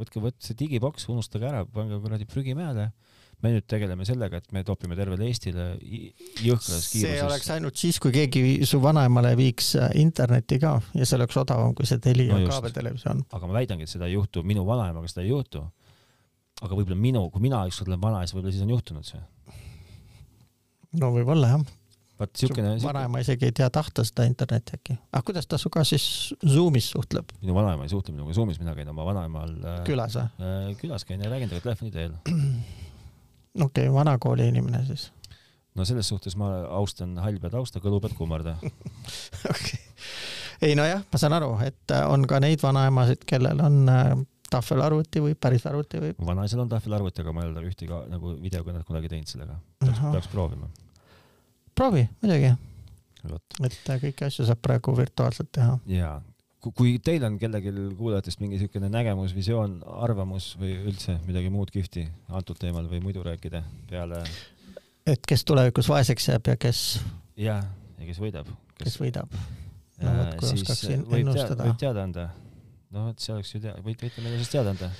võtke, 0.00 0.22
võtke 0.22 0.48
see 0.48 0.58
digiboks, 0.60 1.08
unustage 1.12 1.50
ära, 1.50 1.64
pange 1.66 2.00
kuradi 2.04 2.28
prügimäele 2.30 2.90
me 3.42 3.52
nüüd 3.52 3.66
tegeleme 3.68 4.06
sellega, 4.08 4.38
et 4.40 4.52
me 4.54 4.62
topime 4.66 4.96
tervele 4.96 5.26
Eestile 5.28 5.74
jõhkras 5.82 6.86
kiiruses. 6.88 6.92
see 6.94 7.22
oleks 7.24 7.50
ainult 7.52 7.80
siis, 7.80 7.98
kui 8.00 8.14
keegi 8.14 8.64
su 8.68 8.80
vanaemale 8.82 9.34
viiks 9.38 9.74
äh, 9.80 9.90
internetti 10.00 10.60
ka 10.62 10.76
ja 10.94 11.08
see 11.08 11.18
oleks 11.18 11.36
odavam 11.42 11.74
kui 11.76 11.88
see 11.88 12.00
Telia 12.04 12.38
no 12.38 12.48
kaabeltelevisioon. 12.48 13.24
aga 13.36 13.50
ma 13.50 13.58
väidangi, 13.58 13.88
et 13.88 13.92
seda 13.92 14.08
ei 14.08 14.16
juhtu, 14.16 14.44
minu 14.46 14.64
vanaemaga 14.68 15.10
seda 15.10 15.26
ei 15.26 15.32
juhtu 15.32 15.64
aga 16.62 16.76
võib-olla 16.76 16.98
minu, 16.98 17.24
kui 17.32 17.42
mina 17.42 17.62
ükskord 17.68 17.90
olen 17.90 18.02
vana, 18.02 18.20
siis 18.24 18.36
võib-olla 18.36 18.54
siis 18.54 18.66
on 18.66 18.74
juhtunud 18.74 19.08
see. 19.08 19.22
no 21.00 21.10
võib-olla 21.14 21.50
jah. 21.54 21.64
vot 22.20 22.38
siukene. 22.38 22.76
vanaema 22.84 23.22
isegi 23.24 23.48
ei 23.48 23.56
tea 23.56 23.68
tahta 23.74 24.04
seda 24.06 24.28
internetti 24.28 24.78
äkki. 24.78 24.98
aga 25.10 25.24
kuidas 25.26 25.50
ta 25.50 25.58
sinuga 25.60 25.84
siis 25.88 26.06
Zoomis 26.46 26.92
suhtleb? 26.94 27.34
minu 27.42 27.56
vanaema 27.56 27.88
ei 27.88 27.92
suhtle 27.92 28.14
minuga 28.14 28.36
Zoomis, 28.36 28.60
mina 28.62 28.76
käin 28.78 28.92
oma 28.92 29.06
vanaemal 29.08 29.56
äh, 29.58 29.82
külas 29.88 30.18
või 30.20 30.28
äh,? 30.46 30.70
külas 30.82 31.06
käin 31.08 31.24
ja 31.24 31.32
räägin 31.32 31.50
temaga 31.50 31.70
telefoni 31.70 31.94
teel. 31.94 32.14
okei 33.66 33.88
okay,, 33.88 33.92
vanakooli 33.94 34.48
inimene 34.52 34.84
siis. 34.86 35.08
no 35.74 35.86
selles 35.88 36.08
suhtes 36.12 36.38
ma 36.38 36.52
austan 36.78 37.18
hall 37.18 37.42
pead 37.42 37.58
austa, 37.58 37.82
kõlu 37.82 37.98
pead 38.04 38.14
kummarda 38.18 38.54
okei 38.62 39.50
okay. 39.50 39.82
ei 40.62 40.78
nojah, 40.78 41.02
ma 41.10 41.18
saan 41.18 41.34
aru, 41.40 41.56
et 41.66 41.98
on 42.06 42.28
ka 42.30 42.38
neid 42.46 42.62
vanaemasid, 42.62 43.26
kellel 43.26 43.58
on 43.66 43.82
äh, 43.90 44.14
tahvelarvuti 44.50 45.22
või 45.24 45.34
päris 45.38 45.64
arvuti 45.68 46.00
või? 46.02 46.12
vanaisal 46.26 46.64
on 46.64 46.70
tahvelarvuti, 46.72 47.22
aga 47.24 47.34
ma 47.34 47.44
ei 47.44 47.50
ole 47.52 47.64
ühtegi 47.70 48.00
nagu 48.10 48.34
videokõnet 48.42 48.86
kunagi 48.88 49.10
teinud 49.12 49.30
sellega. 49.30 49.58
peaks, 49.80 50.28
proovima. 50.32 50.68
proovi, 51.74 52.06
muidugi. 52.22 52.52
et 53.64 53.90
äh, 53.90 54.00
kõiki 54.06 54.28
asju 54.28 54.46
saab 54.48 54.62
praegu 54.62 54.96
virtuaalselt 54.96 55.52
teha. 55.52 55.78
jaa, 55.90 56.16
kui 56.76 56.96
teil 57.04 57.24
on 57.26 57.38
kellelgi 57.40 57.72
kuulajatest 57.98 58.40
mingi 58.42 58.58
niisugune 58.58 58.90
nägemus, 58.92 59.34
visioon, 59.36 59.80
arvamus 60.04 60.52
või 60.60 60.76
üldse 60.90 61.18
midagi 61.26 61.52
muud 61.52 61.72
kihvti 61.74 62.06
antud 62.28 62.60
teemal 62.60 62.88
või 62.90 63.02
muidu 63.04 63.24
rääkida 63.24 63.64
peale. 63.90 64.22
et 65.06 65.26
kes 65.28 65.44
tulevikus 65.44 65.88
vaeseks 65.88 66.28
jääb 66.32 66.52
ja 66.52 66.56
kes. 66.60 66.86
jah, 67.36 67.66
ja 67.98 68.08
kes 68.08 68.22
võidab. 68.22 68.48
kes 68.80 69.00
võidab. 69.00 69.36
no 70.04 70.16
kui 70.38 70.56
oskaks 70.56 70.88
ennustada. 70.94 71.64
võib 71.64 71.78
teada 71.80 72.08
anda 72.08 72.30
no 72.94 73.08
vot, 73.08 73.20
see 73.20 73.34
oleks 73.34 73.54
ju 73.54 73.60
tea-, 73.62 73.76
võite, 73.84 74.06
võite 74.06 74.22
meile 74.22 74.36
sellest 74.38 74.54
teada 74.54 74.74
anda. 74.74 74.90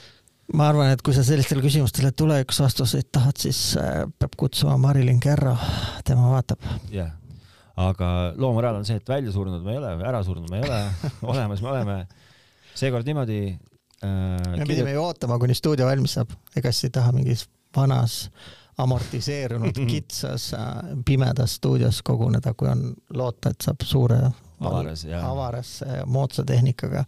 ma 0.58 0.68
arvan, 0.70 0.92
et 0.94 1.02
kui 1.04 1.16
sa 1.16 1.24
sellistele 1.26 1.62
küsimustele 1.64 2.10
tulevikus 2.16 2.60
vastuseid 2.64 3.10
tahad, 3.14 3.38
siis 3.40 3.60
äh, 3.80 4.02
peab 4.18 4.34
kutsuma 4.40 4.76
Marilyn 4.80 5.20
Kerro, 5.22 5.54
tema 6.06 6.32
vaatab. 6.34 6.64
jah 6.90 7.06
yeah., 7.06 7.12
aga 7.74 8.08
loo 8.38 8.52
moraal 8.54 8.78
on 8.78 8.84
see, 8.86 9.00
et 9.00 9.08
välja 9.10 9.32
surnud 9.34 9.64
me 9.64 9.74
ei 9.74 9.80
ole, 9.80 9.94
ära 10.06 10.20
surnud 10.26 10.50
me 10.50 10.60
ei 10.60 10.66
ole 10.68 10.80
olemas 11.32 11.62
me 11.62 11.70
oleme. 11.72 11.96
seekord 12.74 13.06
niimoodi 13.08 13.38
äh,. 13.50 14.58
me 14.58 14.66
pidime 14.66 14.94
ju 14.94 15.02
ootama, 15.02 15.38
kuni 15.42 15.56
stuudio 15.58 15.88
valmis 15.90 16.18
saab, 16.18 16.34
ega 16.56 16.72
siis 16.72 16.90
ei 16.90 16.94
taha 16.98 17.14
mingis 17.16 17.48
vanas 17.74 18.28
amortiseerunud 18.78 19.78
kitsas 19.92 20.50
äh, 20.58 20.72
pimedas 21.06 21.60
stuudios 21.60 22.02
koguneda, 22.06 22.54
kui 22.58 22.70
on 22.70 22.90
loota, 23.14 23.54
et 23.54 23.66
saab 23.66 23.86
suure 23.86 24.20
avaras, 24.64 25.06
avaras 25.22 25.72
moodsa 26.06 26.46
tehnikaga 26.46 27.04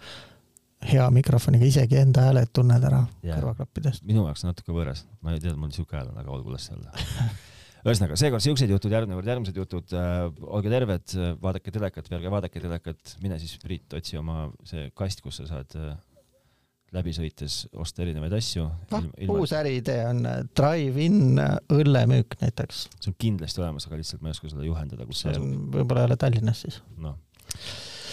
hea 0.85 1.07
mikrofoniga 1.15 1.67
isegi 1.67 1.99
enda 2.01 2.27
hääled 2.29 2.53
tunned 2.55 2.85
ära 2.85 3.03
yeah. 3.25 3.39
kõrvaklappidest. 3.39 4.05
minu 4.07 4.27
jaoks 4.27 4.45
natuke 4.47 4.75
võõras, 4.75 5.05
ma 5.25 5.35
ei 5.35 5.43
tea, 5.43 5.55
mul 5.57 5.73
siuke 5.75 5.97
hääl 5.97 6.11
on, 6.13 6.19
aga 6.21 6.35
olgu 6.35 6.53
las 6.53 6.69
see 6.69 6.77
olla 6.77 6.93
ühesõnaga, 7.87 8.19
seekord 8.19 8.45
siuksed 8.45 8.73
jutud, 8.73 8.93
järgmine 8.93 9.17
kord 9.19 9.31
järgmised 9.31 9.61
jutud 9.63 9.95
äh,. 9.97 10.27
olge 10.59 10.73
terved, 10.73 11.17
vaadake 11.43 11.73
telekat 11.75 12.13
ärge 12.19 12.35
vaadake 12.35 12.63
telekat, 12.63 13.17
mine 13.23 13.41
siis 13.43 13.57
Priit, 13.63 13.89
otsi 13.97 14.21
oma 14.21 14.51
see 14.69 14.91
kast, 14.99 15.25
kus 15.25 15.41
sa 15.41 15.49
saad 15.49 15.79
äh, 15.81 15.97
läbi 16.95 17.15
sõites 17.17 17.65
osta 17.79 18.05
erinevaid 18.05 18.37
asju 18.37 18.69
ah,. 18.69 19.11
Uus 19.33 19.57
äriidee 19.57 20.01
on 20.11 20.25
äh, 20.29 20.41
drive-in 20.59 21.41
äh, 21.43 21.57
õllemüük 21.73 22.39
näiteks. 22.43 22.87
see 23.01 23.13
on 23.15 23.19
kindlasti 23.27 23.65
olemas, 23.65 23.89
aga 23.89 24.03
lihtsalt 24.03 24.23
ma 24.23 24.31
ei 24.31 24.37
oska 24.39 24.53
seda 24.53 24.67
juhendada, 24.67 25.09
kus 25.09 25.25
see 25.25 25.35
asub. 25.35 25.53
võib-olla 25.79 26.05
ei 26.05 26.11
ole 26.13 26.21
Tallinnas 26.21 26.67
siis. 26.67 26.83
noh 27.01 27.17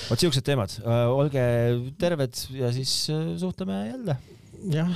vot 0.09 0.23
siuksed 0.23 0.45
teemad, 0.45 0.77
äh, 0.83 1.03
olge 1.11 1.43
terved 2.01 2.45
ja 2.57 2.71
siis 2.75 2.93
äh, 3.13 3.33
suhtleme 3.41 3.81
jälle. 3.87 4.17
jah, 4.71 4.91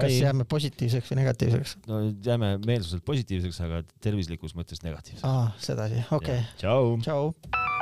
kas 0.00 0.14
jääme 0.16 0.46
positiivseks 0.48 1.12
või 1.12 1.20
negatiivseks? 1.20 1.76
no 1.90 2.00
jääme 2.24 2.54
meelsuselt 2.64 3.04
positiivseks, 3.04 3.60
aga 3.66 3.82
tervislikus 4.04 4.56
mõttes 4.56 4.84
negatiivseks. 4.86 5.28
aa, 5.28 5.52
sedasi, 5.60 6.04
okei 6.10 6.40
okay.. 6.40 6.50
tšau. 6.62 6.98
tšau. 7.04 7.72